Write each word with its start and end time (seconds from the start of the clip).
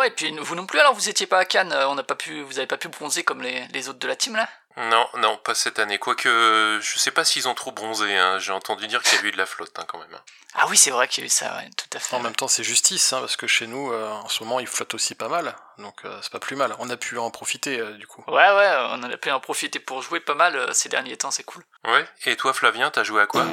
ouais, 0.00 0.08
et 0.08 0.10
puis 0.10 0.36
vous 0.38 0.54
non 0.54 0.66
plus, 0.66 0.80
alors 0.80 0.94
vous 0.94 1.08
étiez 1.08 1.26
pas 1.26 1.38
à 1.38 1.44
Cannes, 1.44 1.72
on 1.72 1.94
n'a 1.94 2.02
pas 2.02 2.16
pu, 2.16 2.42
vous 2.42 2.58
avez 2.58 2.66
pas 2.66 2.76
pu 2.76 2.88
bronzer 2.88 3.22
comme 3.22 3.42
les, 3.42 3.66
les 3.68 3.88
autres 3.88 3.98
de 3.98 4.08
la 4.08 4.16
team 4.16 4.34
là? 4.36 4.48
Non, 4.76 5.08
non, 5.18 5.36
pas 5.36 5.54
cette 5.54 5.80
année. 5.80 5.98
Quoique, 5.98 6.78
je 6.80 6.98
sais 6.98 7.10
pas 7.10 7.24
s'ils 7.24 7.48
ont 7.48 7.54
trop 7.54 7.72
bronzé. 7.72 8.16
Hein. 8.16 8.38
J'ai 8.38 8.52
entendu 8.52 8.86
dire 8.86 9.02
qu'il 9.02 9.18
y 9.20 9.22
a 9.22 9.24
eu 9.26 9.32
de 9.32 9.36
la 9.36 9.44
flotte 9.44 9.76
hein, 9.76 9.84
quand 9.86 9.98
même. 9.98 10.14
hein. 10.14 10.20
Ah 10.54 10.66
oui, 10.68 10.76
c'est 10.76 10.92
vrai 10.92 11.08
qu'il 11.08 11.22
y 11.22 11.24
a 11.24 11.26
eu 11.26 11.30
ça, 11.30 11.56
ouais, 11.56 11.68
tout 11.76 11.96
à 11.96 11.98
fait. 11.98 12.14
En 12.14 12.20
même 12.20 12.34
temps, 12.36 12.48
c'est 12.48 12.62
justice, 12.62 13.12
hein, 13.12 13.20
parce 13.20 13.36
que 13.36 13.48
chez 13.48 13.66
nous, 13.66 13.92
euh, 13.92 14.08
en 14.08 14.28
ce 14.28 14.42
moment, 14.44 14.60
il 14.60 14.68
flotte 14.68 14.94
aussi 14.94 15.14
pas 15.16 15.28
mal, 15.28 15.54
donc 15.78 15.96
euh, 16.04 16.18
c'est 16.22 16.32
pas 16.32 16.38
plus 16.38 16.56
mal. 16.56 16.74
On 16.78 16.88
a 16.88 16.96
pu 16.96 17.18
en 17.18 17.30
profiter, 17.30 17.78
euh, 17.80 17.92
du 17.94 18.06
coup. 18.06 18.24
Ouais, 18.28 18.34
ouais, 18.34 18.76
on 18.90 19.02
a 19.02 19.16
pu 19.16 19.30
en 19.30 19.40
profiter 19.40 19.80
pour 19.80 20.02
jouer 20.02 20.20
pas 20.20 20.34
mal 20.34 20.56
euh, 20.56 20.72
ces 20.72 20.88
derniers 20.88 21.16
temps, 21.16 21.32
c'est 21.32 21.44
cool. 21.44 21.64
Ouais. 21.84 22.04
Et 22.24 22.36
toi, 22.36 22.52
Flavien, 22.52 22.90
t'as 22.90 23.02
joué 23.04 23.22
à 23.22 23.26
quoi? 23.26 23.46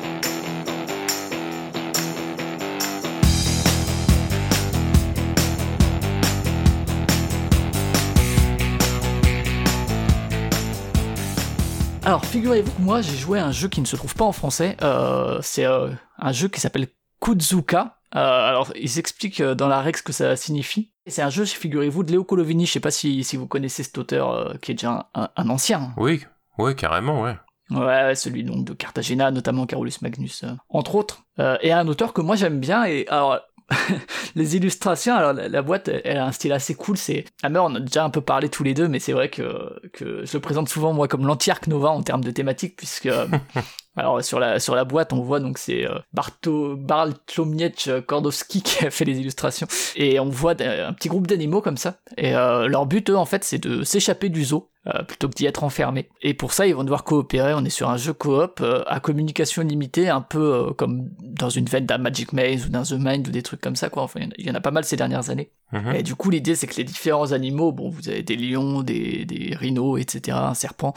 Alors, 12.07 12.23
figurez-vous 12.23 12.71
que 12.71 12.81
moi, 12.81 13.01
j'ai 13.01 13.17
joué 13.17 13.37
à 13.37 13.45
un 13.45 13.51
jeu 13.51 13.67
qui 13.67 13.81
ne 13.81 13.85
se 13.85 13.97
trouve 13.97 14.15
pas 14.15 14.23
en 14.23 14.31
français. 14.31 14.77
Euh, 14.81 15.39
c'est 15.41 15.65
euh, 15.65 15.89
un 16.17 16.31
jeu 16.31 16.47
qui 16.47 16.61
s'appelle 16.61 16.87
Kuzuka. 17.19 17.97
Euh, 18.15 18.47
alors, 18.47 18.71
ils 18.77 18.97
expliquent 18.97 19.41
dans 19.41 19.67
la 19.67 19.81
règle 19.81 19.97
ce 19.97 20.03
que 20.03 20.13
ça 20.13 20.37
signifie. 20.37 20.93
C'est 21.05 21.21
un 21.21 21.29
jeu, 21.29 21.43
figurez-vous, 21.43 22.03
de 22.03 22.11
Léo 22.11 22.23
Colovini. 22.23 22.65
Je 22.65 22.71
sais 22.71 22.79
pas 22.79 22.91
si, 22.91 23.25
si 23.25 23.35
vous 23.35 23.45
connaissez 23.45 23.83
cet 23.83 23.97
auteur 23.97 24.57
qui 24.61 24.71
est 24.71 24.75
déjà 24.75 25.09
un, 25.15 25.49
ancien. 25.49 25.91
Oui, 25.97 26.23
ouais, 26.57 26.75
carrément, 26.75 27.23
ouais. 27.23 27.35
Ouais, 27.69 27.79
ouais, 27.79 28.15
celui 28.15 28.43
donc 28.43 28.63
de 28.63 28.73
Cartagena, 28.73 29.29
notamment 29.31 29.65
Carolus 29.65 30.01
Magnus, 30.01 30.43
euh, 30.43 30.51
entre 30.69 30.95
autres. 30.95 31.23
Euh, 31.39 31.57
et 31.61 31.73
un 31.73 31.87
auteur 31.87 32.13
que 32.13 32.21
moi 32.21 32.35
j'aime 32.35 32.59
bien. 32.59 32.85
Et 32.85 33.05
alors, 33.09 33.39
les 34.35 34.55
illustrations, 34.55 35.15
alors 35.15 35.33
la, 35.33 35.49
la 35.49 35.61
boîte, 35.61 35.89
elle 36.03 36.17
a 36.17 36.25
un 36.25 36.31
style 36.31 36.53
assez 36.53 36.73
cool. 36.73 36.97
C'est 36.97 37.25
Hammer, 37.43 37.59
on 37.59 37.75
a 37.75 37.79
déjà 37.79 38.03
un 38.03 38.09
peu 38.09 38.21
parlé 38.21 38.49
tous 38.49 38.63
les 38.63 38.73
deux, 38.73 38.87
mais 38.87 38.99
c'est 38.99 39.11
vrai 39.11 39.29
que, 39.29 39.79
que 39.93 40.25
je 40.25 40.33
le 40.33 40.39
présente 40.39 40.69
souvent 40.69 40.93
moi 40.93 41.07
comme 41.07 41.25
l'anti-arc 41.25 41.67
Nova 41.67 41.89
en 41.89 42.01
termes 42.01 42.23
de 42.23 42.31
thématique, 42.31 42.75
puisque 42.77 43.07
euh, 43.07 43.27
alors 43.97 44.23
sur 44.23 44.39
la 44.39 44.59
sur 44.59 44.75
la 44.75 44.85
boîte, 44.85 45.11
on 45.11 45.21
voit 45.21 45.39
donc 45.39 45.57
c'est 45.57 45.85
euh, 45.85 45.99
Barto 46.13 46.75
Bartłomiej 46.77 48.01
Kordowski 48.05 48.61
qui 48.63 48.85
a 48.85 48.91
fait 48.91 49.05
les 49.05 49.19
illustrations, 49.19 49.67
et 49.95 50.19
on 50.19 50.29
voit 50.29 50.55
un 50.61 50.93
petit 50.93 51.09
groupe 51.09 51.27
d'animaux 51.27 51.61
comme 51.61 51.77
ça. 51.77 51.99
Et 52.15 52.35
euh, 52.35 52.67
leur 52.67 52.85
but, 52.85 53.09
eux, 53.09 53.17
en 53.17 53.25
fait, 53.25 53.43
c'est 53.43 53.59
de 53.59 53.83
s'échapper 53.83 54.29
du 54.29 54.45
zoo 54.45 54.69
euh, 54.87 55.03
plutôt 55.03 55.27
que 55.29 55.33
d'y 55.35 55.45
être 55.45 55.63
enfermés. 55.63 56.09
Et 56.21 56.33
pour 56.33 56.53
ça, 56.53 56.65
ils 56.67 56.73
vont 56.75 56.83
devoir 56.83 57.03
coopérer. 57.03 57.53
On 57.53 57.63
est 57.65 57.69
sur 57.69 57.89
un 57.89 57.97
jeu 57.97 58.13
coop 58.13 58.59
euh, 58.61 58.83
à 58.87 58.99
communication 58.99 59.61
limitée, 59.63 60.09
un 60.09 60.21
peu 60.21 60.53
euh, 60.69 60.73
comme 60.73 61.09
dans 61.21 61.49
une 61.49 61.65
veine 61.65 61.85
d'un 61.85 61.97
Magic 61.97 62.33
Maze 62.33 62.65
ou 62.65 62.69
d'un 62.69 62.83
The 62.83 62.93
Mind 62.97 63.27
ou 63.27 63.31
des 63.31 63.43
trucs 63.43 63.61
comme 63.61 63.75
ça, 63.75 63.89
quoi. 63.89 64.03
Enfin, 64.03 64.21
il 64.37 64.45
y 64.45 64.51
en 64.51 64.55
a- 64.55 64.61
pas 64.61 64.71
mal 64.71 64.83
ces 64.85 64.95
dernières 64.95 65.29
années. 65.29 65.51
Mhm. 65.73 65.95
Et 65.95 66.03
du 66.03 66.15
coup, 66.15 66.29
l'idée, 66.29 66.55
c'est 66.55 66.67
que 66.67 66.75
les 66.77 66.83
différents 66.83 67.31
animaux, 67.33 67.71
bon, 67.71 67.89
vous 67.89 68.07
avez 68.09 68.23
des 68.23 68.35
lions, 68.37 68.81
des, 68.81 69.25
des 69.25 69.55
rhinos, 69.55 69.99
etc., 69.99 70.37
un 70.41 70.53
serpent, 70.53 70.93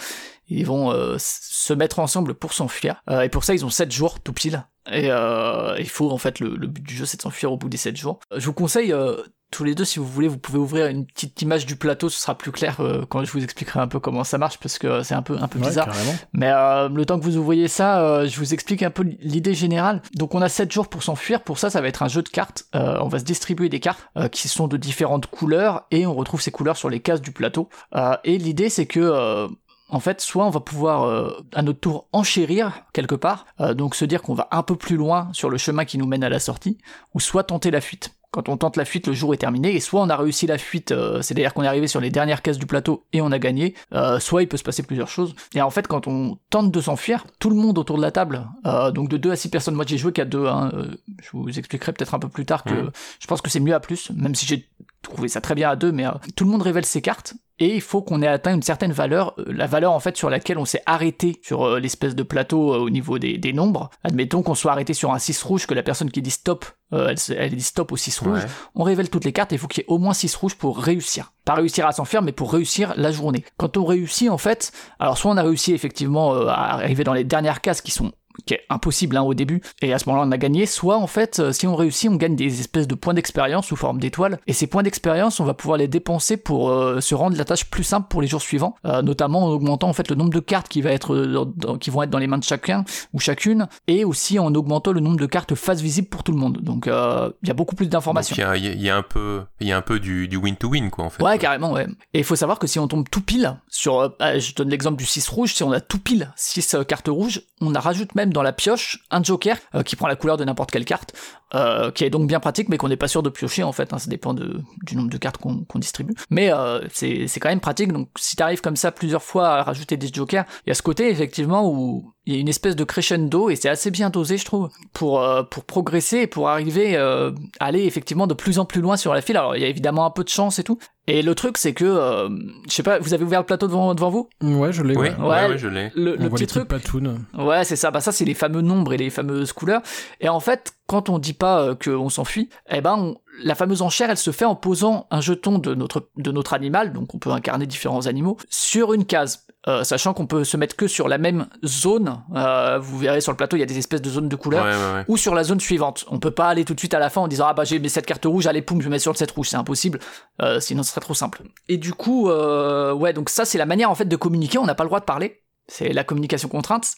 ils 0.48 0.64
vont 0.66 0.92
euh, 0.92 1.16
se 1.18 1.72
mettre 1.72 1.98
ensemble 1.98 2.34
pour 2.34 2.52
s'enfuir. 2.52 3.02
Euh, 3.08 3.22
et 3.22 3.28
pour 3.28 3.44
ça, 3.44 3.55
ils 3.55 3.64
ont 3.64 3.70
7 3.70 3.91
jours, 3.92 4.20
tout 4.20 4.33
pile. 4.33 4.64
Et 4.91 5.10
euh, 5.10 5.77
il 5.78 5.88
faut, 5.88 6.10
en 6.10 6.19
fait, 6.19 6.41
le, 6.41 6.56
le 6.56 6.66
but 6.66 6.83
du 6.84 6.94
jeu, 6.94 7.05
c'est 7.06 7.16
de 7.16 7.22
s'enfuir 7.22 7.52
au 7.52 7.56
bout 7.56 7.69
des 7.69 7.77
7 7.77 7.96
jours. 7.96 8.20
Je 8.36 8.44
vous 8.46 8.52
conseille, 8.55 8.92
euh, 8.92 9.16
tous 9.52 9.64
les 9.64 9.74
deux, 9.74 9.84
si 9.84 9.98
vous 9.98 10.06
voulez, 10.06 10.28
vous 10.28 10.38
pouvez 10.38 10.58
ouvrir 10.58 10.86
une 10.86 11.05
petite 11.06 11.42
image 11.42 11.66
du 11.66 11.74
plateau, 11.74 12.08
ce 12.08 12.20
sera 12.20 12.38
plus 12.38 12.52
clair 12.52 12.77
euh, 12.80 13.05
quand 13.08 13.24
je 13.24 13.33
vous 13.33 13.42
expliquerai 13.42 13.80
un 13.80 13.88
peu 13.88 13.98
comment 13.98 14.22
ça 14.22 14.38
marche, 14.38 14.58
parce 14.58 14.78
que 14.78 15.02
c'est 15.02 15.14
un 15.16 15.22
peu, 15.22 15.36
un 15.41 15.48
peu 15.48 15.58
Ouais, 15.58 15.66
bizarre. 15.66 15.86
carrément. 15.86 16.14
Mais 16.33 16.50
euh, 16.52 16.88
le 16.88 17.05
temps 17.05 17.18
que 17.18 17.24
vous 17.24 17.36
ouvriez 17.36 17.66
ça, 17.66 18.00
euh, 18.00 18.28
je 18.28 18.38
vous 18.38 18.55
explique 18.55 18.84
un 18.84 18.91
peu 18.92 19.02
l'idée 19.20 19.55
générale. 19.55 20.02
Donc 20.14 20.36
on 20.36 20.41
a 20.42 20.48
7 20.48 20.70
jours 20.70 20.86
pour 20.86 21.02
s'enfuir. 21.02 21.42
Pour 21.42 21.58
ça, 21.58 21.68
ça 21.68 21.80
va 21.80 21.88
être 21.88 22.05
un 22.05 22.08
jeu 22.08 22.22
de 22.22 22.28
cartes. 22.28 22.66
Euh, 22.77 22.98
on 23.00 23.08
va 23.08 23.18
se 23.18 23.24
distribuer 23.24 23.68
des 23.68 23.80
cartes 23.80 23.98
euh, 24.16 24.28
qui 24.28 24.46
sont 24.46 24.68
de 24.68 24.77
différentes 24.77 25.27
couleurs 25.27 25.83
et 25.91 26.06
on 26.06 26.14
retrouve 26.14 26.41
ces 26.41 26.52
couleurs 26.52 26.77
sur 26.77 26.88
les 26.88 27.00
cases 27.00 27.20
du 27.20 27.33
plateau. 27.33 27.68
Euh, 27.96 28.16
et 28.22 28.38
l'idée, 28.38 28.68
c'est 28.68 28.86
que 28.86 29.00
euh, 29.00 29.48
en 29.91 30.00
fait, 30.00 30.20
soit 30.20 30.46
on 30.46 30.50
va 30.50 30.60
pouvoir 30.60 31.05
euh, 31.05 31.30
à 31.52 31.62
notre 31.62 31.80
tour 31.80 32.06
enchérir 32.12 32.84
quelque 32.92 33.14
part, 33.14 33.46
euh, 33.61 33.74
donc 33.74 33.95
se 33.95 34.05
dire 34.05 34.23
qu'on 34.23 34.34
va 34.34 34.48
un 34.51 34.62
peu 34.62 34.77
plus 34.77 34.96
loin 34.96 35.28
sur 35.33 35.51
le 35.51 35.58
chemin 35.58 35.84
qui 35.84 35.98
nous 35.98 36.06
mène 36.06 36.24
à 36.24 36.28
la 36.28 36.39
sortie, 36.39 36.78
ou 37.14 37.20
soit 37.20 37.45
tenter 37.45 37.70
la 37.70 37.80
fuite. 37.80 38.14
Quand 38.33 38.48
on 38.48 38.56
tente 38.56 38.77
la 38.77 38.84
fuite, 38.84 39.08
le 39.08 39.12
jour 39.12 39.34
est 39.34 39.39
terminé, 39.39 39.74
et 39.74 39.80
soit 39.80 40.01
on 40.01 40.08
a 40.08 40.17
réussi 40.17 40.46
la 40.46 40.56
fuite, 40.56 40.92
euh, 40.92 41.20
c'est-à-dire 41.20 41.52
qu'on 41.52 41.64
est 41.64 41.67
arrivé 41.67 41.89
sur 41.89 42.01
les 42.01 42.11
dernières 42.11 42.42
cases 42.42 42.58
du 42.58 42.67
plateau 42.67 43.02
et 43.12 43.20
on 43.20 43.33
a 43.33 43.40
gagné, 43.40 43.74
euh, 43.92 44.20
soit 44.20 44.42
il 44.42 44.48
peut 44.48 44.56
se 44.56 44.62
passer 44.62 44.84
plusieurs 44.84 45.08
choses. 45.08 45.34
Et 45.56 45.61
en 45.61 45.70
fait, 45.70 45.89
quand 45.89 46.07
on 46.07 46.39
tente 46.48 46.70
de 46.70 46.80
s'enfuir, 46.80 47.27
tout 47.40 47.51
le 47.51 47.57
monde 47.57 47.77
autour 47.77 47.96
de 47.96 48.02
la 48.02 48.12
table, 48.12 48.46
euh, 48.67 48.92
donc 48.92 49.08
de 49.08 49.17
2 49.17 49.33
à 49.33 49.36
6 49.36 49.48
personnes, 49.48 49.74
moi 49.74 49.84
j'ai 49.84 49.98
joué 49.98 50.12
qu'à 50.12 50.24
2, 50.24 50.46
hein, 50.46 50.70
euh, 50.74 50.95
je 51.20 51.30
vous 51.33 51.58
expliquerai 51.58 51.92
peut-être 51.92 52.14
un 52.14 52.20
peu 52.20 52.28
plus 52.28 52.46
tard 52.46 52.62
que 52.62 52.92
je 53.18 53.27
pense 53.27 53.40
que 53.40 53.51
c'est 53.51 53.58
mieux 53.58 53.74
à 53.74 53.80
plus, 53.80 54.11
même 54.11 54.36
si 54.36 54.46
j'ai 54.46 54.68
trouvé 55.02 55.28
ça 55.28 55.40
très 55.40 55.55
bien 55.55 55.70
à 55.70 55.77
2, 55.77 55.92
mais 55.92 56.06
euh, 56.06 56.11
tout 56.36 56.44
le 56.44 56.50
monde 56.50 56.62
révèle 56.62 56.84
ses 56.84 57.00
cartes, 57.02 57.34
et 57.58 57.74
il 57.74 57.80
faut 57.83 58.00
qu'on 58.02 58.22
ait 58.22 58.27
atteint 58.27 58.55
une 58.55 58.62
certaine 58.62 58.92
valeur, 58.92 59.34
euh, 59.38 59.44
la 59.48 59.66
valeur 59.66 59.92
en 59.92 60.00
fait 60.00 60.16
sur 60.16 60.30
laquelle 60.30 60.58
on 60.58 60.64
s'est 60.64 60.83
arrêté 60.86 61.40
sur 61.42 61.62
euh, 61.64 61.78
l'espèce 61.80 62.14
de 62.14 62.22
plateau 62.22 62.74
au 62.74 62.90
niveau 62.90 63.18
des, 63.18 63.36
des 63.39 63.52
nombres. 63.52 63.90
Admettons 64.05 64.42
qu'on 64.42 64.55
soit 64.55 64.72
arrêté 64.72 64.94
sur 64.94 65.12
un 65.12 65.18
6 65.18 65.42
rouge, 65.42 65.66
que 65.66 65.74
la 65.74 65.83
personne 65.83 66.10
qui 66.10 66.22
dit 66.22 66.30
stop, 66.30 66.64
elle, 66.92 67.55
dit 67.55 67.62
stop 67.62 67.92
au 67.92 67.96
6 67.96 68.18
rouge, 68.20 68.39
Ouais. 68.39 68.46
on 68.74 68.83
révèle 68.83 69.10
toutes 69.10 69.24
les 69.24 69.33
cartes 69.33 69.52
et 69.52 69.56
il 69.56 69.58
faut 69.58 69.68
qu'il 69.68 69.83
y 69.83 69.84
ait 69.84 69.90
au 69.90 69.98
moins 69.98 70.14
6 70.14 70.34
rouges 70.36 70.55
pour 70.56 70.78
réussir. 70.78 71.33
Pas 71.44 71.55
réussir 71.55 71.86
à 71.86 71.92
s'enfuir, 71.92 72.22
mais 72.22 72.33
pour 72.33 72.52
réussir 72.52 72.94
la 72.96 73.10
journée. 73.12 73.44
Quand 73.56 73.77
on 73.77 73.84
réussit, 73.84 74.28
en 74.30 74.39
fait, 74.39 74.72
alors 74.98 75.16
soit 75.18 75.30
on 75.30 75.36
a 75.36 75.42
réussi 75.42 75.72
effectivement 75.72 76.33
à 76.46 76.74
arriver 76.74 77.05
dans 77.05 77.12
les 77.14 77.24
dernières 77.24 77.60
cases 77.60 77.80
qui 77.80 77.90
sont 77.90 78.12
qui 78.46 78.55
est 78.55 78.62
impossible 78.70 79.17
hein, 79.17 79.23
au 79.23 79.34
début, 79.34 79.61
et 79.83 79.92
à 79.92 79.98
ce 79.98 80.08
moment-là 80.08 80.27
on 80.28 80.33
a 80.33 80.39
gagné, 80.39 80.67
soit 80.67 80.96
en 80.96 81.06
fait, 81.06 81.39
euh, 81.40 81.52
si 81.52 81.67
on 81.67 81.77
réussit, 81.77 82.11
on 82.11 82.17
gagne 82.17 82.36
des 82.36 82.61
espèces 82.61 82.86
de 82.89 82.95
points 82.95 83.14
d'expérience 83.14 83.67
sous 83.67 83.77
forme 83.77 83.98
d'étoiles, 84.01 84.39
et 84.46 84.52
ces 84.52 84.67
points 84.67 84.83
d'expérience, 84.83 85.40
on 85.40 85.45
va 85.45 85.55
pouvoir 85.55 85.78
les 85.78 85.89
dépenser 85.89 86.36
pour 86.36 86.70
euh, 86.70 87.01
se 87.01 87.14
rendre 87.14 87.36
la 87.36 87.45
tâche 87.45 87.64
plus 87.70 87.84
simple 87.84 88.08
pour 88.08 88.23
les 88.23 88.28
jours 88.28 88.42
suivants, 88.42 88.74
euh, 88.86 89.02
notamment 89.02 89.45
en 89.45 89.48
augmentant 89.48 89.89
en 89.89 89.92
fait 89.92 90.08
le 90.11 90.17
nombre 90.17 90.30
de 90.33 90.40
cartes 90.40 90.68
qui, 90.68 90.83
va 90.83 90.90
être, 90.90 91.17
dans- 91.17 91.45
dans- 91.46 91.78
qui 91.78 91.90
vont 91.90 92.02
être 92.02 92.11
dans 92.11 92.18
les 92.18 92.27
mains 92.27 92.39
de 92.39 92.45
chacun 92.45 92.84
ou 93.12 93.20
chacune, 93.20 93.68
et 93.86 94.05
aussi 94.05 94.39
en 94.39 94.55
augmentant 94.55 94.92
le 94.92 95.01
nombre 95.01 95.18
de 95.18 95.27
cartes 95.27 95.55
face 95.55 95.80
visible 95.80 96.08
pour 96.08 96.22
tout 96.22 96.33
le 96.33 96.39
monde. 96.39 96.58
Donc 96.62 96.86
euh, 96.86 97.30
il 97.42 97.48
y 97.48 97.51
a 97.51 97.55
beaucoup 97.55 97.74
plus 97.77 97.89
d'informations. 97.89 98.34
il 98.36 98.40
y 98.40 98.42
a, 98.45 98.57
y 98.57 98.80
y 98.83 98.90
un 98.90 99.02
peu, 99.02 99.42
il 99.61 99.67
y 99.68 99.72
a 99.72 99.77
un 99.77 99.83
peu 99.83 100.01
du, 100.01 100.28
win-to-win, 100.36 100.90
quoi, 100.90 101.05
en 101.05 101.11
fait. 101.11 101.22
Ouais, 101.22 101.39
carrément, 101.39 101.72
ouais. 101.72 101.86
Et 102.14 102.18
il 102.20 102.24
faut 102.24 102.36
savoir 102.36 102.58
que 102.58 102.67
si 102.67 102.78
on 102.78 102.89
tombe 102.89 103.08
tout 103.11 103.20
pile 103.20 103.57
sur, 103.68 104.14
ah, 104.18 104.39
je 104.39 104.55
donne 104.55 104.68
l'exemple 104.70 104.96
du 104.96 105.05
6 105.07 105.28
rouge, 105.28 105.55
si 105.55 105.62
on 105.62 105.72
a 105.72 105.80
tout 105.80 105.98
pile 105.98 106.33
6 106.36 106.77
cartes 106.89 107.08
rouges, 107.08 107.42
on 107.61 107.74
a 107.74 107.80
rajoute 107.80 108.14
même 108.14 108.30
dans 108.33 108.42
la 108.42 108.52
pioche 108.52 108.98
un 109.11 109.23
joker 109.23 109.57
euh, 109.74 109.83
qui 109.83 109.96
prend 109.96 110.08
la 110.08 110.17
couleur 110.17 110.36
de 110.36 110.45
n'importe 110.45 110.70
quelle 110.70 110.85
carte, 110.85 111.13
euh, 111.55 111.90
qui 111.90 112.05
est 112.05 112.11
donc 112.11 112.27
bien 112.27 112.40
pratique, 112.40 112.68
mais 112.68 112.77
qu'on 112.77 112.88
n'est 112.88 112.96
pas 112.96 113.08
sûr 113.08 113.22
de 113.22 113.30
piocher 113.30 113.62
en 113.62 113.72
fait, 113.72 113.92
hein, 113.92 113.98
ça 113.98 114.08
dépend 114.11 114.34
de, 114.34 114.61
du 114.84 114.96
nombre 114.96 115.11
de 115.11 115.18
cartes 115.18 115.38
qu'on 115.38 115.64
qu'on 115.64 115.78
distribue. 115.78 116.14
Mais 116.30 116.52
euh, 116.52 116.80
c'est 116.92 117.27
c'est 117.27 117.40
quand 117.40 117.48
même 117.48 117.61
pratique, 117.61 117.92
donc 117.92 118.08
si 118.18 118.36
t'arrives 118.36 118.61
comme 118.61 118.77
ça 118.77 118.92
plusieurs 118.92 119.22
fois 119.22 119.48
à 119.48 119.62
rajouter 119.62 119.96
des 119.96 120.08
jokers, 120.12 120.44
il 120.66 120.70
y 120.70 120.72
a 120.72 120.74
ce 120.74 120.83
côté 120.83 121.08
effectivement 121.10 121.68
où 121.70 122.12
il 122.27 122.34
y 122.34 122.36
a 122.36 122.40
une 122.40 122.48
espèce 122.48 122.77
de 122.77 122.84
crescendo 122.84 123.48
et 123.50 123.56
c'est 123.56 123.68
assez 123.70 123.90
bien 123.90 124.10
dosé 124.10 124.36
je 124.36 124.44
trouve 124.44 124.68
pour 124.92 125.22
euh, 125.22 125.42
pour 125.42 125.64
progresser 125.64 126.18
et 126.18 126.27
pour 126.27 126.48
arriver 126.48 126.96
euh, 126.96 127.33
à 127.58 127.66
aller 127.66 127.84
effectivement 127.84 128.26
de 128.26 128.34
plus 128.34 128.58
en 128.58 128.64
plus 128.66 128.81
loin 128.82 128.96
sur 128.96 129.14
la 129.14 129.20
file. 129.22 129.37
Alors 129.37 129.56
il 129.56 129.62
y 129.62 129.64
a 129.64 129.69
évidemment 129.69 130.05
un 130.05 130.10
peu 130.10 130.22
de 130.22 130.28
chance 130.28 130.58
et 130.58 130.64
tout. 130.64 130.78
Et 131.06 131.22
le 131.22 131.34
truc 131.34 131.56
c'est 131.58 131.72
que 131.72 131.84
euh, 131.84 132.28
je 132.69 132.72
sais 132.75 132.82
pas, 132.82 132.99
vous 132.99 133.14
avez 133.14 133.25
ouvert 133.25 133.40
le 133.40 133.46
plateau 133.46 133.66
devant 133.66 133.94
devant 133.94 134.10
vous? 134.10 134.28
Ouais, 134.43 134.72
je 134.72 134.82
l'ai. 134.82 134.96
Oui, 134.96 135.08
ouais. 135.08 135.16
ouais, 135.16 135.26
Ouais. 135.28 135.49
ouais, 135.49 135.58
je 135.58 135.66
l'ai. 135.69 135.90
Le, 135.94 136.14
le 136.16 136.28
petit 136.31 136.46
truc 136.46 136.69
patounes. 136.69 137.25
Ouais, 137.37 137.64
c'est 137.64 137.75
ça. 137.76 137.90
Bah 137.90 138.00
ça, 138.00 138.12
c'est 138.12 138.25
les 138.25 138.34
fameux 138.34 138.60
nombres 138.60 138.93
et 138.93 138.96
les 138.96 139.10
fameuses 139.10 139.52
couleurs. 139.52 139.81
Et 140.20 140.28
en 140.28 140.40
fait, 140.40 140.75
quand 140.90 141.08
on 141.08 141.20
dit 141.20 141.34
pas 141.34 141.62
euh, 141.62 141.75
qu'on 141.76 142.08
s'enfuit, 142.08 142.49
eh 142.69 142.81
ben, 142.81 142.96
on- 142.99 143.17
la 143.44 143.55
fameuse 143.55 143.81
enchère, 143.81 144.11
elle 144.11 144.17
se 144.17 144.32
fait 144.32 144.44
en 144.44 144.56
posant 144.56 145.06
un 145.12 145.20
jeton 145.20 145.58
de 145.58 145.73
notre 145.75 146.11
de 146.17 146.32
notre 146.32 146.52
animal, 146.52 146.93
donc 146.93 147.14
on 147.14 147.19
peut 147.19 147.31
incarner 147.31 147.64
différents 147.67 148.06
animaux, 148.08 148.37
sur 148.50 148.93
une 148.93 149.05
case. 149.05 149.46
Euh, 149.69 149.84
sachant 149.84 150.14
qu'on 150.14 150.26
peut 150.26 150.43
se 150.43 150.56
mettre 150.56 150.75
que 150.75 150.88
sur 150.88 151.06
la 151.06 151.19
même 151.19 151.46
zone. 151.67 152.23
Euh, 152.34 152.78
vous 152.81 152.99
verrez 152.99 153.20
sur 153.20 153.31
le 153.31 153.37
plateau, 153.37 153.56
il 153.56 153.61
y 153.61 153.62
a 153.62 153.67
des 153.67 153.76
espèces 153.78 154.00
de 154.00 154.08
zones 154.08 154.28
de 154.28 154.34
couleurs. 154.37 154.64
ouais, 154.64 154.70
ouais. 155.00 155.05
Ou 155.06 155.17
sur 155.19 155.34
la 155.34 155.44
zone 155.44 155.61
suivante. 155.61 156.06
On 156.08 156.19
peut 156.19 156.31
pas 156.31 156.49
aller 156.49 156.64
tout 156.64 156.73
de 156.75 156.78
suite 156.81 156.94
à 156.94 156.99
la 156.99 157.11
fin 157.11 157.20
en 157.20 157.28
disant 157.28 157.44
ah 157.49 157.52
bah 157.55 157.64
j'ai 157.64 157.78
mes 157.78 157.90
7 157.90 158.05
cartes 158.06 158.25
rouges, 158.25 158.46
allez 158.46 158.62
poum, 158.62 158.81
je 158.81 158.87
me 158.88 158.93
mets 158.93 158.99
sur 158.99 159.12
le 159.12 159.19
7 159.19 159.31
rouge, 159.31 159.49
c'est 159.50 159.56
impossible. 159.58 160.00
Euh, 160.42 160.58
sinon 160.60 160.82
ce 160.82 160.90
serait 160.90 161.02
trop 161.02 161.14
simple. 161.14 161.42
Et 161.69 161.76
du 161.76 161.92
coup, 161.92 162.28
ouais, 162.31 163.12
donc 163.12 163.28
ça 163.31 163.44
c'est 163.44 163.58
la 163.58 163.66
manière 163.66 163.90
en 163.90 163.94
fait 163.94 164.06
de 164.06 164.16
communiquer, 164.16 164.56
on 164.58 164.64
n'a 164.66 164.75
pas 164.75 164.84
le 164.84 164.88
droit 164.88 165.00
de 165.00 165.04
parler. 165.04 165.42
C'est 165.69 165.92
la 165.92 166.04
communication 166.04 166.48
contrainte. 166.48 166.94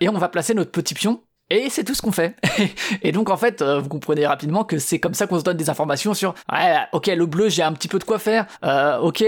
Et 0.00 0.08
on 0.08 0.18
va 0.18 0.28
placer 0.28 0.54
notre 0.54 0.72
petit 0.72 0.94
pion. 0.94 1.22
Et 1.54 1.68
c'est 1.68 1.84
tout 1.84 1.94
ce 1.94 2.00
qu'on 2.00 2.12
fait. 2.12 2.34
et 3.02 3.12
donc 3.12 3.28
en 3.28 3.36
fait, 3.36 3.60
euh, 3.60 3.78
vous 3.78 3.88
comprenez 3.90 4.26
rapidement 4.26 4.64
que 4.64 4.78
c'est 4.78 4.98
comme 4.98 5.12
ça 5.12 5.26
qu'on 5.26 5.38
se 5.38 5.44
donne 5.44 5.56
des 5.58 5.68
informations 5.68 6.14
sur 6.14 6.34
ouais, 6.50 6.76
ok, 6.92 7.08
le 7.08 7.26
bleu, 7.26 7.50
j'ai 7.50 7.62
un 7.62 7.72
petit 7.74 7.88
peu 7.88 7.98
de 7.98 8.04
quoi 8.04 8.18
faire. 8.18 8.46
Euh, 8.64 8.96
ok, 8.98 9.22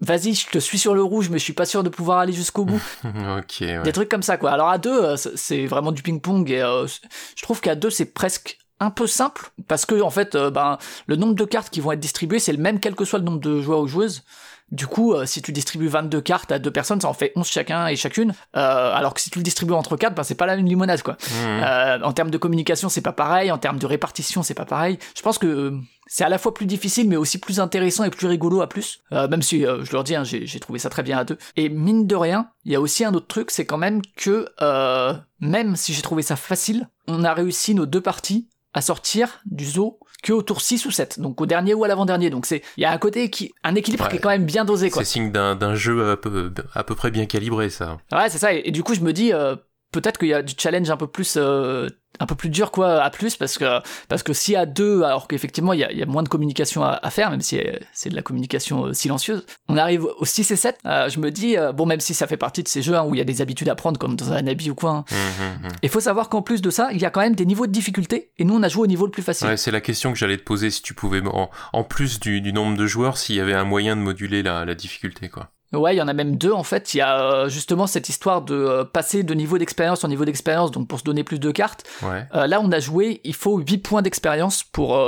vas-y, 0.00 0.34
je 0.34 0.46
te 0.48 0.58
suis 0.58 0.78
sur 0.78 0.94
le 0.94 1.02
rouge, 1.02 1.30
mais 1.30 1.38
je 1.38 1.44
suis 1.44 1.52
pas 1.54 1.64
sûr 1.64 1.82
de 1.82 1.88
pouvoir 1.88 2.18
aller 2.18 2.34
jusqu'au 2.34 2.64
bout. 2.66 2.82
ok, 3.04 3.56
ouais. 3.62 3.82
Des 3.82 3.92
trucs 3.92 4.10
comme 4.10 4.22
ça, 4.22 4.36
quoi. 4.36 4.50
Alors 4.50 4.68
à 4.68 4.76
deux, 4.76 5.02
euh, 5.04 5.16
c'est- 5.16 5.66
vraiment 5.66 5.92
du 5.92 6.02
ping-pong 6.02 6.50
et 6.50 6.60
euh, 6.62 6.86
c- 6.86 7.00
je 7.36 7.42
trouve 7.42 7.60
qu'à 7.62 7.74
deux, 7.74 7.90
c'est 7.90 8.12
presque 8.12 8.58
un 8.78 8.90
peu 8.90 9.06
simple 9.06 9.50
parce 9.68 9.86
que 9.86 10.00
en 10.02 10.10
fait, 10.10 10.34
euh, 10.34 10.50
ben 10.50 10.78
le 11.06 11.16
nombre 11.16 11.34
de 11.34 11.44
cartes 11.44 11.70
qui 11.70 11.80
vont 11.80 11.92
être 11.92 12.00
distribuées, 12.00 12.38
c'est 12.40 12.52
le 12.52 12.58
même 12.58 12.78
quel 12.80 12.94
que 12.94 13.04
soit 13.04 13.18
le 13.18 13.24
nombre 13.24 13.40
de 13.40 13.60
joueurs 13.62 13.80
ou 13.80 13.86
joueuses. 13.86 14.22
Du 14.70 14.86
coup, 14.86 15.14
euh, 15.14 15.26
si 15.26 15.42
tu 15.42 15.52
distribues 15.52 15.88
22 15.88 16.20
cartes 16.20 16.52
à 16.52 16.58
deux 16.58 16.70
personnes, 16.70 17.00
ça 17.00 17.08
en 17.08 17.12
fait 17.12 17.32
11 17.36 17.46
chacun 17.46 17.86
et 17.88 17.96
chacune. 17.96 18.32
Euh, 18.56 18.94
alors 18.94 19.14
que 19.14 19.20
si 19.20 19.30
tu 19.30 19.38
le 19.38 19.42
distribues 19.42 19.72
entre 19.72 19.96
quatre, 19.96 20.14
ben 20.14 20.22
c'est 20.22 20.34
pas 20.34 20.46
la 20.46 20.56
même 20.56 20.66
limonade, 20.66 21.02
quoi. 21.02 21.16
Mhm. 21.30 21.62
Euh, 21.62 21.98
en 22.02 22.12
termes 22.12 22.30
de 22.30 22.38
communication, 22.38 22.88
c'est 22.88 23.00
pas 23.00 23.12
pareil. 23.12 23.50
En 23.50 23.58
termes 23.58 23.78
de 23.78 23.86
répartition, 23.86 24.42
c'est 24.42 24.54
pas 24.54 24.64
pareil. 24.64 24.98
Je 25.16 25.22
pense 25.22 25.38
que 25.38 25.46
euh, 25.46 25.80
c'est 26.12 26.24
à 26.24 26.28
la 26.28 26.38
fois 26.38 26.52
plus 26.52 26.66
difficile, 26.66 27.08
mais 27.08 27.14
aussi 27.14 27.38
plus 27.38 27.60
intéressant 27.60 28.02
et 28.02 28.10
plus 28.10 28.26
rigolo 28.26 28.60
à 28.62 28.68
plus. 28.68 29.00
Euh, 29.12 29.28
même 29.28 29.42
si, 29.42 29.64
euh, 29.64 29.84
je 29.84 29.92
leur 29.92 30.02
dis, 30.02 30.16
hein, 30.16 30.24
j'ai 30.24 30.58
trouvé 30.58 30.80
ça 30.80 30.90
très 30.90 31.04
bien 31.04 31.16
à 31.18 31.24
deux. 31.24 31.38
Et 31.54 31.68
mine 31.68 32.08
de 32.08 32.16
rien, 32.16 32.48
il 32.64 32.72
y 32.72 32.74
a 32.74 32.80
aussi 32.80 33.04
un 33.04 33.14
autre 33.14 33.28
truc, 33.28 33.52
c'est 33.52 33.64
quand 33.64 33.78
même 33.78 34.02
que 34.16 34.48
euh, 34.60 35.14
même 35.38 35.76
si 35.76 35.94
j'ai 35.94 36.02
trouvé 36.02 36.22
ça 36.22 36.34
facile, 36.34 36.88
on 37.06 37.22
a 37.22 37.32
réussi 37.32 37.76
nos 37.76 37.86
deux 37.86 38.00
parties 38.00 38.48
à 38.74 38.80
sortir 38.80 39.40
du 39.46 39.64
zoo 39.64 40.00
que 40.22 40.32
au 40.32 40.42
tour 40.42 40.60
6 40.60 40.86
ou 40.86 40.90
7, 40.90 41.20
donc 41.20 41.40
au 41.40 41.46
dernier 41.46 41.74
ou 41.74 41.84
à 41.84 41.88
l'avant-dernier. 41.88 42.30
Donc 42.30 42.46
c'est 42.46 42.62
il 42.76 42.82
y 42.82 42.86
a 42.86 42.92
un 42.92 42.98
côté 42.98 43.30
qui 43.30 43.52
un 43.62 43.74
équilibre 43.74 44.08
qui 44.08 44.16
est 44.16 44.20
quand 44.20 44.28
même 44.28 44.46
bien 44.46 44.64
dosé 44.64 44.90
quoi. 44.90 45.04
C'est 45.04 45.12
signe 45.12 45.32
d'un 45.32 45.74
jeu 45.74 46.10
à 46.10 46.16
peu, 46.16 46.52
à 46.74 46.84
peu 46.84 46.94
près 46.94 47.10
bien 47.10 47.26
calibré 47.26 47.70
ça. 47.70 47.98
Ouais, 48.12 48.28
c'est 48.28 48.38
ça 48.38 48.52
et, 48.52 48.70
du 48.70 48.82
coup 48.82 48.94
je 48.94 49.00
me 49.00 49.12
dis 49.12 49.32
euh, 49.32 49.56
peut-être 49.92 50.18
qu'il 50.18 50.28
y 50.28 50.34
a 50.34 50.42
du 50.42 50.54
challenge 50.56 50.90
un 50.90 50.96
peu 50.96 51.06
plus 51.06 51.34
euh, 51.36 51.88
un 52.18 52.26
peu 52.26 52.34
plus 52.34 52.50
dur 52.50 52.70
quoi 52.70 53.02
à 53.02 53.10
plus 53.10 53.36
parce 53.36 53.56
que 53.56 53.80
parce 54.08 54.22
que 54.22 54.32
si 54.32 54.56
à 54.56 54.66
deux 54.66 55.02
alors 55.02 55.28
qu'effectivement 55.28 55.72
il 55.72 55.80
y 55.80 55.84
a, 55.84 55.92
y 55.92 56.02
a, 56.02 56.06
moins 56.06 56.22
de 56.22 56.28
communication 56.28 56.82
à, 56.84 57.10
faire 57.10 57.30
même 57.30 57.40
si 57.40 57.60
c'est 57.92 58.10
de 58.10 58.16
la 58.16 58.22
communication 58.22 58.86
euh, 58.86 58.92
silencieuse 58.92 59.46
on 59.68 59.76
arrive 59.76 60.04
au 60.04 60.24
6 60.24 60.50
et 60.50 60.56
7 60.56 60.78
euh, 60.86 61.08
je 61.08 61.18
me 61.18 61.30
dis 61.30 61.56
bon 61.74 61.86
même 61.86 62.00
si 62.00 62.14
ça 62.14 62.26
fait 62.26 62.36
partie 62.36 62.62
de 62.62 62.68
ces 62.68 62.82
jeux 62.82 62.94
hein, 62.94 63.04
où 63.04 63.14
il 63.14 63.18
y 63.18 63.20
a 63.20 63.24
des 63.24 63.40
habitudes 63.42 63.68
à 63.68 63.74
prendre 63.74 63.98
comme 63.98 64.16
dans 64.16 64.32
un 64.32 64.46
habit 64.46 64.70
ou 64.70 64.74
quoi 64.74 64.90
hein. 64.90 65.04
mmh, 65.10 65.14
mmh, 65.14 65.68
mmh. 65.68 65.72
il 65.82 65.88
faut 65.88 66.00
savoir 66.00 66.28
qu'en 66.28 66.42
plus 66.42 66.62
de 66.62 66.70
ça 66.70 66.90
il 66.92 67.00
y 67.00 67.04
a 67.04 67.10
quand 67.10 67.20
même 67.20 67.34
des 67.34 67.46
niveaux 67.46 67.66
de 67.66 67.72
difficulté 67.72 68.32
et 68.38 68.44
nous 68.44 68.54
on 68.54 68.62
a 68.62 68.68
joué 68.68 68.82
au 68.82 68.88
niveau 68.88 69.06
le 69.06 69.12
plus 69.12 69.22
facile 69.22 69.48
ouais, 69.48 69.56
c'est 69.56 69.70
la 69.70 69.80
question 69.80 70.12
que 70.12 70.18
j'allais 70.18 70.36
te 70.36 70.44
poser 70.44 70.70
si 70.70 70.82
tu 70.82 70.94
pouvais 70.94 71.22
en, 71.26 71.50
en 71.72 71.84
plus 71.84 72.20
du, 72.20 72.40
du, 72.40 72.52
nombre 72.52 72.76
de 72.76 72.86
joueurs 72.86 73.18
s'il 73.18 73.36
y 73.36 73.40
avait 73.40 73.54
un 73.54 73.64
moyen 73.64 73.96
de 73.96 74.02
moduler 74.02 74.42
la, 74.42 74.64
la 74.64 74.74
difficulté 74.74 75.28
quoi 75.28 75.50
Ouais, 75.72 75.94
il 75.94 75.98
y 75.98 76.02
en 76.02 76.08
a 76.08 76.12
même 76.12 76.36
deux 76.36 76.52
en 76.52 76.64
fait. 76.64 76.94
Il 76.94 76.98
y 76.98 77.00
a 77.00 77.22
euh, 77.22 77.48
justement 77.48 77.86
cette 77.86 78.08
histoire 78.08 78.42
de 78.42 78.54
euh, 78.54 78.84
passer 78.84 79.22
de 79.22 79.34
niveau 79.34 79.56
d'expérience 79.56 80.02
en 80.02 80.08
niveau 80.08 80.24
d'expérience, 80.24 80.70
donc 80.72 80.88
pour 80.88 80.98
se 80.98 81.04
donner 81.04 81.22
plus 81.22 81.38
de 81.38 81.50
cartes. 81.50 81.84
Ouais. 82.02 82.26
Euh, 82.34 82.46
là, 82.46 82.60
on 82.60 82.72
a 82.72 82.80
joué, 82.80 83.20
il 83.24 83.34
faut 83.34 83.58
8 83.58 83.78
points 83.78 84.02
d'expérience 84.02 84.64
pour, 84.64 85.00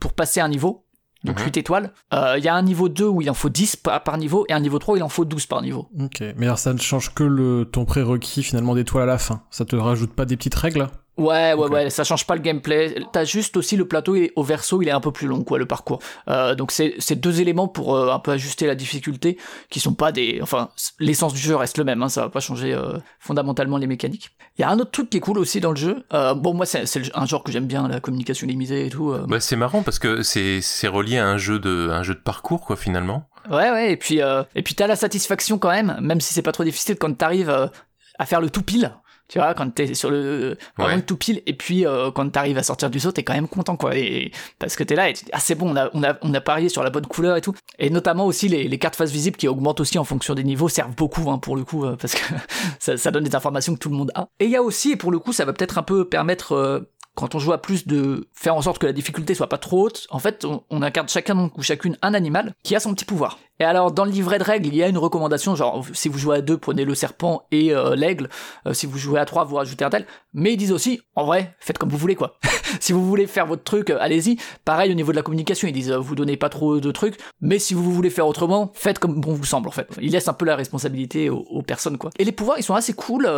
pour 0.00 0.12
passer 0.14 0.40
un 0.40 0.48
niveau. 0.48 0.84
Donc 1.24 1.40
8 1.40 1.46
mhm. 1.46 1.60
étoiles. 1.60 1.92
Il 2.12 2.44
y 2.44 2.48
a 2.48 2.54
un 2.54 2.62
niveau 2.62 2.88
2 2.88 3.04
où 3.04 3.20
il 3.20 3.28
en 3.28 3.34
faut 3.34 3.48
10 3.48 3.76
par, 3.76 4.02
par, 4.04 4.18
niveau, 4.18 4.46
et 4.48 4.52
un 4.52 4.60
niveau 4.60 4.78
3 4.78 4.94
où 4.94 4.96
il 4.98 5.02
en 5.02 5.08
faut 5.08 5.24
12 5.24 5.46
par 5.46 5.62
niveau. 5.62 5.88
Ok, 6.00 6.22
mais 6.36 6.46
alors 6.46 6.58
ça 6.58 6.72
ne 6.72 6.78
change 6.78 7.12
que 7.12 7.24
le, 7.24 7.64
ton 7.64 7.84
prérequis 7.84 8.44
finalement 8.44 8.74
d'étoiles 8.74 9.02
à 9.02 9.06
la 9.06 9.18
fin. 9.18 9.42
Ça 9.50 9.64
te 9.64 9.74
rajoute 9.74 10.14
pas 10.14 10.24
des 10.24 10.36
petites 10.36 10.54
règles? 10.54 10.88
Ouais, 11.18 11.52
ouais, 11.52 11.68
ouais, 11.68 11.90
ça 11.90 12.04
change 12.04 12.26
pas 12.26 12.36
le 12.36 12.40
gameplay. 12.40 12.94
T'as 13.12 13.24
juste 13.24 13.56
aussi 13.56 13.76
le 13.76 13.88
plateau 13.88 14.16
au 14.36 14.42
verso, 14.44 14.80
il 14.80 14.88
est 14.88 14.92
un 14.92 15.00
peu 15.00 15.10
plus 15.10 15.26
long, 15.26 15.42
quoi, 15.42 15.58
le 15.58 15.66
parcours. 15.66 15.98
Euh, 16.28 16.54
donc 16.54 16.70
c'est 16.70 17.16
deux 17.16 17.40
éléments 17.40 17.66
pour 17.66 17.96
euh, 17.96 18.12
un 18.12 18.20
peu 18.20 18.30
ajuster 18.30 18.66
la 18.66 18.76
difficulté, 18.76 19.36
qui 19.68 19.80
sont 19.80 19.94
pas 19.94 20.12
des, 20.12 20.38
enfin, 20.42 20.70
l'essence 21.00 21.34
du 21.34 21.40
jeu 21.40 21.56
reste 21.56 21.76
le 21.76 21.82
même, 21.82 22.02
hein, 22.04 22.08
ça 22.08 22.22
va 22.22 22.28
pas 22.28 22.38
changer 22.38 22.72
euh, 22.72 22.98
fondamentalement 23.18 23.78
les 23.78 23.88
mécaniques. 23.88 24.30
Il 24.56 24.62
y 24.62 24.64
a 24.64 24.70
un 24.70 24.78
autre 24.78 24.92
truc 24.92 25.10
qui 25.10 25.16
est 25.16 25.20
cool 25.20 25.38
aussi 25.38 25.60
dans 25.60 25.70
le 25.70 25.76
jeu. 25.76 26.04
Bon, 26.36 26.54
moi 26.54 26.66
c'est 26.66 26.84
un 27.14 27.26
genre 27.26 27.42
que 27.42 27.50
j'aime 27.50 27.66
bien, 27.66 27.88
la 27.88 27.98
communication 27.98 28.46
limitée 28.46 28.86
et 28.86 28.90
tout. 28.90 29.14
Bah 29.26 29.40
c'est 29.40 29.56
marrant 29.56 29.82
parce 29.82 29.98
que 29.98 30.22
c'est 30.22 30.60
c'est 30.60 30.88
relié 30.88 31.18
à 31.18 31.26
un 31.26 31.36
jeu 31.36 31.58
de 31.58 31.90
un 31.90 32.02
jeu 32.02 32.14
de 32.14 32.20
parcours, 32.20 32.60
quoi, 32.60 32.76
finalement. 32.76 33.28
Ouais, 33.50 33.70
ouais, 33.70 33.92
et 33.92 33.96
puis 33.96 34.20
et 34.54 34.62
puis 34.62 34.74
t'as 34.74 34.86
la 34.86 34.96
satisfaction 34.96 35.58
quand 35.58 35.70
même, 35.70 35.96
même 36.00 36.20
si 36.20 36.34
c'est 36.34 36.42
pas 36.42 36.52
trop 36.52 36.64
difficile 36.64 36.96
quand 36.96 37.12
t'arrives 37.16 37.70
à 38.18 38.26
faire 38.26 38.40
le 38.40 38.50
tout 38.50 38.62
pile 38.62 38.92
tu 39.28 39.38
vois 39.38 39.54
quand 39.54 39.70
t'es 39.70 39.94
sur 39.94 40.10
le 40.10 40.56
vraiment 40.76 41.00
tout 41.02 41.16
pile 41.16 41.42
et 41.46 41.52
puis 41.52 41.86
euh, 41.86 42.10
quand 42.10 42.28
t'arrives 42.30 42.58
à 42.58 42.62
sortir 42.62 42.90
du 42.90 42.98
saut 42.98 43.12
t'es 43.12 43.22
quand 43.22 43.34
même 43.34 43.48
content 43.48 43.76
quoi 43.76 43.96
et 43.96 44.32
parce 44.58 44.74
que 44.76 44.84
t'es 44.84 44.94
là 44.94 45.08
et 45.08 45.12
tu 45.12 45.24
dis 45.24 45.30
ah 45.32 45.40
c'est 45.40 45.54
bon 45.54 45.70
on 45.70 45.76
a, 45.76 45.90
on 45.92 46.02
a 46.02 46.16
on 46.22 46.32
a 46.34 46.40
parié 46.40 46.68
sur 46.68 46.82
la 46.82 46.90
bonne 46.90 47.06
couleur 47.06 47.36
et 47.36 47.40
tout. 47.40 47.54
Et 47.78 47.90
notamment 47.90 48.26
aussi 48.26 48.48
les, 48.48 48.68
les 48.68 48.78
cartes 48.78 48.96
face 48.96 49.10
visibles 49.10 49.36
qui 49.36 49.48
augmentent 49.48 49.80
aussi 49.80 49.98
en 49.98 50.04
fonction 50.04 50.34
des 50.34 50.44
niveaux 50.44 50.68
servent 50.68 50.94
beaucoup 50.94 51.30
hein, 51.30 51.38
pour 51.38 51.56
le 51.56 51.64
coup 51.64 51.84
euh, 51.84 51.96
parce 51.96 52.14
que 52.14 52.34
ça, 52.78 52.96
ça, 52.96 53.10
donne 53.10 53.24
des 53.24 53.34
informations 53.34 53.74
que 53.74 53.78
tout 53.78 53.90
le 53.90 53.96
monde 53.96 54.12
a. 54.14 54.28
Et 54.40 54.46
il 54.46 54.50
y 54.50 54.56
a 54.56 54.62
aussi 54.62 54.92
et 54.92 54.96
pour 54.96 55.10
le 55.10 55.18
coup 55.18 55.32
ça 55.32 55.44
va 55.44 55.52
peut-être 55.52 55.78
un 55.78 55.82
peu 55.82 56.08
permettre 56.08 56.52
euh, 56.52 56.80
quand 57.14 57.34
on 57.34 57.38
joue 57.40 57.52
à 57.52 57.58
plus 57.58 57.86
de 57.86 58.28
faire 58.32 58.54
en 58.54 58.62
sorte 58.62 58.78
que 58.78 58.86
la 58.86 58.92
difficulté 58.92 59.34
soit 59.34 59.48
pas 59.48 59.58
trop 59.58 59.86
haute, 59.86 60.06
en 60.10 60.20
fait, 60.20 60.44
on, 60.44 60.62
on 60.70 60.82
incarne 60.82 61.08
chacun 61.08 61.50
ou 61.56 61.62
chacune 61.62 61.98
un 62.00 62.14
animal 62.14 62.54
qui 62.62 62.76
a 62.76 62.80
son 62.80 62.94
petit 62.94 63.04
pouvoir. 63.04 63.40
Et 63.60 63.64
alors, 63.64 63.90
dans 63.90 64.04
le 64.04 64.12
livret 64.12 64.38
de 64.38 64.44
règles, 64.44 64.68
il 64.68 64.76
y 64.76 64.84
a 64.84 64.88
une 64.88 64.98
recommandation, 64.98 65.56
genre, 65.56 65.84
si 65.92 66.08
vous 66.08 66.18
jouez 66.18 66.36
à 66.36 66.40
deux, 66.40 66.56
prenez 66.56 66.84
le 66.84 66.94
serpent 66.94 67.42
et 67.50 67.74
euh, 67.74 67.96
l'aigle. 67.96 68.28
Euh, 68.66 68.72
si 68.72 68.86
vous 68.86 68.98
jouez 68.98 69.18
à 69.18 69.24
trois, 69.24 69.44
vous 69.44 69.56
rajoutez 69.56 69.84
un 69.84 69.90
tel. 69.90 70.06
Mais 70.32 70.52
ils 70.52 70.56
disent 70.56 70.70
aussi, 70.70 71.00
en 71.16 71.26
vrai, 71.26 71.56
faites 71.58 71.76
comme 71.76 71.88
vous 71.88 71.96
voulez, 71.96 72.14
quoi. 72.14 72.38
si 72.80 72.92
vous 72.92 73.04
voulez 73.04 73.26
faire 73.26 73.46
votre 73.46 73.64
truc, 73.64 73.90
euh, 73.90 73.98
allez-y. 74.00 74.36
Pareil 74.64 74.92
au 74.92 74.94
niveau 74.94 75.10
de 75.10 75.16
la 75.16 75.22
communication, 75.22 75.66
ils 75.66 75.72
disent, 75.72 75.90
vous 75.90 76.14
donnez 76.14 76.36
pas 76.36 76.50
trop 76.50 76.78
de 76.78 76.90
trucs. 76.92 77.18
Mais 77.40 77.58
si 77.58 77.74
vous 77.74 77.92
voulez 77.92 78.10
faire 78.10 78.28
autrement, 78.28 78.70
faites 78.74 79.00
comme 79.00 79.20
bon 79.20 79.32
vous 79.32 79.44
semble, 79.44 79.66
en 79.66 79.72
fait. 79.72 79.88
Ils 80.00 80.12
laissent 80.12 80.28
un 80.28 80.34
peu 80.34 80.44
la 80.44 80.54
responsabilité 80.54 81.28
aux, 81.28 81.62
personnes, 81.62 81.98
quoi. 81.98 82.10
Et 82.18 82.24
les 82.24 82.32
pouvoirs, 82.32 82.58
ils 82.58 82.62
sont 82.62 82.76
assez 82.76 82.92
cool. 82.92 83.28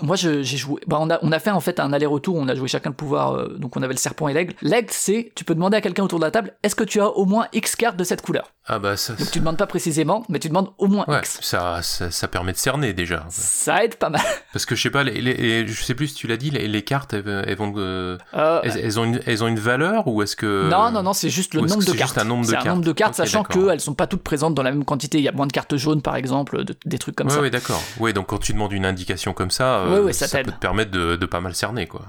moi, 0.00 0.14
j'ai 0.14 0.44
joué, 0.44 0.80
bah, 0.86 0.98
on 1.00 1.10
a, 1.10 1.18
on 1.22 1.32
a 1.32 1.40
fait 1.40 1.50
en 1.50 1.60
fait 1.60 1.80
un 1.80 1.92
aller-retour, 1.92 2.36
on 2.36 2.46
a 2.46 2.54
joué 2.54 2.68
chacun 2.68 2.90
le 2.90 2.96
pouvoir, 2.96 3.48
donc 3.58 3.76
on 3.76 3.82
avait 3.82 3.94
le 3.94 3.98
serpent 3.98 4.28
et 4.28 4.32
l'aigle. 4.32 4.54
L'aigle, 4.62 4.90
c'est, 4.92 5.32
tu 5.34 5.44
peux 5.44 5.54
demander 5.54 5.76
à 5.76 5.80
quelqu'un 5.80 6.04
autour 6.04 6.20
de 6.20 6.24
la 6.24 6.30
table, 6.30 6.54
est-ce 6.62 6.76
que 6.76 6.84
tu 6.84 7.00
as 7.00 7.08
au 7.10 7.24
moins 7.24 7.48
X 7.52 7.74
cartes 7.74 7.96
de 7.96 8.04
cette 8.04 8.22
couleur? 8.22 8.52
Ah 8.68 8.80
bah 8.80 8.96
ça. 8.96 9.12
Donc 9.14 9.30
tu 9.30 9.38
demandes 9.38 9.56
pas 9.56 9.68
précisément, 9.68 10.24
mais 10.28 10.40
tu 10.40 10.48
demandes 10.48 10.70
au 10.78 10.88
moins 10.88 11.04
X. 11.08 11.38
Ça, 11.40 11.82
ça, 11.82 12.28
permet 12.28 12.52
de 12.52 12.56
cerner 12.56 12.92
déjà. 12.94 13.24
Ça 13.30 13.84
aide 13.84 13.94
pas 13.94 14.10
mal. 14.10 14.20
Parce 14.52 14.66
que 14.66 14.74
je 14.74 14.82
sais 14.82 14.90
pas, 14.90 15.04
les, 15.04 15.66
je 15.68 15.82
sais 15.84 15.94
plus 15.94 16.08
si 16.08 16.14
tu 16.14 16.26
l'as 16.26 16.36
dit, 16.36 16.50
les, 16.50 16.82
cartes, 16.82 17.14
elles, 17.14 17.56
vont, 17.56 17.72
euh, 17.76 18.18
euh, 18.34 18.60
elles, 18.64 18.98
ont 18.98 19.04
une, 19.04 19.20
elles 19.24 19.44
ont 19.44 19.46
une 19.46 19.60
valeur 19.60 20.08
ou 20.08 20.20
est-ce 20.22 20.34
que 20.34 20.68
Non, 20.68 20.90
non, 20.90 21.04
non, 21.04 21.12
c'est 21.12 21.30
juste 21.30 21.54
le 21.54 21.60
nombre 21.60 21.84
de 21.84 21.92
cartes. 21.92 22.14
C'est 22.14 22.20
un 22.20 22.24
nombre 22.24 22.44
de 22.44 22.50
cartes. 22.50 22.66
un 22.66 22.70
nombre 22.70 22.84
de 22.84 22.92
cartes, 22.92 23.14
sachant 23.14 23.44
qu'elles 23.44 23.80
sont 23.80 23.94
pas 23.94 24.08
toutes 24.08 24.24
présentes 24.24 24.54
dans 24.54 24.64
la 24.64 24.72
même 24.72 24.84
quantité. 24.84 25.18
Il 25.18 25.24
y 25.24 25.28
a 25.28 25.32
moins 25.32 25.46
de 25.46 25.52
cartes 25.52 25.76
jaunes, 25.76 26.02
par 26.02 26.16
exemple, 26.16 26.64
des 26.84 26.98
trucs 26.98 27.14
comme 27.14 27.30
ça. 27.30 27.40
Oui, 27.40 27.50
d'accord. 27.50 27.80
Oui, 28.00 28.12
donc 28.12 28.26
quand 28.26 28.38
tu 28.38 28.52
demandes 28.52 28.72
une 28.72 28.86
indication 28.86 29.32
comme 29.32 29.52
ça, 29.52 29.78
euh, 29.80 30.10
ça, 30.10 30.42
peut 30.42 30.50
te 30.50 30.58
permettre 30.58 30.90
de, 30.90 31.14
de, 31.14 31.26
pas 31.26 31.40
mal 31.40 31.54
cerner, 31.54 31.86
quoi. 31.86 32.02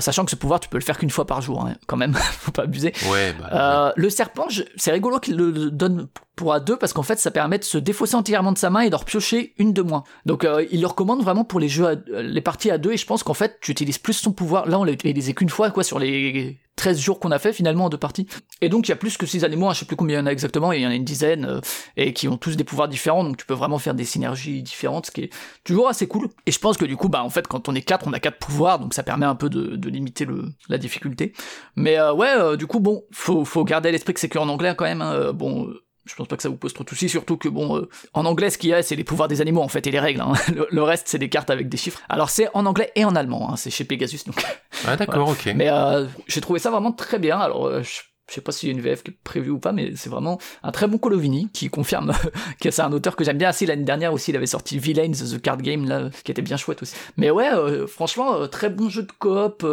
sachant 0.00 0.24
que 0.24 0.30
ce 0.30 0.36
pouvoir, 0.36 0.60
tu 0.60 0.70
peux 0.70 0.78
le 0.78 0.84
faire 0.84 0.96
qu'une 0.96 1.10
fois 1.10 1.26
par 1.26 1.42
jour, 1.42 1.66
hein, 1.66 1.74
quand 1.86 1.98
même. 1.98 2.14
Faut 2.38 2.52
pas 2.52 2.62
abuser. 2.62 2.94
Ouais. 3.10 3.34
Bah, 3.38 3.92
le 3.94 4.08
serpent, 4.08 4.46
c'est 4.76 4.90
rigolo 4.90 5.18
qu'il 5.18 5.36
le 5.36 5.70
donne 5.70 5.97
pour 6.36 6.52
à 6.52 6.60
deux 6.60 6.76
parce 6.76 6.92
qu'en 6.92 7.02
fait 7.02 7.18
ça 7.18 7.30
permet 7.30 7.58
de 7.58 7.64
se 7.64 7.78
défausser 7.78 8.14
entièrement 8.14 8.52
de 8.52 8.58
sa 8.58 8.70
main 8.70 8.80
et 8.80 8.90
de 8.90 8.94
repiocher 8.94 9.54
une 9.58 9.72
de 9.72 9.82
moins. 9.82 10.04
Donc 10.24 10.44
euh, 10.44 10.64
il 10.70 10.80
le 10.80 10.86
recommande 10.86 11.22
vraiment 11.22 11.44
pour 11.44 11.60
les 11.60 11.68
jeux 11.68 12.02
les 12.06 12.40
parties 12.40 12.70
à 12.70 12.78
deux 12.78 12.92
et 12.92 12.96
je 12.96 13.06
pense 13.06 13.22
qu'en 13.22 13.34
fait 13.34 13.58
tu 13.60 13.72
utilises 13.72 13.98
plus 13.98 14.14
son 14.14 14.32
pouvoir. 14.32 14.66
Là 14.66 14.78
on 14.78 14.84
l'a 14.84 14.92
utilisé 14.92 15.34
qu'une 15.34 15.48
fois 15.48 15.70
quoi 15.70 15.82
sur 15.82 15.98
les 15.98 16.58
13 16.78 16.98
jours 16.98 17.20
qu'on 17.20 17.30
a 17.30 17.38
fait 17.38 17.52
finalement 17.52 17.86
en 17.86 17.88
deux 17.90 17.98
parties. 17.98 18.26
Et 18.62 18.70
donc 18.70 18.88
il 18.88 18.90
y 18.90 18.92
a 18.92 18.96
plus 18.96 19.18
que 19.18 19.26
6 19.26 19.44
animaux, 19.44 19.68
hein, 19.68 19.74
je 19.74 19.80
sais 19.80 19.84
plus 19.84 19.96
combien 19.96 20.16
il 20.16 20.20
y 20.20 20.22
en 20.22 20.26
a 20.26 20.30
exactement, 20.30 20.72
il 20.72 20.80
y 20.80 20.86
en 20.86 20.90
a 20.90 20.94
une 20.94 21.04
dizaine, 21.04 21.44
euh, 21.44 21.60
et 21.96 22.14
qui 22.14 22.28
ont 22.28 22.38
tous 22.38 22.56
des 22.56 22.64
pouvoirs 22.64 22.88
différents, 22.88 23.24
donc 23.24 23.36
tu 23.36 23.44
peux 23.44 23.54
vraiment 23.54 23.78
faire 23.78 23.94
des 23.94 24.04
synergies 24.04 24.62
différentes, 24.62 25.06
ce 25.06 25.10
qui 25.10 25.22
est 25.22 25.32
toujours 25.64 25.88
assez 25.88 26.06
cool. 26.06 26.28
Et 26.46 26.52
je 26.52 26.58
pense 26.58 26.78
que 26.78 26.86
du 26.86 26.96
coup, 26.96 27.08
bah 27.08 27.22
en 27.22 27.30
fait 27.30 27.46
quand 27.46 27.68
on 27.68 27.74
est 27.74 27.82
4, 27.82 28.06
on 28.06 28.12
a 28.12 28.20
4 28.20 28.38
pouvoirs, 28.38 28.78
donc 28.78 28.94
ça 28.94 29.02
permet 29.02 29.26
un 29.26 29.34
peu 29.34 29.50
de, 29.50 29.88
limiter 29.88 30.26
la 30.68 30.78
difficulté. 30.78 31.32
Mais 31.74 31.98
euh, 31.98 32.12
ouais, 32.14 32.56
du 32.56 32.66
coup 32.66 32.80
bon, 32.80 33.02
faut, 33.10 33.64
garder 33.64 33.88
à 33.88 33.92
l'esprit 33.92 34.14
que 34.14 34.20
c'est 34.20 34.28
que 34.28 34.38
en 34.38 34.48
anglais 34.48 34.74
quand 34.76 34.84
même, 34.84 35.02
hein, 35.02 35.32
bon 35.32 35.68
je 36.08 36.14
pense 36.14 36.26
pas 36.26 36.36
que 36.36 36.42
ça 36.42 36.48
vous 36.48 36.56
pose 36.56 36.72
trop 36.72 36.84
de 36.84 36.88
soucis, 36.88 37.08
surtout 37.08 37.36
que 37.36 37.48
bon, 37.48 37.76
euh, 37.76 37.88
en 38.14 38.24
anglais, 38.24 38.50
ce 38.50 38.58
qu'il 38.58 38.70
y 38.70 38.74
a, 38.74 38.82
c'est 38.82 38.96
les 38.96 39.04
pouvoirs 39.04 39.28
des 39.28 39.40
animaux 39.40 39.60
en 39.60 39.68
fait 39.68 39.86
et 39.86 39.90
les 39.90 40.00
règles. 40.00 40.20
Hein. 40.20 40.32
Le, 40.70 40.82
reste, 40.82 41.08
c'est 41.08 41.18
des 41.18 41.28
cartes 41.28 41.50
avec 41.50 41.68
des 41.68 41.76
chiffres. 41.76 42.00
Alors 42.08 42.30
c'est 42.30 42.48
en 42.54 42.66
anglais 42.66 42.90
et 42.96 43.04
en 43.04 43.14
allemand, 43.14 43.52
hein. 43.52 43.56
c'est 43.56 43.70
chez 43.70 43.84
Pegasus 43.84 44.24
donc. 44.26 44.42
Ah 44.86 44.96
d'accord, 44.96 45.30
ok. 45.30 45.52
Mais 45.56 45.68
euh, 45.70 46.06
j'ai 46.28 46.40
trouvé 46.40 46.60
ça 46.60 46.70
vraiment 46.70 46.92
très 46.92 47.18
bien. 47.18 47.38
Alors 47.38 47.66
euh, 47.66 47.82
je, 47.82 48.00
sais 48.32 48.40
pas 48.40 48.52
s'il 48.52 48.68
y 48.68 48.72
a 48.72 48.74
une 48.74 48.80
VF 48.80 49.02
qui 49.02 49.10
est 49.10 49.16
prévue 49.24 49.50
ou 49.50 49.58
pas, 49.58 49.72
mais 49.72 49.96
c'est 49.96 50.08
vraiment 50.08 50.38
un 50.62 50.70
très 50.70 50.86
bon 50.86 50.98
Colovini 50.98 51.48
qui 51.52 51.68
confirme 51.68 52.12
que 52.60 52.70
c'est 52.70 52.82
un 52.82 52.92
auteur 52.92 53.16
que 53.16 53.24
j'aime 53.24 53.38
bien. 53.38 53.48
assez 53.48 53.66
l'année 53.66 53.82
dernière 53.82 54.12
aussi, 54.12 54.30
il 54.30 54.36
avait 54.36 54.46
sorti 54.46 54.78
Villains 54.78 55.10
the 55.10 55.40
Card 55.42 55.62
Game 55.62 55.88
là, 55.88 56.10
qui 56.22 56.30
était 56.30 56.42
bien 56.42 56.56
chouette 56.56 56.82
aussi. 56.82 56.94
Mais 57.16 57.30
ouais, 57.30 57.50
franchement, 57.88 58.46
très 58.46 58.70
bon 58.70 58.88
jeu 58.88 59.02
de 59.02 59.12
coop. 59.18 59.66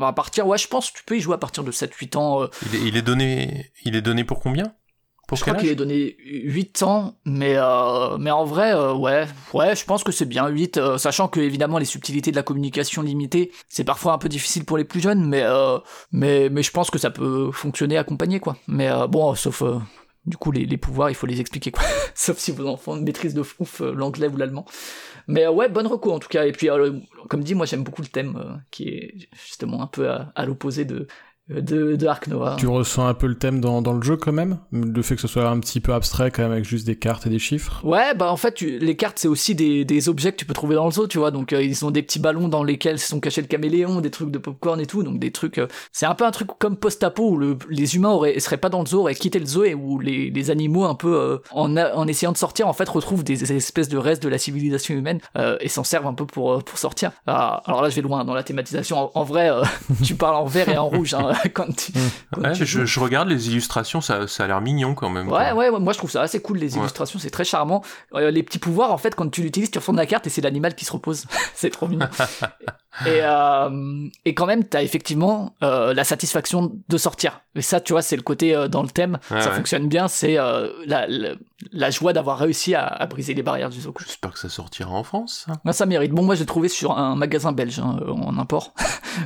à 0.00 0.12
partir, 0.12 0.46
ouais, 0.46 0.58
je 0.58 0.68
pense 0.68 0.90
que 0.90 0.98
tu 0.98 1.04
peux 1.04 1.16
y 1.16 1.20
jouer 1.20 1.34
à 1.34 1.38
partir 1.38 1.64
de 1.64 1.72
7-8 1.72 2.18
ans. 2.18 2.48
il 2.72 2.96
est 2.96 3.02
donné, 3.02 3.72
il 3.84 3.96
est 3.96 4.02
donné 4.02 4.24
pour 4.24 4.40
combien? 4.40 4.74
Je 5.36 5.42
crois 5.42 5.54
qu'il 5.54 5.68
est 5.68 5.74
donné 5.74 6.16
8 6.24 6.82
ans, 6.82 7.14
mais, 7.24 7.54
euh, 7.56 8.18
mais 8.18 8.30
en 8.30 8.44
vrai, 8.44 8.74
euh, 8.74 8.94
ouais, 8.94 9.26
ouais, 9.54 9.76
je 9.76 9.84
pense 9.84 10.02
que 10.02 10.12
c'est 10.12 10.24
bien 10.24 10.48
8, 10.48 10.76
euh, 10.76 10.98
sachant 10.98 11.28
que 11.28 11.40
évidemment 11.40 11.78
les 11.78 11.84
subtilités 11.84 12.30
de 12.30 12.36
la 12.36 12.42
communication 12.42 13.02
limitée, 13.02 13.52
c'est 13.68 13.84
parfois 13.84 14.12
un 14.12 14.18
peu 14.18 14.28
difficile 14.28 14.64
pour 14.64 14.76
les 14.76 14.84
plus 14.84 15.00
jeunes, 15.00 15.26
mais, 15.26 15.44
mais, 16.12 16.48
mais 16.50 16.62
je 16.62 16.70
pense 16.70 16.90
que 16.90 16.98
ça 16.98 17.10
peut 17.10 17.50
fonctionner 17.52 17.96
accompagné, 17.96 18.40
quoi. 18.40 18.56
Mais 18.66 18.90
bon, 19.08 19.34
sauf, 19.34 19.62
du 20.26 20.36
coup, 20.36 20.52
les, 20.52 20.66
les, 20.66 20.76
pouvoirs, 20.76 21.10
il 21.10 21.14
faut 21.14 21.26
les 21.26 21.40
expliquer, 21.40 21.70
quoi. 21.70 21.84
sauf 22.14 22.38
si 22.38 22.52
vos 22.52 22.66
enfants 22.66 22.96
maîtrisent 22.96 23.34
de 23.34 23.42
ouf 23.58 23.80
l'anglais 23.80 24.28
ou 24.28 24.36
l'allemand. 24.36 24.64
Mais 25.26 25.46
ouais, 25.46 25.68
bonne 25.68 25.86
recours 25.86 26.14
en 26.14 26.18
tout 26.18 26.28
cas. 26.28 26.44
Et 26.44 26.52
puis, 26.52 26.68
comme 27.28 27.44
dit, 27.44 27.54
moi 27.54 27.66
j'aime 27.66 27.84
beaucoup 27.84 28.02
le 28.02 28.08
thème, 28.08 28.62
qui 28.70 28.88
est 28.88 29.14
justement 29.44 29.82
un 29.82 29.86
peu 29.86 30.08
à 30.08 30.46
l'opposé 30.46 30.84
de 30.84 31.06
de, 31.50 31.96
de 31.96 32.06
Ark 32.06 32.28
Nova. 32.28 32.56
Tu 32.58 32.66
ressens 32.66 33.06
un 33.06 33.14
peu 33.14 33.26
le 33.26 33.34
thème 33.34 33.60
dans, 33.60 33.82
dans 33.82 33.92
le 33.92 34.02
jeu 34.02 34.16
quand 34.16 34.32
même? 34.32 34.58
Le 34.72 35.02
fait 35.02 35.16
que 35.16 35.20
ce 35.20 35.28
soit 35.28 35.48
un 35.48 35.58
petit 35.58 35.80
peu 35.80 35.92
abstrait 35.92 36.30
quand 36.30 36.42
même 36.42 36.52
avec 36.52 36.64
juste 36.64 36.86
des 36.86 36.96
cartes 36.96 37.26
et 37.26 37.30
des 37.30 37.38
chiffres? 37.38 37.80
Ouais, 37.84 38.14
bah 38.14 38.30
en 38.30 38.36
fait, 38.36 38.60
les 38.60 38.96
cartes 38.96 39.18
c'est 39.18 39.28
aussi 39.28 39.54
des, 39.54 39.84
des 39.84 40.08
objets 40.08 40.32
que 40.32 40.36
tu 40.36 40.44
peux 40.44 40.54
trouver 40.54 40.76
dans 40.76 40.86
le 40.86 40.92
zoo, 40.92 41.08
tu 41.08 41.18
vois. 41.18 41.30
Donc 41.30 41.52
euh, 41.52 41.62
ils 41.62 41.84
ont 41.84 41.90
des 41.90 42.02
petits 42.02 42.20
ballons 42.20 42.48
dans 42.48 42.62
lesquels 42.62 42.98
sont 42.98 43.20
cachés 43.20 43.40
le 43.40 43.48
caméléon, 43.48 44.00
des 44.00 44.10
trucs 44.10 44.30
de 44.30 44.38
popcorn 44.38 44.80
et 44.80 44.86
tout. 44.86 45.02
Donc 45.02 45.18
des 45.18 45.32
trucs. 45.32 45.58
Euh, 45.58 45.66
c'est 45.92 46.06
un 46.06 46.14
peu 46.14 46.24
un 46.24 46.30
truc 46.30 46.48
comme 46.58 46.76
post-apo 46.76 47.30
où 47.30 47.36
le, 47.36 47.58
les 47.68 47.96
humains 47.96 48.10
auraient, 48.10 48.38
seraient 48.38 48.56
pas 48.56 48.68
dans 48.68 48.80
le 48.80 48.86
zoo, 48.86 49.00
auraient 49.00 49.14
quitté 49.14 49.38
le 49.38 49.46
zoo 49.46 49.64
et 49.64 49.74
où 49.74 49.98
les, 49.98 50.30
les 50.30 50.50
animaux 50.50 50.84
un 50.84 50.94
peu 50.94 51.14
euh, 51.16 51.38
en, 51.50 51.76
en 51.76 52.06
essayant 52.06 52.32
de 52.32 52.36
sortir 52.36 52.68
en 52.68 52.72
fait 52.72 52.88
retrouvent 52.88 53.24
des, 53.24 53.52
espèces 53.52 53.88
de 53.88 53.98
restes 53.98 54.22
de 54.22 54.28
la 54.28 54.38
civilisation 54.38 54.94
humaine 54.94 55.20
et 55.60 55.68
s'en 55.68 55.84
servent 55.84 56.06
un 56.06 56.14
peu 56.14 56.26
pour, 56.26 56.62
pour 56.62 56.78
sortir. 56.78 57.10
Ah, 57.26 57.62
alors 57.64 57.82
là 57.82 57.88
je 57.88 57.96
vais 57.96 58.02
loin 58.02 58.24
dans 58.24 58.34
la 58.34 58.42
thématisation. 58.42 59.10
En, 59.14 59.24
vrai, 59.24 59.50
tu 60.04 60.14
parles 60.14 60.36
en 60.36 60.44
vert 60.44 60.68
et 60.68 60.76
en 60.76 60.88
rouge. 60.88 61.14
Hein. 61.14 61.32
quand 61.54 61.74
tu. 61.74 61.92
Mmh. 61.92 62.54
je, 62.54 63.00
regarde 63.00 63.28
les 63.28 63.48
illustrations, 63.48 64.00
ça, 64.00 64.26
ça 64.26 64.44
a 64.44 64.46
l'air 64.46 64.60
mignon 64.60 64.94
quand 64.94 65.10
même. 65.10 65.28
Ouais, 65.28 65.52
ouais, 65.52 65.70
moi 65.70 65.92
je 65.92 65.98
trouve 65.98 66.10
ça 66.10 66.22
assez 66.22 66.40
cool 66.40 66.60
les 66.60 66.76
illustrations, 66.76 67.18
c'est 67.18 67.30
très 67.30 67.44
charmant. 67.44 67.82
Euh, 68.14 68.30
les 68.30 68.42
petits 68.42 68.58
pouvoirs, 68.58 68.92
en 68.92 68.98
fait, 68.98 69.14
quand 69.14 69.28
tu 69.28 69.42
l'utilises, 69.42 69.70
tu 69.70 69.78
retournes 69.78 69.96
la 69.96 70.06
carte 70.06 70.26
et 70.26 70.30
c'est 70.30 70.40
l'animal 70.40 70.74
qui 70.74 70.84
se 70.84 70.92
repose. 70.92 71.24
c'est 71.54 71.70
trop 71.70 71.88
mignon. 71.88 72.08
et, 73.06 73.20
euh, 73.22 74.08
et 74.24 74.34
quand 74.34 74.46
même, 74.46 74.64
t'as 74.64 74.82
effectivement 74.82 75.54
euh, 75.62 75.94
la 75.94 76.04
satisfaction 76.04 76.72
de 76.88 76.98
sortir. 76.98 77.40
Et 77.56 77.62
ça, 77.62 77.80
tu 77.80 77.92
vois, 77.92 78.02
c'est 78.02 78.16
le 78.16 78.22
côté 78.22 78.66
dans 78.70 78.82
le 78.82 78.88
thème, 78.88 79.18
ça 79.28 79.50
fonctionne 79.50 79.88
bien, 79.88 80.06
c'est 80.06 80.34
la, 80.34 81.06
la, 81.72 81.90
joie 81.90 82.12
d'avoir 82.12 82.38
réussi 82.38 82.76
à, 82.76 82.86
à, 82.86 83.06
briser 83.06 83.34
les 83.34 83.42
barrières 83.42 83.70
du 83.70 83.80
Zoku. 83.80 84.04
J'espère 84.06 84.32
que 84.32 84.38
ça 84.38 84.48
sortira 84.48 84.92
en 84.92 85.02
France. 85.02 85.46
Ça, 85.64 85.72
ça 85.72 85.86
mérite. 85.86 86.12
Bon, 86.12 86.22
moi, 86.22 86.36
j'ai 86.36 86.46
trouvé 86.46 86.68
sur 86.68 86.96
un 86.96 87.16
magasin 87.16 87.50
belge 87.50 87.80
hein, 87.80 87.98
en 88.08 88.38
import, 88.38 88.72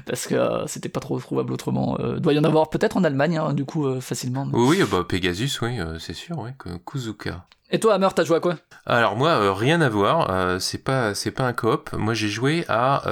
parce 0.07 0.27
que 0.27 0.63
c'était 0.67 0.89
pas 0.89 1.01
trop 1.01 1.19
trouvable 1.19 1.53
autrement. 1.53 1.99
Doit 2.19 2.33
y 2.33 2.39
en 2.39 2.45
avoir 2.45 2.71
peut-être 2.71 2.97
en 2.97 3.05
Allemagne, 3.05 3.39
hein, 3.39 3.53
du 3.55 3.65
coup, 3.65 4.01
facilement. 4.01 4.49
Oui, 4.53 4.81
bah, 4.91 5.05
Pegasus, 5.09 5.61
oui, 5.63 5.79
c'est 5.99 6.15
sûr, 6.15 6.39
oui, 6.39 6.51
Kuzuka. 6.87 7.47
Et 7.71 7.81
toi, 7.81 7.95
Hammer, 7.95 8.09
t'as 8.15 8.23
joué 8.23 8.37
à 8.37 8.41
quoi? 8.41 8.57
Alors 8.87 9.17
moi, 9.17 9.31
euh, 9.31 9.53
rien 9.53 9.81
à 9.81 9.89
voir. 9.89 10.31
Euh, 10.31 10.59
c'est 10.61 10.79
pas, 10.79 11.15
c'est 11.15 11.31
pas 11.31 11.45
un 11.45 11.53
coop. 11.53 11.93
Moi, 11.93 12.15
j'ai 12.15 12.29
joué 12.29 12.65
à 12.69 13.03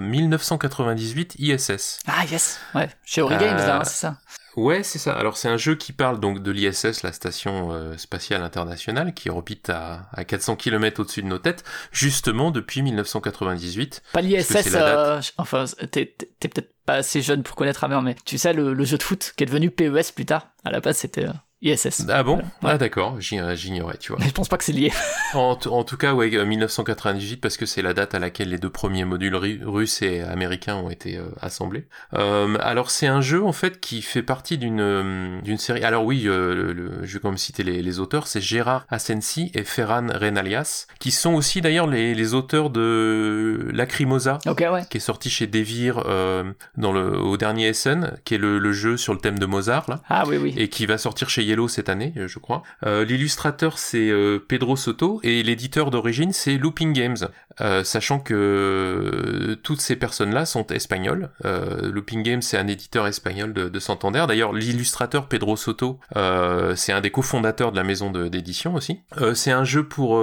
1998 0.00 1.36
euh, 1.38 1.54
ISS. 1.54 1.98
Ah 2.06 2.24
yes, 2.24 2.60
ouais. 2.74 2.88
Chez 3.04 3.20
Origames, 3.20 3.58
hein, 3.58 3.82
c'est 3.84 4.06
ça. 4.06 4.16
Ouais, 4.56 4.82
c'est 4.82 4.98
ça. 4.98 5.12
Alors 5.12 5.36
c'est 5.36 5.48
un 5.48 5.56
jeu 5.56 5.74
qui 5.74 5.92
parle 5.92 6.20
donc 6.20 6.42
de 6.42 6.50
l'ISS, 6.50 7.02
la 7.02 7.12
station 7.12 7.96
spatiale 7.96 8.42
internationale, 8.42 9.14
qui 9.14 9.30
orbite 9.30 9.70
à, 9.70 10.08
à 10.12 10.24
400 10.24 10.56
km 10.56 11.00
au-dessus 11.00 11.22
de 11.22 11.28
nos 11.28 11.38
têtes, 11.38 11.64
justement 11.92 12.50
depuis 12.50 12.82
1998. 12.82 14.02
Pas 14.12 14.20
l'ISS. 14.20 14.76
enfin, 15.36 15.64
t'es, 15.90 16.06
peut-être 16.40 16.74
pas 16.84 16.94
assez 16.94 17.22
jeune 17.22 17.42
pour 17.42 17.56
connaître 17.56 17.84
Hammer, 17.84 18.00
mais 18.02 18.16
tu 18.24 18.38
sais 18.38 18.52
le, 18.52 18.72
le, 18.74 18.84
jeu 18.84 18.98
de 18.98 19.02
foot 19.02 19.32
qui 19.36 19.44
est 19.44 19.46
devenu 19.46 19.70
PES 19.70 20.12
plus 20.14 20.26
tard. 20.26 20.48
À 20.64 20.70
la 20.70 20.80
base, 20.80 20.98
c'était 20.98 21.26
ISS. 21.62 22.06
Ah 22.08 22.22
bon? 22.22 22.40
Ah 22.62 22.78
d'accord, 22.78 23.16
euh, 23.16 23.54
j'ignorais, 23.54 23.98
tu 23.98 24.12
vois. 24.12 24.24
je 24.24 24.30
pense 24.30 24.48
pas 24.48 24.56
que 24.56 24.64
c'est 24.64 24.72
lié. 24.72 24.90
en, 25.34 25.56
tout 25.56 25.96
cas, 25.98 26.14
ouais, 26.14 26.30
1998 26.30 27.36
parce 27.36 27.58
que 27.58 27.66
c'est 27.66 27.82
la 27.82 27.92
date 27.92 28.14
à 28.14 28.18
laquelle 28.18 28.48
les 28.48 28.58
deux 28.58 28.70
premiers 28.70 29.04
modules 29.04 29.36
russes 29.36 30.00
et 30.00 30.22
américains 30.22 30.76
ont 30.76 30.88
été 30.88 31.18
euh, 31.18 31.24
assemblés. 31.42 31.86
Euh, 32.14 32.56
alors 32.60 32.90
c'est 32.90 33.06
un 33.06 33.20
jeu 33.20 33.44
en 33.44 33.52
fait 33.52 33.78
qui 33.78 34.00
fait 34.00 34.22
partie 34.22 34.56
d'une 34.56 35.40
d'une 35.42 35.58
série. 35.58 35.84
Alors 35.84 36.04
oui, 36.06 36.22
le, 36.22 37.00
je 37.02 37.12
vais 37.12 37.20
quand 37.20 37.28
même 37.28 37.38
citer 37.38 37.62
les, 37.62 37.82
les 37.82 37.98
auteurs, 37.98 38.26
c'est 38.26 38.40
Gérard 38.40 38.86
Asensi 38.88 39.50
et 39.54 39.64
Ferran 39.64 40.06
Renalias, 40.14 40.86
qui 40.98 41.10
sont 41.10 41.34
aussi 41.34 41.60
d'ailleurs 41.60 41.86
les, 41.86 42.14
les, 42.14 42.34
auteurs 42.34 42.70
de 42.70 43.68
Lacrimosa, 43.72 44.38
ouais. 44.46 44.84
qui 44.88 44.96
est 44.96 45.00
sorti 45.00 45.28
chez 45.28 45.46
Devir 45.46 46.04
dans 46.76 46.92
le 46.92 47.18
au 47.18 47.36
dernier 47.36 47.72
SN, 47.74 48.12
qui 48.24 48.36
est 48.36 48.38
le, 48.38 48.58
le, 48.58 48.72
jeu 48.72 48.96
sur 48.96 49.12
le 49.12 49.18
thème 49.18 49.38
de 49.38 49.46
Mozart 49.46 49.84
là. 49.88 50.00
Ah 50.08 50.24
oui 50.26 50.38
oui. 50.38 50.54
Et 50.56 50.68
qui 50.68 50.86
va 50.86 50.96
sortir 50.96 51.28
chez 51.28 51.49
cette 51.68 51.88
année, 51.88 52.12
je 52.16 52.38
crois. 52.38 52.62
Euh, 52.86 53.04
L'illustrateur 53.04 53.78
c'est 53.78 54.08
euh, 54.10 54.38
Pedro 54.38 54.76
Soto 54.76 55.20
et 55.22 55.42
l'éditeur 55.42 55.90
d'origine 55.90 56.32
c'est 56.32 56.56
Looping 56.56 56.92
Games, 56.92 57.16
euh, 57.60 57.84
sachant 57.84 58.18
que 58.20 58.34
euh, 58.34 59.56
toutes 59.62 59.80
ces 59.80 59.96
personnes-là 59.96 60.46
sont 60.46 60.66
espagnoles. 60.68 61.30
Euh, 61.44 61.90
Looping 61.90 62.22
Games 62.22 62.42
c'est 62.42 62.56
un 62.56 62.66
éditeur 62.66 63.06
espagnol 63.06 63.52
de, 63.52 63.68
de 63.68 63.78
Santander. 63.78 64.24
D'ailleurs 64.28 64.52
l'illustrateur 64.52 65.28
Pedro 65.28 65.56
Soto 65.56 65.98
c'est 66.76 66.92
un 66.92 67.00
des 67.00 67.10
cofondateurs 67.10 67.72
de 67.72 67.76
la 67.76 67.84
maison 67.84 68.10
d'édition 68.10 68.74
aussi. 68.74 69.00
c'est 69.34 69.52
un 69.52 69.64
jeu 69.64 69.86
pour 69.86 70.18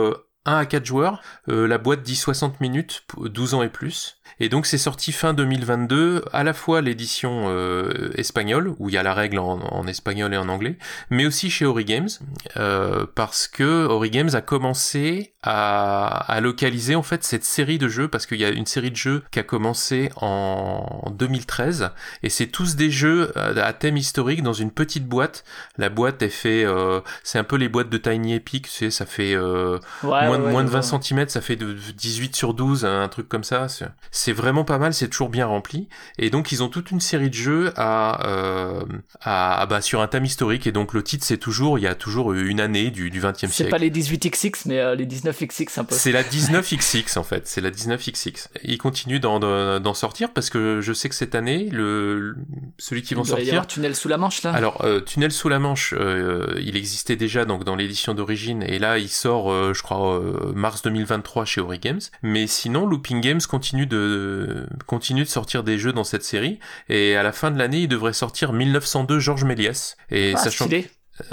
1 0.47 0.57
à 0.57 0.65
4 0.65 0.85
joueurs. 0.85 1.21
la 1.47 1.77
boîte 1.77 2.01
dit 2.01 2.15
60 2.15 2.61
minutes, 2.61 3.03
12 3.17 3.53
ans 3.53 3.63
et 3.63 3.69
plus. 3.69 4.17
Et 4.39 4.49
donc 4.49 4.65
c'est 4.65 4.77
sorti 4.77 5.11
fin 5.11 5.33
2022, 5.33 6.25
à 6.31 6.43
la 6.43 6.53
fois 6.53 6.81
l'édition 6.81 7.45
euh, 7.47 8.11
espagnole, 8.15 8.75
où 8.77 8.89
il 8.89 8.95
y 8.95 8.97
a 8.97 9.03
la 9.03 9.13
règle 9.13 9.39
en, 9.39 9.87
espagnol 9.87 10.33
et 10.33 10.37
en 10.37 10.49
anglais, 10.49 10.77
mais 11.09 11.25
aussi 11.25 11.49
chez 11.49 11.65
Origames, 11.65 12.09
euh, 12.57 13.05
parce 13.15 13.47
que 13.47 13.85
Origames 13.85 14.29
a 14.33 14.41
commencé 14.41 15.33
à, 15.41 16.07
à, 16.31 16.41
localiser 16.41 16.95
en 16.95 17.03
fait 17.03 17.23
cette 17.23 17.45
série 17.45 17.77
de 17.77 17.87
jeux, 17.87 18.09
parce 18.09 18.25
qu'il 18.25 18.39
y 18.39 18.45
a 18.45 18.49
une 18.49 18.65
série 18.65 18.91
de 18.91 18.95
jeux 18.95 19.23
qui 19.31 19.39
a 19.39 19.43
commencé 19.43 20.11
en 20.17 21.11
2013, 21.15 21.91
et 22.21 22.29
c'est 22.29 22.47
tous 22.47 22.75
des 22.75 22.91
jeux 22.91 23.31
à 23.37 23.73
thème 23.73 23.97
historique 23.97 24.43
dans 24.43 24.53
une 24.53 24.71
petite 24.71 25.07
boîte. 25.07 25.45
La 25.77 25.89
boîte 25.89 26.21
est 26.21 26.29
fait, 26.29 26.65
euh, 26.65 26.99
c'est 27.23 27.39
un 27.39 27.43
peu 27.43 27.55
les 27.55 27.69
boîtes 27.69 27.89
de 27.89 27.97
Tiny 27.97 28.35
Epic, 28.35 28.65
tu 28.65 28.71
sais, 28.71 28.91
ça 28.91 29.05
fait 29.05 29.33
euh, 29.33 29.79
moins, 30.03 30.36
moins 30.39 30.63
de 30.63 30.69
20 30.69 30.81
cm, 30.81 31.29
ça 31.29 31.41
fait 31.41 31.55
de 31.55 31.73
18 31.73 32.35
sur 32.35 32.53
12, 32.53 32.85
un 32.85 33.07
truc 33.07 33.27
comme 33.27 33.43
ça 33.43 33.67
c'est 34.11 34.33
vraiment 34.33 34.63
pas 34.63 34.77
mal, 34.77 34.93
c'est 34.93 35.07
toujours 35.07 35.29
bien 35.29 35.45
rempli. 35.45 35.87
Et 36.17 36.29
donc 36.29 36.51
ils 36.51 36.63
ont 36.63 36.69
toute 36.69 36.91
une 36.91 36.99
série 36.99 37.29
de 37.29 37.35
jeux 37.35 37.73
à, 37.75 38.27
euh, 38.27 38.83
à, 39.21 39.65
bah, 39.67 39.81
sur 39.81 40.01
un 40.01 40.07
thème 40.07 40.25
historique. 40.25 40.67
Et 40.67 40.71
donc 40.71 40.93
le 40.93 41.03
titre 41.03 41.25
c'est 41.25 41.37
toujours, 41.37 41.79
il 41.79 41.83
y 41.83 41.87
a 41.87 41.95
toujours 41.95 42.33
une 42.33 42.59
année 42.59 42.89
du, 42.89 43.09
du 43.09 43.21
20e 43.21 43.35
siècle. 43.35 43.53
C'est 43.53 43.69
pas 43.69 43.77
les 43.77 43.91
18XX, 43.91 44.63
mais 44.65 44.79
euh, 44.79 44.95
les 44.95 45.05
19XX 45.05 45.79
un 45.79 45.83
peu. 45.83 45.95
C'est 45.95 46.11
la 46.11 46.23
19XX 46.23 47.17
en 47.17 47.23
fait, 47.23 47.47
c'est 47.47 47.61
la 47.61 47.71
19XX. 47.71 48.47
Il 48.63 48.77
continue 48.77 49.19
d'en 49.19 49.93
sortir 49.93 50.31
parce 50.33 50.49
que 50.49 50.81
je 50.81 50.93
sais 50.93 51.09
que 51.09 51.15
cette 51.15 51.35
année, 51.35 51.69
le, 51.71 52.35
celui 52.77 53.01
qui 53.01 53.13
va 53.13 53.23
sortir. 53.23 53.45
Il 53.45 53.47
y 53.47 53.51
avoir 53.51 53.67
Tunnel 53.67 53.95
sous 53.95 54.07
la 54.07 54.17
Manche 54.17 54.43
là. 54.43 54.51
Alors 54.51 54.83
euh, 54.83 55.01
Tunnel 55.01 55.31
sous 55.31 55.49
la 55.49 55.59
Manche, 55.59 55.93
euh, 55.97 56.59
il 56.59 56.77
existait 56.77 57.15
déjà 57.15 57.45
donc 57.45 57.63
dans 57.63 57.75
l'édition 57.75 58.13
d'origine 58.13 58.63
et 58.63 58.79
là 58.79 58.97
il 58.97 59.09
sort, 59.09 59.51
euh, 59.51 59.73
je 59.73 59.83
crois, 59.83 60.21
mars 60.55 60.81
2023 60.81 61.45
chez 61.45 61.61
Ori 61.61 61.79
Games. 61.79 62.01
Mais 62.21 62.47
sinon, 62.47 62.85
Looping 62.85 63.21
Games 63.21 63.41
continue 63.47 63.85
de 63.85 64.67
continue 64.85 65.23
de 65.23 65.29
sortir 65.29 65.63
des 65.63 65.77
jeux 65.77 65.93
dans 65.93 66.03
cette 66.03 66.23
série. 66.23 66.59
Et 66.89 67.15
à 67.15 67.23
la 67.23 67.31
fin 67.31 67.51
de 67.51 67.57
l'année, 67.57 67.81
il 67.81 67.87
devrait 67.87 68.13
sortir 68.13 68.53
1902 68.53 69.19
Georges 69.19 69.43
Méliès. 69.43 69.97
Et 70.09 70.33
ah, 70.35 70.37
sachant, 70.37 70.67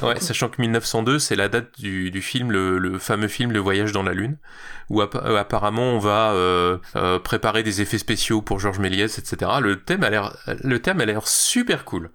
ouais, 0.02 0.20
sachant 0.20 0.48
que 0.48 0.60
1902, 0.60 1.18
c'est 1.18 1.36
la 1.36 1.48
date 1.48 1.78
du, 1.78 2.10
du 2.10 2.22
film, 2.22 2.50
le, 2.50 2.98
fameux 2.98 3.28
film 3.28 3.52
Le 3.52 3.58
Voyage 3.58 3.92
dans 3.92 4.02
la 4.02 4.12
Lune, 4.12 4.36
où 4.88 5.02
euh, 5.02 5.36
apparemment 5.38 5.92
on 5.92 5.98
va 5.98 6.32
euh, 6.32 6.78
euh, 6.96 7.18
préparer 7.18 7.62
des 7.62 7.80
effets 7.80 7.98
spéciaux 7.98 8.42
pour 8.42 8.60
Georges 8.60 8.78
Méliès, 8.78 9.18
etc. 9.18 9.52
Le 9.60 9.82
thème 9.82 10.04
a 10.04 10.10
l'air, 10.10 10.36
le 10.62 10.80
thème 10.80 11.00
a 11.00 11.04
l'air 11.04 11.26
super 11.26 11.84
cool. 11.84 12.10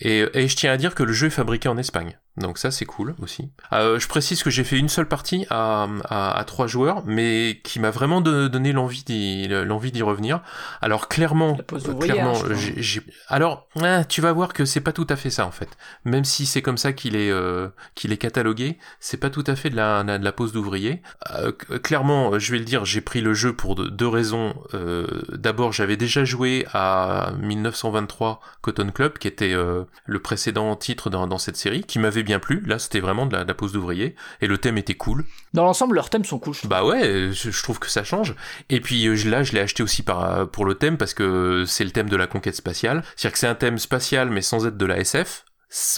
Et, 0.00 0.24
et 0.34 0.48
je 0.48 0.56
tiens 0.56 0.72
à 0.72 0.76
dire 0.76 0.94
que 0.94 1.02
le 1.02 1.12
jeu 1.12 1.28
est 1.28 1.30
fabriqué 1.30 1.68
en 1.68 1.78
Espagne. 1.78 2.18
Donc 2.36 2.58
ça 2.58 2.70
c'est 2.70 2.86
cool 2.86 3.14
aussi. 3.20 3.50
Euh, 3.72 3.98
je 3.98 4.08
précise 4.08 4.42
que 4.42 4.50
j'ai 4.50 4.64
fait 4.64 4.78
une 4.78 4.88
seule 4.88 5.08
partie 5.08 5.46
à, 5.50 5.86
à, 6.08 6.38
à 6.38 6.44
trois 6.44 6.66
joueurs, 6.66 7.02
mais 7.04 7.60
qui 7.62 7.78
m'a 7.78 7.90
vraiment 7.90 8.20
donné 8.20 8.72
l'envie 8.72 9.04
d'y 9.04 9.48
l'envie 9.48 9.92
d'y 9.92 10.02
revenir. 10.02 10.40
Alors 10.80 11.08
clairement, 11.08 11.58
clairement, 12.00 12.36
hein, 12.36 12.54
j'ai 12.54 13.02
alors 13.28 13.68
hein, 13.76 14.04
tu 14.04 14.20
vas 14.20 14.32
voir 14.32 14.52
que 14.52 14.64
c'est 14.64 14.80
pas 14.80 14.92
tout 14.92 15.06
à 15.10 15.16
fait 15.16 15.30
ça 15.30 15.46
en 15.46 15.50
fait. 15.50 15.76
Même 16.04 16.24
si 16.24 16.46
c'est 16.46 16.62
comme 16.62 16.78
ça 16.78 16.92
qu'il 16.92 17.16
est 17.16 17.30
euh, 17.30 17.68
qu'il 17.94 18.12
est 18.12 18.18
catalogué, 18.18 18.78
c'est 18.98 19.18
pas 19.18 19.30
tout 19.30 19.44
à 19.46 19.54
fait 19.54 19.70
de 19.70 19.76
la 19.76 20.02
de 20.02 20.24
la 20.24 20.32
pose 20.32 20.52
d'ouvrier. 20.52 21.02
Euh, 21.30 21.52
clairement, 21.52 22.38
je 22.38 22.52
vais 22.52 22.58
le 22.58 22.64
dire, 22.64 22.84
j'ai 22.84 23.00
pris 23.00 23.20
le 23.20 23.34
jeu 23.34 23.52
pour 23.52 23.74
deux 23.74 24.08
raisons. 24.08 24.54
Euh, 24.74 25.06
d'abord, 25.32 25.72
j'avais 25.72 25.96
déjà 25.96 26.24
joué 26.24 26.66
à 26.72 27.32
1923 27.38 28.40
Cotton 28.60 28.90
Club, 28.90 29.18
qui 29.18 29.28
était 29.28 29.52
euh, 29.52 29.84
le 30.06 30.20
précédent 30.20 30.74
titre 30.76 31.10
dans, 31.10 31.26
dans 31.26 31.38
cette 31.38 31.56
série, 31.56 31.82
qui 31.82 31.98
m'avait 31.98 32.21
bien 32.22 32.38
plu. 32.38 32.62
Là, 32.66 32.78
c'était 32.78 33.00
vraiment 33.00 33.26
de 33.26 33.36
la, 33.36 33.44
pose 33.54 33.72
d'ouvrier. 33.72 34.14
Et 34.40 34.46
le 34.46 34.58
thème 34.58 34.78
était 34.78 34.94
cool. 34.94 35.24
Dans 35.54 35.64
l'ensemble, 35.64 35.94
leurs 35.94 36.10
thèmes 36.10 36.24
sont 36.24 36.38
cool. 36.38 36.54
Bah 36.64 36.84
ouais, 36.84 37.30
je, 37.32 37.62
trouve 37.62 37.78
que 37.78 37.88
ça 37.88 38.04
change. 38.04 38.34
Et 38.70 38.80
puis 38.80 39.06
euh, 39.06 39.14
là, 39.28 39.42
je 39.42 39.52
l'ai 39.52 39.60
acheté 39.60 39.82
aussi 39.82 40.02
par, 40.02 40.48
pour 40.50 40.64
le 40.64 40.74
thème 40.74 40.96
parce 40.96 41.14
que 41.14 41.64
c'est 41.66 41.84
le 41.84 41.90
thème 41.90 42.08
de 42.08 42.16
la 42.16 42.26
conquête 42.26 42.56
spatiale. 42.56 43.02
C'est-à-dire 43.16 43.32
que 43.32 43.38
c'est 43.38 43.46
un 43.46 43.54
thème 43.54 43.78
spatial 43.78 44.30
mais 44.30 44.42
sans 44.42 44.66
être 44.66 44.76
de 44.76 44.86
la 44.86 44.98
SF 44.98 45.44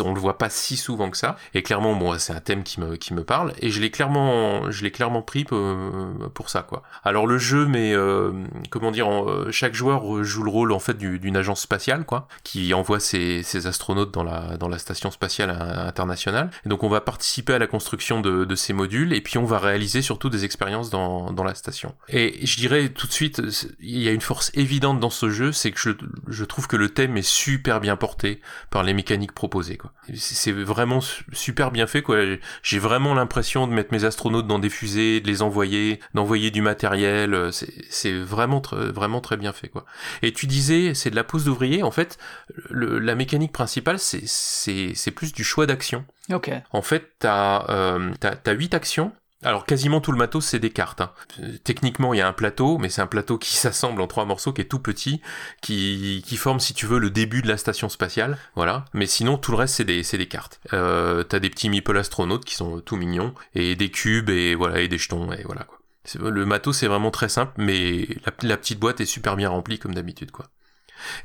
on 0.00 0.14
le 0.14 0.20
voit 0.20 0.38
pas 0.38 0.50
si 0.50 0.76
souvent 0.76 1.10
que 1.10 1.16
ça. 1.16 1.36
Et 1.54 1.62
clairement 1.62 1.94
bon 1.94 2.16
c'est 2.18 2.32
un 2.32 2.40
thème 2.40 2.62
qui 2.62 2.80
me 2.80 2.96
qui 2.96 3.14
me 3.14 3.24
parle. 3.24 3.52
Et 3.60 3.70
je 3.70 3.80
l'ai 3.80 3.90
clairement 3.90 4.70
je 4.70 4.82
l'ai 4.82 4.90
clairement 4.90 5.22
pris 5.22 5.44
pour, 5.44 5.58
pour, 6.32 6.50
ça 6.50 6.62
quoi. 6.62 6.82
Alors 7.02 7.26
le 7.26 7.38
jeu 7.38 7.66
mais 7.66 7.92
euh, 7.92 8.32
comment 8.70 8.90
dire 8.90 9.08
euh, 9.08 9.48
chaque 9.50 9.74
joueur 9.74 10.22
joue 10.22 10.42
le 10.42 10.50
rôle 10.50 10.72
en 10.72 10.78
fait 10.78 10.96
d'une 10.96 11.36
agence 11.36 11.60
spatiale 11.60 12.04
quoi 12.04 12.28
qui 12.44 12.72
envoie 12.74 13.00
ses, 13.00 13.42
ses, 13.42 13.66
astronautes 13.66 14.12
dans 14.12 14.22
la 14.22 14.56
dans 14.56 14.68
la 14.68 14.78
station 14.78 15.10
spatiale 15.10 15.50
internationale. 15.50 16.50
Donc 16.66 16.82
on 16.82 16.88
va 16.88 17.00
participer 17.00 17.54
à 17.54 17.58
la 17.58 17.66
construction 17.66 18.20
de, 18.20 18.44
de 18.44 18.54
ces 18.54 18.72
modules 18.72 19.12
et 19.12 19.20
puis 19.20 19.38
on 19.38 19.44
va 19.44 19.58
réaliser 19.58 20.02
surtout 20.02 20.30
des 20.30 20.44
expériences 20.44 20.90
dans, 20.90 21.32
dans 21.32 21.44
la 21.44 21.54
station. 21.54 21.94
Et 22.08 22.46
je 22.46 22.56
dirais 22.56 22.90
tout 22.90 23.06
de 23.06 23.12
suite 23.12 23.42
il 23.80 24.02
y 24.02 24.08
a 24.08 24.12
une 24.12 24.20
force 24.20 24.50
évidente 24.54 25.00
dans 25.00 25.10
ce 25.10 25.30
jeu 25.30 25.52
c'est 25.52 25.72
que 25.72 25.80
je, 25.80 25.90
je 26.28 26.44
trouve 26.44 26.68
que 26.68 26.76
le 26.76 26.90
thème 26.90 27.16
est 27.16 27.22
super 27.26 27.80
bien 27.80 27.96
porté 27.96 28.40
par 28.70 28.82
les 28.82 28.94
mécaniques 28.94 29.32
proposées 29.32 29.63
c'est 30.14 30.52
vraiment 30.52 31.00
super 31.32 31.70
bien 31.70 31.86
fait 31.86 32.02
quoi. 32.02 32.18
J'ai 32.62 32.78
vraiment 32.78 33.14
l'impression 33.14 33.66
de 33.66 33.72
mettre 33.72 33.92
mes 33.92 34.04
astronautes 34.04 34.46
dans 34.46 34.58
des 34.58 34.70
fusées, 34.70 35.20
de 35.20 35.26
les 35.26 35.42
envoyer, 35.42 36.00
d'envoyer 36.14 36.50
du 36.50 36.62
matériel. 36.62 37.34
Euh, 37.34 37.50
c'est 37.50 38.12
vraiment 38.12 38.62
vraiment 38.70 39.20
très 39.20 39.36
bien 39.36 39.52
fait 39.52 39.68
quoi. 39.68 39.84
Et 40.22 40.32
tu 40.32 40.46
disais 40.46 40.94
c'est 40.94 41.10
de 41.10 41.16
la 41.16 41.24
pose 41.24 41.44
d'ouvrier. 41.44 41.82
En 41.82 41.90
fait, 41.90 42.18
la 42.70 43.14
mécanique 43.14 43.52
principale 43.52 43.98
c'est 43.98 45.10
plus 45.10 45.32
du 45.32 45.44
choix 45.44 45.66
d'action. 45.66 46.04
Ok. 46.32 46.50
En 46.72 46.82
fait, 46.82 47.12
t'as 47.18 47.66
euh, 47.68 48.12
as, 48.22 48.52
8 48.52 48.74
actions 48.74 49.12
Alors 49.44 49.66
quasiment 49.66 50.00
tout 50.00 50.12
le 50.12 50.18
matos 50.18 50.44
c'est 50.44 50.58
des 50.58 50.70
cartes. 50.70 51.00
Hein. 51.00 51.12
Techniquement 51.62 52.14
il 52.14 52.18
y 52.18 52.20
a 52.20 52.28
un 52.28 52.32
plateau, 52.32 52.78
mais 52.78 52.88
c'est 52.88 53.02
un 53.02 53.06
plateau 53.06 53.38
qui 53.38 53.56
s'assemble 53.56 54.00
en 54.00 54.06
trois 54.06 54.24
morceaux, 54.24 54.52
qui 54.52 54.62
est 54.62 54.66
tout 54.66 54.78
petit, 54.78 55.20
qui, 55.60 56.22
qui 56.26 56.36
forme 56.36 56.60
si 56.60 56.74
tu 56.74 56.86
veux 56.86 56.98
le 56.98 57.10
début 57.10 57.42
de 57.42 57.48
la 57.48 57.56
station 57.56 57.88
spatiale. 57.88 58.38
Voilà. 58.56 58.86
Mais 58.92 59.06
sinon 59.06 59.36
tout 59.38 59.52
le 59.52 59.58
reste 59.58 59.76
c'est 59.76 59.84
des, 59.84 60.02
des 60.02 60.28
cartes. 60.28 60.60
Euh, 60.72 61.22
T'as 61.22 61.38
des 61.38 61.50
petits 61.50 61.68
meeple 61.68 61.96
astronautes 61.96 62.44
qui 62.44 62.54
sont 62.54 62.80
tout 62.80 62.96
mignons 62.96 63.34
et 63.54 63.76
des 63.76 63.90
cubes 63.90 64.30
et 64.30 64.54
voilà 64.54 64.80
et 64.80 64.88
des 64.88 64.98
jetons 64.98 65.32
et 65.32 65.42
voilà 65.44 65.64
quoi. 65.64 65.78
Le 66.20 66.44
matos 66.44 66.76
c'est 66.76 66.86
vraiment 66.86 67.10
très 67.10 67.30
simple, 67.30 67.52
mais 67.56 68.08
la 68.42 68.56
petite 68.56 68.78
boîte 68.78 69.00
est 69.00 69.06
super 69.06 69.36
bien 69.36 69.48
remplie 69.48 69.78
comme 69.78 69.94
d'habitude 69.94 70.30
quoi. 70.30 70.46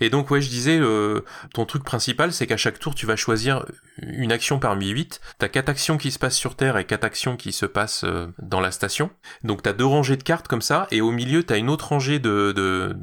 Et 0.02 0.10
donc 0.10 0.32
ouais, 0.32 0.42
je 0.42 0.50
disais, 0.50 0.80
euh, 0.80 1.22
ton 1.54 1.66
truc 1.66 1.84
principal, 1.84 2.34
c'est 2.34 2.48
qu'à 2.48 2.58
chaque 2.58 2.80
tour, 2.80 2.96
tu 2.96 3.06
vas 3.06 3.16
choisir 3.16 3.66
une 4.02 4.32
action 4.32 4.60
parmi 4.60 4.90
8. 4.90 5.22
T'as 5.38 5.48
quatre 5.48 5.70
actions 5.70 5.98
qui 5.98 6.12
se 6.12 6.20
passent 6.20 6.38
sur 6.38 6.56
Terre 6.56 6.78
et 6.78 6.86
quatre 6.86 7.04
actions 7.04 7.38
qui 7.38 7.52
se 7.52 7.66
passent 7.66 8.04
euh, 8.04 8.28
dans 8.42 8.60
la 8.60 8.72
station. 8.72 9.10
Donc 9.44 9.62
t'as 9.62 9.74
deux 9.74 9.86
rangées 9.86 10.18
de 10.18 10.24
cartes 10.24 10.48
comme 10.48 10.62
ça, 10.62 10.88
et 10.92 11.02
au 11.02 11.12
milieu, 11.12 11.44
t'as 11.44 11.58
une 11.58 11.70
autre 11.70 11.90
rangée 11.90 12.20
de, 12.20 12.52
de, 12.52 12.96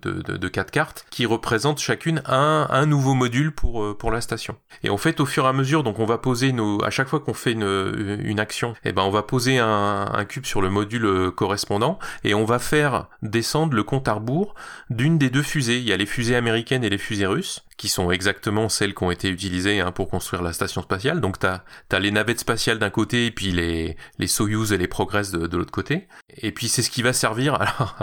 de, 0.00 0.48
quatre 0.48 0.70
cartes 0.70 1.06
qui 1.10 1.26
représentent 1.26 1.80
chacune 1.80 2.22
un, 2.26 2.66
un 2.70 2.86
nouveau 2.86 3.14
module 3.14 3.52
pour, 3.52 3.82
euh, 3.82 3.96
pour 3.96 4.10
la 4.10 4.20
station. 4.20 4.56
Et 4.82 4.90
en 4.90 4.96
fait, 4.96 5.20
au 5.20 5.26
fur 5.26 5.44
et 5.44 5.48
à 5.48 5.52
mesure, 5.52 5.82
donc 5.82 5.98
on 5.98 6.06
va 6.06 6.18
poser 6.18 6.52
nos... 6.52 6.82
À 6.84 6.90
chaque 6.90 7.08
fois 7.08 7.20
qu'on 7.20 7.34
fait 7.34 7.52
une, 7.52 8.20
une 8.22 8.40
action, 8.40 8.74
eh 8.84 8.92
ben 8.92 9.02
on 9.02 9.10
va 9.10 9.22
poser 9.22 9.58
un, 9.58 10.24
cube 10.28 10.46
sur 10.46 10.60
le 10.60 10.70
module 10.70 11.30
correspondant, 11.32 11.98
et 12.24 12.34
on 12.34 12.44
va 12.44 12.58
faire 12.58 13.08
descendre 13.22 13.74
le 13.74 13.82
compte 13.82 14.08
à 14.08 14.14
rebours 14.14 14.54
d'une 14.90 15.18
des 15.18 15.30
deux 15.30 15.42
fusées. 15.42 15.80
Fusées 16.06 16.36
américaines 16.36 16.84
et 16.84 16.90
les 16.90 16.98
fusées 16.98 17.26
russes 17.26 17.65
qui 17.76 17.88
sont 17.88 18.10
exactement 18.10 18.68
celles 18.68 18.94
qui 18.94 19.04
ont 19.04 19.10
été 19.10 19.28
utilisées 19.28 19.80
hein, 19.80 19.92
pour 19.92 20.08
construire 20.08 20.42
la 20.42 20.52
station 20.52 20.82
spatiale. 20.82 21.20
Donc 21.20 21.38
t'as 21.38 21.62
as 21.90 21.98
les 21.98 22.10
navettes 22.10 22.40
spatiales 22.40 22.78
d'un 22.78 22.90
côté 22.90 23.26
et 23.26 23.30
puis 23.30 23.52
les 23.52 23.96
les 24.18 24.26
Soyuz 24.26 24.72
et 24.72 24.78
les 24.78 24.88
Progress 24.88 25.30
de, 25.30 25.46
de 25.46 25.56
l'autre 25.56 25.72
côté. 25.72 26.08
Et 26.38 26.52
puis 26.52 26.68
c'est 26.68 26.82
ce 26.82 26.90
qui 26.90 27.02
va 27.02 27.12
servir. 27.12 27.54
Alors 27.60 27.96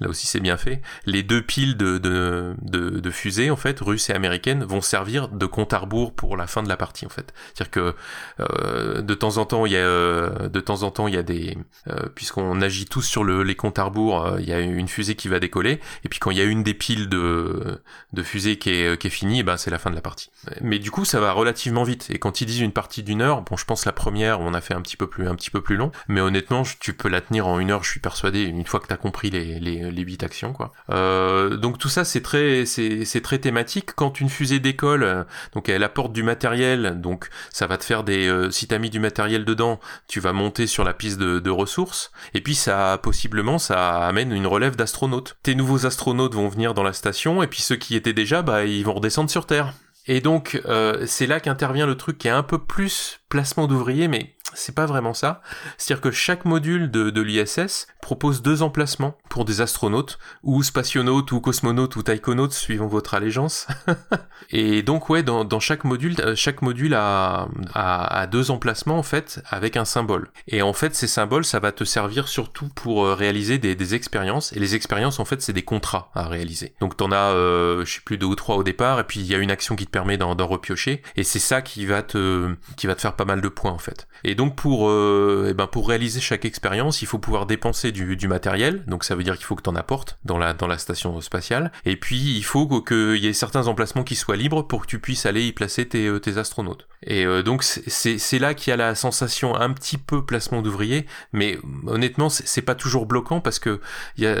là 0.00 0.08
aussi 0.08 0.26
c'est 0.26 0.40
bien 0.40 0.56
fait. 0.56 0.82
Les 1.06 1.22
deux 1.22 1.42
piles 1.42 1.76
de, 1.76 1.98
de, 1.98 2.56
de, 2.62 3.00
de 3.00 3.10
fusées 3.10 3.50
en 3.50 3.56
fait 3.56 3.78
russes 3.80 4.10
et 4.10 4.14
américaines 4.14 4.64
vont 4.64 4.80
servir 4.80 5.28
de 5.28 5.46
compte 5.46 5.72
à 5.72 5.78
rebours 5.78 6.14
pour 6.14 6.36
la 6.36 6.46
fin 6.46 6.62
de 6.62 6.68
la 6.68 6.76
partie 6.76 7.06
en 7.06 7.10
fait. 7.10 7.32
C'est-à-dire 7.54 7.70
que 7.70 7.94
euh, 8.40 9.02
de 9.02 9.14
temps 9.14 9.36
en 9.36 9.46
temps 9.46 9.66
il 9.66 9.72
y 9.72 9.76
a 9.76 9.80
euh, 9.80 10.48
de 10.48 10.60
temps 10.60 10.82
en 10.82 10.90
temps 10.90 11.06
il 11.06 11.14
y 11.14 11.18
a 11.18 11.22
des 11.22 11.56
euh, 11.88 12.08
puisqu'on 12.14 12.60
agit 12.60 12.86
tous 12.86 13.02
sur 13.02 13.22
le, 13.22 13.42
les 13.42 13.54
comptes 13.54 13.78
à 13.78 13.84
rebours, 13.84 14.26
euh, 14.26 14.40
il 14.40 14.48
y 14.48 14.52
a 14.52 14.58
une 14.60 14.88
fusée 14.88 15.14
qui 15.14 15.28
va 15.28 15.38
décoller. 15.38 15.80
Et 16.04 16.08
puis 16.08 16.18
quand 16.18 16.30
il 16.30 16.38
y 16.38 16.40
a 16.40 16.44
une 16.44 16.62
des 16.62 16.74
piles 16.74 17.08
de 17.08 17.80
de 18.12 18.22
fusées 18.22 18.58
qui 18.58 18.70
est 18.70 19.03
est 19.06 19.10
fini, 19.10 19.42
ben 19.42 19.56
c'est 19.56 19.70
la 19.70 19.78
fin 19.78 19.90
de 19.90 19.94
la 19.94 20.00
partie. 20.00 20.30
Mais 20.60 20.78
du 20.78 20.90
coup, 20.90 21.04
ça 21.04 21.20
va 21.20 21.32
relativement 21.32 21.84
vite. 21.84 22.08
Et 22.10 22.18
quand 22.18 22.40
ils 22.40 22.46
disent 22.46 22.60
une 22.60 22.72
partie 22.72 23.02
d'une 23.02 23.22
heure, 23.22 23.42
bon, 23.42 23.56
je 23.56 23.64
pense 23.64 23.84
la 23.86 23.92
première, 23.92 24.40
on 24.40 24.54
a 24.54 24.60
fait 24.60 24.74
un 24.74 24.80
petit 24.80 24.96
peu 24.96 25.06
plus, 25.06 25.28
un 25.28 25.34
petit 25.34 25.50
peu 25.50 25.60
plus 25.60 25.76
long. 25.76 25.92
Mais 26.08 26.20
honnêtement, 26.20 26.62
tu 26.80 26.92
peux 26.92 27.08
la 27.08 27.20
tenir 27.20 27.46
en 27.46 27.58
une 27.58 27.70
heure, 27.70 27.84
je 27.84 27.90
suis 27.90 28.00
persuadé, 28.00 28.42
une 28.42 28.64
fois 28.66 28.80
que 28.80 28.86
t'as 28.86 28.96
compris 28.96 29.30
les, 29.30 29.60
les, 29.60 29.90
les 29.90 30.02
8 30.02 30.22
actions, 30.22 30.52
quoi. 30.52 30.72
Euh, 30.90 31.56
donc 31.56 31.78
tout 31.78 31.88
ça, 31.88 32.04
c'est 32.04 32.22
très, 32.22 32.66
c'est, 32.66 33.04
c'est 33.04 33.20
très 33.20 33.38
thématique. 33.38 33.94
Quand 33.94 34.20
une 34.20 34.28
fusée 34.28 34.60
décolle, 34.60 35.26
donc 35.52 35.68
elle 35.68 35.82
apporte 35.82 36.12
du 36.12 36.22
matériel, 36.22 37.00
donc 37.00 37.28
ça 37.50 37.66
va 37.66 37.78
te 37.78 37.84
faire 37.84 38.04
des, 38.04 38.26
euh, 38.28 38.50
si 38.50 38.66
t'as 38.66 38.78
mis 38.78 38.90
du 38.90 39.00
matériel 39.00 39.44
dedans, 39.44 39.80
tu 40.08 40.20
vas 40.20 40.32
monter 40.32 40.66
sur 40.66 40.84
la 40.84 40.94
piste 40.94 41.18
de, 41.18 41.38
de 41.38 41.50
ressources. 41.50 42.12
Et 42.34 42.40
puis 42.40 42.54
ça, 42.54 42.98
possiblement, 43.02 43.58
ça 43.58 44.06
amène 44.06 44.32
une 44.32 44.46
relève 44.46 44.76
d'astronautes. 44.76 45.36
Tes 45.42 45.54
nouveaux 45.54 45.86
astronautes 45.86 46.34
vont 46.34 46.48
venir 46.48 46.74
dans 46.74 46.82
la 46.82 46.92
station, 46.92 47.42
et 47.42 47.46
puis 47.46 47.62
ceux 47.62 47.76
qui 47.76 47.96
étaient 47.96 48.12
déjà, 48.12 48.42
bah, 48.42 48.64
ils 48.64 48.84
vont 48.84 48.93
redescendre 48.94 49.30
sur 49.30 49.46
Terre. 49.46 49.74
Et 50.06 50.20
donc, 50.20 50.60
euh, 50.66 51.04
c'est 51.06 51.26
là 51.26 51.40
qu'intervient 51.40 51.86
le 51.86 51.96
truc 51.96 52.18
qui 52.18 52.28
est 52.28 52.32
un 52.32 52.42
peu 52.42 52.58
plus 52.58 53.20
placement 53.28 53.66
d'ouvriers, 53.66 54.08
mais 54.08 54.34
c'est 54.54 54.74
pas 54.74 54.86
vraiment 54.86 55.14
ça. 55.14 55.40
C'est-à-dire 55.78 56.02
que 56.02 56.10
chaque 56.10 56.44
module 56.44 56.90
de, 56.90 57.10
de 57.10 57.20
l'ISS 57.20 57.86
propose 58.00 58.42
deux 58.42 58.62
emplacements 58.62 59.16
pour 59.28 59.44
des 59.44 59.60
astronautes, 59.60 60.18
ou 60.42 60.62
spationautes, 60.62 61.32
ou 61.32 61.40
cosmonautes, 61.40 61.96
ou 61.96 62.02
taïkonautes, 62.02 62.52
suivant 62.52 62.86
votre 62.86 63.14
allégeance. 63.14 63.66
et 64.50 64.82
donc, 64.82 65.08
ouais, 65.08 65.22
dans, 65.22 65.44
dans, 65.44 65.60
chaque 65.60 65.84
module, 65.84 66.14
euh, 66.20 66.34
chaque 66.36 66.60
module 66.60 66.94
a, 66.94 67.48
a, 67.74 68.26
deux 68.26 68.50
emplacements, 68.50 68.98
en 68.98 69.02
fait, 69.02 69.42
avec 69.48 69.76
un 69.76 69.86
symbole. 69.86 70.28
Et 70.48 70.60
en 70.60 70.74
fait, 70.74 70.94
ces 70.94 71.06
symboles, 71.06 71.44
ça 71.44 71.60
va 71.60 71.72
te 71.72 71.84
servir 71.84 72.28
surtout 72.28 72.68
pour 72.74 73.06
euh, 73.06 73.14
réaliser 73.14 73.58
des, 73.58 73.74
des 73.74 73.94
expériences. 73.94 74.52
Et 74.52 74.60
les 74.60 74.74
expériences, 74.74 75.18
en 75.18 75.24
fait, 75.24 75.40
c'est 75.40 75.54
des 75.54 75.62
contrats 75.62 76.10
à 76.14 76.28
réaliser. 76.28 76.74
Donc, 76.80 76.96
t'en 76.96 77.10
as, 77.10 77.32
euh, 77.32 77.84
je 77.86 77.94
sais 77.94 78.00
plus, 78.04 78.18
deux 78.18 78.26
ou 78.26 78.34
trois 78.34 78.56
au 78.56 78.62
départ, 78.62 79.00
et 79.00 79.04
puis 79.04 79.20
il 79.20 79.26
y 79.26 79.34
a 79.34 79.38
une 79.38 79.50
action 79.50 79.76
qui 79.76 79.86
te 79.86 79.90
permet 79.90 80.18
d'en 80.18 80.34
repiocher. 80.46 81.02
Et 81.16 81.24
c'est 81.24 81.38
ça 81.38 81.62
qui 81.62 81.86
va 81.86 82.02
te, 82.02 82.54
qui 82.76 82.86
va 82.86 82.94
te 82.94 83.00
faire 83.00 83.16
pas 83.16 83.24
mal 83.24 83.40
de 83.40 83.48
points, 83.48 83.72
en 83.72 83.78
fait. 83.78 84.06
Et 84.24 84.34
donc, 84.34 84.43
pour, 84.50 84.88
euh, 84.88 85.48
eh 85.50 85.54
ben, 85.54 85.66
pour 85.66 85.88
réaliser 85.88 86.20
chaque 86.20 86.44
expérience, 86.44 87.02
il 87.02 87.06
faut 87.06 87.18
pouvoir 87.18 87.46
dépenser 87.46 87.92
du, 87.92 88.16
du 88.16 88.28
matériel. 88.28 88.84
Donc 88.86 89.04
ça 89.04 89.14
veut 89.14 89.22
dire 89.22 89.36
qu'il 89.36 89.44
faut 89.44 89.54
que 89.54 89.62
tu 89.62 89.70
en 89.70 89.76
apportes 89.76 90.18
dans 90.24 90.38
la, 90.38 90.54
dans 90.54 90.66
la 90.66 90.78
station 90.78 91.20
spatiale. 91.20 91.72
Et 91.84 91.96
puis 91.96 92.36
il 92.36 92.44
faut 92.44 92.82
qu'il 92.82 93.16
y 93.16 93.26
ait 93.26 93.32
certains 93.32 93.66
emplacements 93.66 94.04
qui 94.04 94.14
soient 94.14 94.36
libres 94.36 94.62
pour 94.62 94.82
que 94.82 94.86
tu 94.86 94.98
puisses 94.98 95.26
aller 95.26 95.46
y 95.46 95.52
placer 95.52 95.86
tes, 95.86 96.06
euh, 96.06 96.18
tes 96.18 96.38
astronautes. 96.38 96.86
Et 97.06 97.26
euh, 97.26 97.42
donc 97.42 97.62
c'est 97.62 98.38
là 98.38 98.54
qu'il 98.54 98.70
y 98.70 98.74
a 98.74 98.76
la 98.76 98.94
sensation 98.94 99.54
un 99.54 99.70
petit 99.72 99.98
peu 99.98 100.24
placement 100.24 100.62
d'ouvrier, 100.62 101.06
mais 101.32 101.58
honnêtement 101.86 102.28
c'est 102.30 102.62
pas 102.62 102.74
toujours 102.74 103.04
bloquant 103.06 103.40
parce 103.40 103.58
que 103.58 103.80
il 104.16 104.24
y 104.24 104.26
a, 104.26 104.36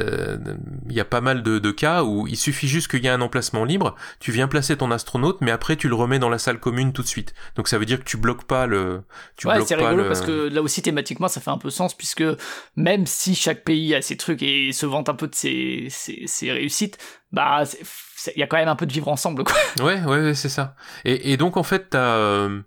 y 0.88 1.00
a 1.00 1.04
pas 1.04 1.20
mal 1.20 1.42
de, 1.42 1.58
de 1.58 1.70
cas 1.70 2.04
où 2.04 2.26
il 2.26 2.36
suffit 2.36 2.68
juste 2.68 2.88
qu'il 2.88 3.04
y 3.04 3.06
ait 3.06 3.10
un 3.10 3.20
emplacement 3.20 3.64
libre, 3.64 3.94
tu 4.18 4.32
viens 4.32 4.48
placer 4.48 4.76
ton 4.76 4.90
astronaute, 4.90 5.40
mais 5.42 5.50
après 5.50 5.76
tu 5.76 5.88
le 5.88 5.94
remets 5.94 6.18
dans 6.18 6.30
la 6.30 6.38
salle 6.38 6.58
commune 6.58 6.92
tout 6.92 7.02
de 7.02 7.06
suite. 7.06 7.34
Donc 7.56 7.68
ça 7.68 7.76
veut 7.78 7.84
dire 7.84 7.98
que 7.98 8.04
tu 8.04 8.16
bloques 8.16 8.44
pas 8.44 8.66
le, 8.66 9.02
tu 9.36 9.46
ouais, 9.46 9.56
bloques 9.56 9.68
pas 9.68 9.83
rigolo 9.84 10.02
le, 10.02 10.08
parce 10.08 10.22
que 10.22 10.48
là 10.48 10.62
aussi 10.62 10.82
thématiquement 10.82 11.28
ça 11.28 11.40
fait 11.40 11.50
un 11.50 11.58
peu 11.58 11.70
sens 11.70 11.94
puisque 11.94 12.24
même 12.76 13.06
si 13.06 13.34
chaque 13.34 13.64
pays 13.64 13.94
a 13.94 14.02
ses 14.02 14.16
trucs 14.16 14.42
et 14.42 14.72
se 14.72 14.86
vante 14.86 15.08
un 15.08 15.14
peu 15.14 15.28
de 15.28 15.34
ses, 15.34 15.86
ses, 15.90 16.26
ses 16.26 16.52
réussites, 16.52 16.98
bah 17.32 17.64
il 18.34 18.40
y 18.40 18.42
a 18.42 18.46
quand 18.46 18.56
même 18.56 18.68
un 18.68 18.76
peu 18.76 18.86
de 18.86 18.92
vivre 18.92 19.08
ensemble 19.08 19.44
quoi. 19.44 19.56
Ouais 19.84 20.00
ouais, 20.02 20.20
ouais 20.20 20.34
c'est 20.34 20.48
ça. 20.48 20.74
Et, 21.04 21.32
et, 21.32 21.36
donc 21.36 21.56
en 21.56 21.62
fait 21.62 21.90
t'as 21.90 22.16
euh, 22.16 22.60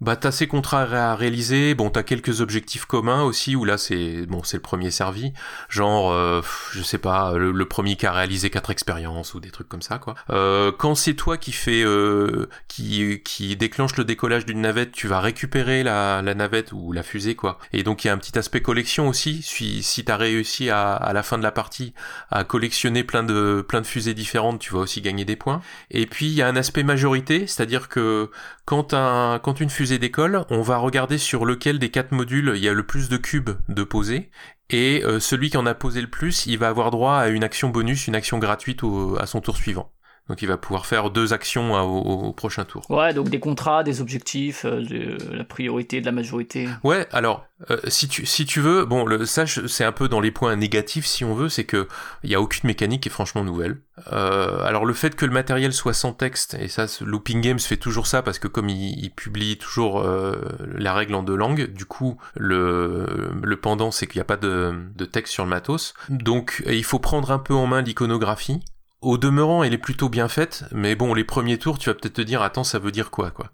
bah 0.00 0.14
t'as 0.14 0.30
ces 0.30 0.46
contrats 0.46 0.82
à 0.82 1.16
réaliser, 1.16 1.74
bon 1.74 1.90
t'as 1.90 2.04
quelques 2.04 2.40
objectifs 2.40 2.84
communs 2.84 3.22
aussi 3.24 3.56
où 3.56 3.64
là 3.64 3.76
c'est 3.78 4.26
bon 4.26 4.42
c'est 4.44 4.56
le 4.56 4.62
premier 4.62 4.92
servi, 4.92 5.32
genre 5.68 6.12
euh, 6.12 6.40
je 6.72 6.82
sais 6.82 6.98
pas 6.98 7.34
le, 7.34 7.52
premier 7.66 7.96
qui 7.96 8.06
a 8.06 8.12
réalisé 8.12 8.48
quatre 8.48 8.70
expériences 8.70 9.34
ou 9.34 9.40
des 9.40 9.50
trucs 9.50 9.68
comme 9.68 9.82
ça 9.82 9.98
quoi. 9.98 10.14
Euh, 10.30 10.70
quand 10.76 10.94
c'est 10.94 11.14
toi 11.14 11.36
qui 11.36 11.50
fait 11.52 11.82
euh, 11.82 12.48
qui 12.68 13.20
qui 13.24 13.56
déclenche 13.56 13.96
le 13.96 14.04
décollage 14.04 14.46
d'une 14.46 14.60
navette, 14.60 14.92
tu 14.92 15.08
vas 15.08 15.20
récupérer 15.20 15.82
la, 15.82 16.22
la 16.22 16.34
navette 16.34 16.72
ou 16.72 16.92
la 16.92 17.02
fusée 17.02 17.34
quoi. 17.34 17.58
Et 17.72 17.82
donc 17.82 18.04
il 18.04 18.06
y 18.06 18.10
a 18.10 18.14
un 18.14 18.18
petit 18.18 18.38
aspect 18.38 18.62
collection 18.62 19.08
aussi. 19.08 19.42
Si 19.42 19.82
si 19.82 20.04
t'as 20.04 20.16
réussi 20.16 20.70
à, 20.70 20.94
à 20.94 21.12
la 21.12 21.24
fin 21.24 21.38
de 21.38 21.42
la 21.42 21.52
partie 21.52 21.92
à 22.30 22.44
collectionner 22.44 23.02
plein 23.02 23.24
de 23.24 23.64
plein 23.66 23.80
de 23.80 23.86
fusées 23.86 24.14
différentes, 24.14 24.60
tu 24.60 24.72
vas 24.72 24.80
aussi 24.80 25.00
gagner 25.00 25.24
des 25.24 25.36
points. 25.36 25.60
Et 25.90 26.06
puis 26.06 26.26
il 26.26 26.34
y 26.34 26.42
a 26.42 26.46
un 26.46 26.56
aspect 26.56 26.84
majorité, 26.84 27.48
c'est-à-dire 27.48 27.88
que 27.88 28.30
quand 28.64 28.94
un 28.94 29.40
quand 29.42 29.60
une 29.60 29.70
fusée 29.70 29.87
d'école, 29.96 30.44
on 30.50 30.60
va 30.60 30.76
regarder 30.76 31.16
sur 31.16 31.46
lequel 31.46 31.78
des 31.78 31.90
quatre 31.90 32.12
modules 32.12 32.52
il 32.54 32.62
y 32.62 32.68
a 32.68 32.74
le 32.74 32.82
plus 32.82 33.08
de 33.08 33.16
cubes 33.16 33.52
de 33.70 33.82
poser, 33.84 34.30
et 34.68 35.02
euh, 35.04 35.20
celui 35.20 35.48
qui 35.48 35.56
en 35.56 35.64
a 35.64 35.74
posé 35.74 36.02
le 36.02 36.10
plus, 36.10 36.44
il 36.44 36.58
va 36.58 36.68
avoir 36.68 36.90
droit 36.90 37.14
à 37.14 37.28
une 37.28 37.44
action 37.44 37.70
bonus, 37.70 38.06
une 38.06 38.14
action 38.14 38.38
gratuite 38.38 38.82
à 39.18 39.24
son 39.24 39.40
tour 39.40 39.56
suivant. 39.56 39.90
Donc 40.28 40.42
il 40.42 40.48
va 40.48 40.56
pouvoir 40.56 40.86
faire 40.86 41.10
deux 41.10 41.32
actions 41.32 41.74
au, 41.74 42.28
au, 42.28 42.32
prochain 42.32 42.64
tour. 42.64 42.84
Ouais, 42.90 43.14
donc 43.14 43.30
des 43.30 43.40
contrats, 43.40 43.82
des 43.82 44.00
objectifs, 44.00 44.64
euh, 44.64 44.82
de 44.82 45.16
la 45.34 45.44
priorité, 45.44 46.00
de 46.00 46.06
la 46.06 46.12
majorité. 46.12 46.68
Ouais, 46.84 47.06
alors 47.12 47.48
euh, 47.70 47.78
si 47.88 48.06
tu 48.06 48.24
si 48.24 48.46
tu 48.46 48.60
veux, 48.60 48.84
bon, 48.84 49.04
le, 49.04 49.26
ça 49.26 49.44
c'est 49.46 49.84
un 49.84 49.90
peu 49.90 50.08
dans 50.08 50.20
les 50.20 50.30
points 50.30 50.54
négatifs 50.54 51.06
si 51.06 51.24
on 51.24 51.34
veut, 51.34 51.48
c'est 51.48 51.64
que 51.64 51.88
il 52.22 52.30
y 52.30 52.34
a 52.34 52.40
aucune 52.40 52.68
mécanique 52.68 53.02
qui 53.02 53.08
est 53.08 53.12
franchement 53.12 53.42
nouvelle. 53.42 53.80
Euh, 54.12 54.62
alors 54.62 54.84
le 54.84 54.94
fait 54.94 55.16
que 55.16 55.26
le 55.26 55.32
matériel 55.32 55.72
soit 55.72 55.92
sans 55.92 56.12
texte 56.12 56.54
et 56.60 56.68
ça, 56.68 56.86
Looping 57.00 57.40
Games 57.40 57.58
fait 57.58 57.76
toujours 57.76 58.06
ça 58.06 58.22
parce 58.22 58.38
que 58.38 58.46
comme 58.46 58.68
il, 58.68 59.02
il 59.02 59.10
publie 59.10 59.58
toujours 59.58 60.00
euh, 60.00 60.36
la 60.76 60.94
règle 60.94 61.16
en 61.16 61.24
deux 61.24 61.34
langues, 61.34 61.72
du 61.72 61.84
coup 61.84 62.16
le 62.36 63.32
le 63.42 63.56
pendant 63.56 63.90
c'est 63.90 64.06
qu'il 64.06 64.18
n'y 64.18 64.22
a 64.22 64.26
pas 64.26 64.36
de, 64.36 64.74
de 64.94 65.04
texte 65.04 65.32
sur 65.32 65.42
le 65.42 65.50
matos. 65.50 65.94
Donc 66.10 66.62
il 66.66 66.84
faut 66.84 67.00
prendre 67.00 67.32
un 67.32 67.40
peu 67.40 67.54
en 67.54 67.66
main 67.66 67.82
l'iconographie 67.82 68.60
au 69.00 69.18
demeurant, 69.18 69.62
elle 69.62 69.74
est 69.74 69.78
plutôt 69.78 70.08
bien 70.08 70.28
faite, 70.28 70.64
mais 70.72 70.94
bon, 70.94 71.14
les 71.14 71.24
premiers 71.24 71.58
tours, 71.58 71.78
tu 71.78 71.90
vas 71.90 71.94
peut-être 71.94 72.14
te 72.14 72.22
dire, 72.22 72.42
attends, 72.42 72.64
ça 72.64 72.78
veut 72.78 72.92
dire 72.92 73.10
quoi, 73.10 73.30
quoi. 73.30 73.50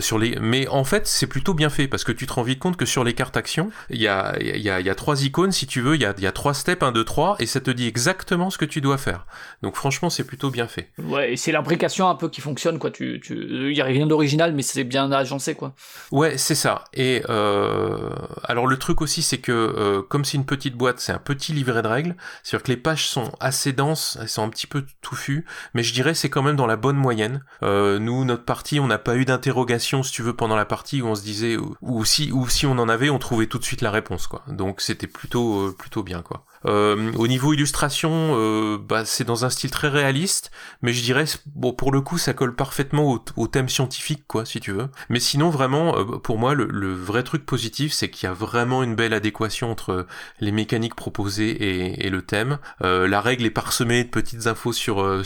Sur 0.00 0.18
les, 0.18 0.36
mais 0.40 0.66
en 0.66 0.82
fait, 0.82 1.06
c'est 1.06 1.28
plutôt 1.28 1.54
bien 1.54 1.70
fait 1.70 1.86
parce 1.86 2.02
que 2.02 2.10
tu 2.10 2.26
te 2.26 2.32
rends 2.32 2.42
vite 2.42 2.58
compte 2.58 2.76
que 2.76 2.84
sur 2.84 3.04
les 3.04 3.14
cartes 3.14 3.36
actions, 3.36 3.70
il 3.90 4.00
y 4.00 4.08
a, 4.08 4.34
il 4.40 4.58
y 4.58 4.68
a, 4.68 4.80
il 4.80 4.86
y 4.86 4.90
a 4.90 4.94
trois 4.96 5.22
icônes, 5.24 5.52
si 5.52 5.68
tu 5.68 5.80
veux, 5.80 5.94
il 5.94 6.02
y 6.02 6.04
a, 6.04 6.12
il 6.18 6.24
y 6.24 6.26
a 6.26 6.32
trois 6.32 6.52
steps, 6.52 6.82
un, 6.82 6.90
deux, 6.90 7.04
trois, 7.04 7.36
et 7.38 7.46
ça 7.46 7.60
te 7.60 7.70
dit 7.70 7.86
exactement 7.86 8.50
ce 8.50 8.58
que 8.58 8.64
tu 8.64 8.80
dois 8.80 8.98
faire. 8.98 9.24
Donc 9.62 9.76
franchement, 9.76 10.10
c'est 10.10 10.24
plutôt 10.24 10.50
bien 10.50 10.66
fait. 10.66 10.90
Ouais, 10.98 11.34
et 11.34 11.36
c'est 11.36 11.52
l'imbrication 11.52 12.08
un 12.08 12.16
peu 12.16 12.28
qui 12.28 12.40
fonctionne, 12.40 12.80
quoi. 12.80 12.90
Tu, 12.90 13.20
tu, 13.22 13.34
il 13.70 13.76
y 13.76 13.80
a 13.80 13.84
rien 13.84 14.08
d'original, 14.08 14.52
mais 14.52 14.62
c'est 14.62 14.82
bien 14.82 15.12
agencé, 15.12 15.54
quoi. 15.54 15.76
Ouais, 16.10 16.38
c'est 16.38 16.56
ça. 16.56 16.82
Et 16.92 17.22
euh, 17.28 18.10
alors 18.42 18.66
le 18.66 18.76
truc 18.78 19.00
aussi, 19.00 19.22
c'est 19.22 19.38
que 19.38 19.52
euh, 19.52 20.02
comme 20.02 20.24
c'est 20.24 20.38
une 20.38 20.44
petite 20.44 20.74
boîte, 20.74 20.98
c'est 20.98 21.12
un 21.12 21.18
petit 21.18 21.52
livret 21.52 21.82
de 21.82 21.88
règles, 21.88 22.16
c'est-à-dire 22.42 22.64
que 22.64 22.72
les 22.72 22.76
pages 22.76 23.06
sont 23.06 23.30
assez 23.38 23.72
denses, 23.72 24.18
elles 24.20 24.28
sont 24.28 24.42
un 24.42 24.48
petit 24.48 24.66
peu 24.66 24.84
touffues, 25.02 25.44
mais 25.74 25.84
je 25.84 25.92
dirais 25.92 26.14
c'est 26.14 26.30
quand 26.30 26.42
même 26.42 26.56
dans 26.56 26.66
la 26.66 26.76
bonne 26.76 26.96
moyenne. 26.96 27.44
Euh, 27.62 28.00
nous, 28.00 28.24
notre 28.24 28.44
partie, 28.44 28.80
on 28.80 28.88
n'a 28.88 28.98
pas 28.98 29.14
eu 29.14 29.24
d'intérêt 29.24 29.51
si 30.02 30.12
tu 30.12 30.22
veux, 30.22 30.34
pendant 30.34 30.56
la 30.56 30.64
partie 30.64 31.02
où 31.02 31.06
on 31.06 31.14
se 31.14 31.22
disait, 31.22 31.56
ou, 31.56 32.04
si, 32.04 32.32
ou 32.32 32.48
si 32.48 32.66
on 32.66 32.72
en 32.72 32.88
avait, 32.88 33.10
on 33.10 33.18
trouvait 33.18 33.46
tout 33.46 33.58
de 33.58 33.64
suite 33.64 33.80
la 33.80 33.90
réponse, 33.90 34.26
quoi. 34.26 34.42
Donc 34.48 34.80
c'était 34.80 35.06
plutôt, 35.06 35.68
euh, 35.68 35.76
plutôt 35.76 36.02
bien, 36.02 36.22
quoi. 36.22 36.44
Euh, 36.66 37.12
au 37.16 37.26
niveau 37.26 37.52
illustration, 37.52 38.10
euh, 38.36 38.78
bah, 38.78 39.04
c'est 39.04 39.24
dans 39.24 39.44
un 39.44 39.50
style 39.50 39.70
très 39.70 39.88
réaliste, 39.88 40.50
mais 40.82 40.92
je 40.92 41.02
dirais, 41.02 41.24
bon, 41.54 41.72
pour 41.72 41.92
le 41.92 42.00
coup, 42.00 42.18
ça 42.18 42.34
colle 42.34 42.54
parfaitement 42.54 43.18
au, 43.36 43.46
thème 43.46 43.68
scientifique, 43.68 44.24
quoi, 44.26 44.44
si 44.44 44.60
tu 44.60 44.72
veux. 44.72 44.88
Mais 45.08 45.20
sinon, 45.20 45.50
vraiment, 45.50 45.96
euh, 45.96 46.04
pour 46.18 46.38
moi, 46.38 46.54
le, 46.54 46.92
vrai 46.92 47.22
truc 47.22 47.44
positif, 47.44 47.92
c'est 47.92 48.10
qu'il 48.10 48.28
y 48.28 48.30
a 48.30 48.34
vraiment 48.34 48.82
une 48.82 48.94
belle 48.94 49.12
adéquation 49.12 49.70
entre 49.70 50.06
les 50.40 50.52
mécaniques 50.52 50.94
proposées 50.94 52.04
et, 52.04 52.10
le 52.10 52.22
thème. 52.22 52.58
Euh, 52.82 53.08
la 53.08 53.20
règle 53.20 53.46
est 53.46 53.50
parsemée 53.50 54.04
de 54.04 54.08
petites 54.10 54.46
infos 54.46 54.72
sur 54.72 55.02
euh, 55.02 55.22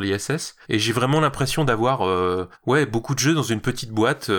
l'ISS, 0.00 0.56
et 0.68 0.78
j'ai 0.78 0.92
vraiment 0.92 1.20
l'impression 1.20 1.64
d'avoir, 1.64 2.02
ouais, 2.66 2.86
beaucoup 2.86 3.14
de 3.14 3.18
jeux 3.18 3.34
dans 3.34 3.42
une 3.42 3.60
petite 3.60 3.90
boîte. 3.90 4.30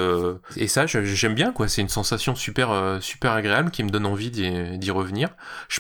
et 0.56 0.68
ça, 0.68 0.86
j'aime 0.86 1.36
bien, 1.36 1.52
quoi. 1.52 1.68
C'est 1.68 1.82
une 1.82 1.90
sensation 1.90 2.36
super 2.36 3.00
super 3.02 3.32
agréable 3.34 3.72
qui 3.72 3.84
me 3.84 3.90
donne 3.90 4.06
envie 4.06 4.32
d'y 4.32 4.92
revenir. 4.92 5.30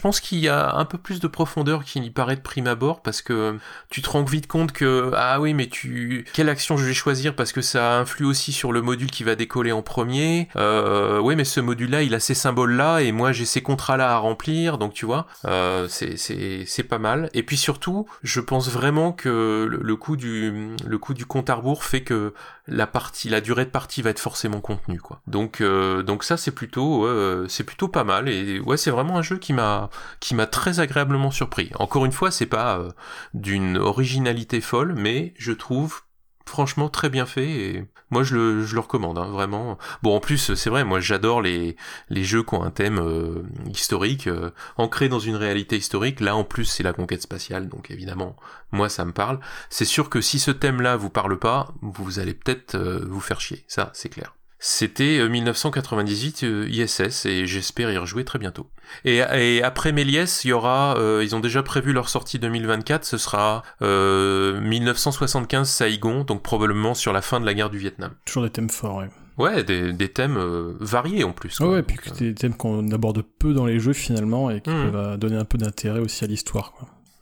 Pense 0.05 0.19
qu'il 0.19 0.37
y 0.37 0.49
a 0.49 0.75
un 0.75 0.85
peu 0.85 0.99
plus 0.99 1.19
de 1.19 1.25
profondeur 1.25 1.83
qu'il 1.83 2.03
n'y 2.03 2.11
paraît 2.11 2.35
de 2.35 2.41
prime 2.41 2.67
abord 2.67 3.01
parce 3.01 3.23
que 3.23 3.57
tu 3.89 4.03
te 4.03 4.09
rends 4.11 4.23
vite 4.23 4.45
compte 4.45 4.71
que 4.71 5.09
ah 5.15 5.41
oui 5.41 5.55
mais 5.55 5.65
tu 5.65 6.27
quelle 6.31 6.47
action 6.47 6.77
je 6.77 6.85
vais 6.85 6.93
choisir 6.93 7.35
parce 7.35 7.51
que 7.51 7.61
ça 7.61 7.97
influe 7.97 8.25
aussi 8.25 8.51
sur 8.51 8.71
le 8.71 8.83
module 8.83 9.09
qui 9.09 9.23
va 9.23 9.33
décoller 9.33 9.71
en 9.71 9.81
premier. 9.81 10.47
Euh, 10.57 11.19
oui 11.19 11.35
mais 11.35 11.43
ce 11.43 11.59
module 11.59 11.89
là 11.89 12.03
il 12.03 12.13
a 12.13 12.19
ces 12.19 12.35
symboles 12.35 12.73
là 12.73 12.99
et 12.99 13.11
moi 13.11 13.31
j'ai 13.31 13.45
ces 13.45 13.63
contrats 13.63 13.97
là 13.97 14.11
à 14.11 14.17
remplir 14.17 14.77
donc 14.77 14.93
tu 14.93 15.07
vois 15.07 15.25
euh, 15.45 15.87
c'est 15.89 16.17
c'est 16.17 16.65
c'est 16.67 16.83
pas 16.83 16.99
mal. 16.99 17.31
Et 17.33 17.41
puis 17.41 17.57
surtout 17.57 18.05
je 18.21 18.41
pense 18.41 18.69
vraiment 18.69 19.11
que 19.11 19.67
le, 19.67 19.95
coup 19.95 20.17
du 20.17 20.75
le 20.85 20.97
coup 20.99 21.15
du 21.15 21.25
compte 21.25 21.49
à 21.49 21.55
rebours 21.55 21.83
fait 21.83 22.01
que 22.01 22.35
la 22.67 22.87
partie 22.87 23.29
la 23.29 23.41
durée 23.41 23.65
de 23.65 23.69
partie 23.69 24.01
va 24.01 24.09
être 24.09 24.19
forcément 24.19 24.61
contenue 24.61 24.99
quoi. 24.99 25.21
Donc 25.27 25.61
euh, 25.61 26.01
donc 26.03 26.23
ça 26.23 26.37
c'est 26.37 26.51
plutôt 26.51 27.07
c'est 27.47 27.63
plutôt 27.63 27.87
pas 27.87 28.03
mal 28.03 28.29
et 28.29 28.59
ouais 28.59 28.77
c'est 28.77 28.91
vraiment 28.91 29.17
un 29.17 29.21
jeu 29.21 29.37
qui 29.37 29.53
m'a 29.53 29.89
qui 30.19 30.35
m'a 30.35 30.47
très 30.47 30.79
agréablement 30.79 31.31
surpris. 31.31 31.71
Encore 31.75 32.05
une 32.05 32.11
fois, 32.11 32.31
c'est 32.31 32.45
pas 32.45 32.77
euh, 32.77 32.91
d'une 33.33 33.77
originalité 33.77 34.61
folle, 34.61 34.95
mais 34.95 35.33
je 35.37 35.51
trouve 35.51 36.01
franchement 36.45 36.89
très 36.89 37.09
bien 37.09 37.25
fait 37.25 37.49
et 37.49 37.85
moi 38.11 38.23
je 38.23 38.35
le, 38.35 38.63
je 38.63 38.75
le 38.75 38.79
recommande 38.81 39.17
hein, 39.17 39.29
vraiment. 39.31 39.77
Bon 40.03 40.15
en 40.15 40.19
plus 40.19 40.53
c'est 40.53 40.69
vrai 40.69 40.83
moi 40.83 40.99
j'adore 40.99 41.41
les 41.41 41.75
les 42.09 42.23
jeux 42.23 42.43
qui 42.43 42.55
ont 42.55 42.63
un 42.63 42.71
thème 42.71 42.99
euh, 42.99 43.43
historique 43.67 44.27
euh, 44.27 44.51
ancré 44.77 45.09
dans 45.09 45.19
une 45.19 45.35
réalité 45.35 45.77
historique. 45.77 46.19
Là 46.19 46.35
en 46.35 46.43
plus 46.43 46.65
c'est 46.65 46.83
la 46.83 46.93
conquête 46.93 47.21
spatiale 47.21 47.67
donc 47.69 47.91
évidemment 47.91 48.35
moi 48.71 48.89
ça 48.89 49.05
me 49.05 49.11
parle. 49.13 49.39
C'est 49.69 49.85
sûr 49.85 50.09
que 50.09 50.21
si 50.21 50.39
ce 50.39 50.51
thème 50.51 50.81
là 50.81 50.95
vous 50.97 51.09
parle 51.09 51.39
pas 51.39 51.73
vous 51.81 52.19
allez 52.19 52.33
peut-être 52.33 52.77
vous 52.77 53.19
faire 53.21 53.41
chier 53.41 53.65
ça 53.67 53.89
c'est 53.93 54.09
clair 54.09 54.34
c'était 54.59 55.27
1998 55.27 56.43
euh, 56.43 56.67
ISS 56.69 57.25
et 57.25 57.45
j'espère 57.45 57.91
y 57.91 57.97
rejouer 57.97 58.23
très 58.23 58.39
bientôt. 58.39 58.69
Et, 59.03 59.21
après 59.63 59.91
Méliès, 59.91 60.43
il 60.43 60.49
y 60.49 60.53
aura, 60.53 60.97
euh, 60.97 61.23
ils 61.23 61.35
ont 61.35 61.39
déjà 61.39 61.61
prévu 61.63 61.91
leur 61.91 62.09
sortie 62.09 62.39
2024, 62.39 63.03
ce 63.03 63.17
sera 63.17 63.63
1975 63.81 65.61
euh, 65.61 65.63
Saigon, 65.65 66.23
donc 66.23 66.41
probablement 66.41 66.93
sur 66.93 67.13
la 67.13 67.21
fin 67.21 67.39
de 67.39 67.45
la 67.45 67.53
guerre 67.53 67.69
du 67.69 67.77
Vietnam. 67.77 68.13
Toujours 68.25 68.43
des 68.43 68.49
thèmes 68.49 68.69
forts, 68.69 68.97
ouais. 68.97 69.09
Ouais, 69.37 69.63
des, 69.65 70.09
thèmes 70.09 70.37
variés 70.79 71.25
en 71.25 71.33
plus. 71.33 71.59
Ouais, 71.59 71.79
et 71.79 71.83
puis 71.83 71.99
des 72.17 72.33
thèmes 72.33 72.55
qu'on 72.55 72.89
aborde 72.91 73.21
peu 73.37 73.53
dans 73.53 73.65
les 73.65 73.79
jeux 73.79 73.91
finalement 73.91 74.49
et 74.49 74.61
qui 74.61 74.69
mmh. 74.69 74.91
peuvent 74.91 75.17
donner 75.17 75.35
un 75.35 75.43
peu 75.43 75.57
d'intérêt 75.57 75.99
aussi 75.99 76.23
à 76.23 76.27
l'histoire. 76.27 76.73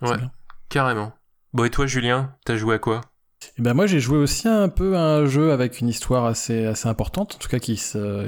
Ouais, 0.01 0.17
carrément. 0.69 1.13
Bon, 1.53 1.63
et 1.63 1.71
toi 1.71 1.87
Julien, 1.87 2.35
t'as 2.45 2.55
joué 2.55 2.75
à 2.75 2.79
quoi? 2.79 3.01
Et 3.49 3.59
eh 3.59 3.61
ben 3.61 3.73
moi 3.73 3.87
j'ai 3.87 3.99
joué 3.99 4.17
aussi 4.17 4.47
un 4.47 4.69
peu 4.69 4.95
à 4.95 5.01
un 5.01 5.25
jeu 5.25 5.51
avec 5.51 5.79
une 5.79 5.87
histoire 5.87 6.25
assez 6.25 6.65
assez 6.65 6.87
importante, 6.87 7.35
en 7.35 7.37
tout 7.37 7.49
cas 7.49 7.59
qui 7.59 7.81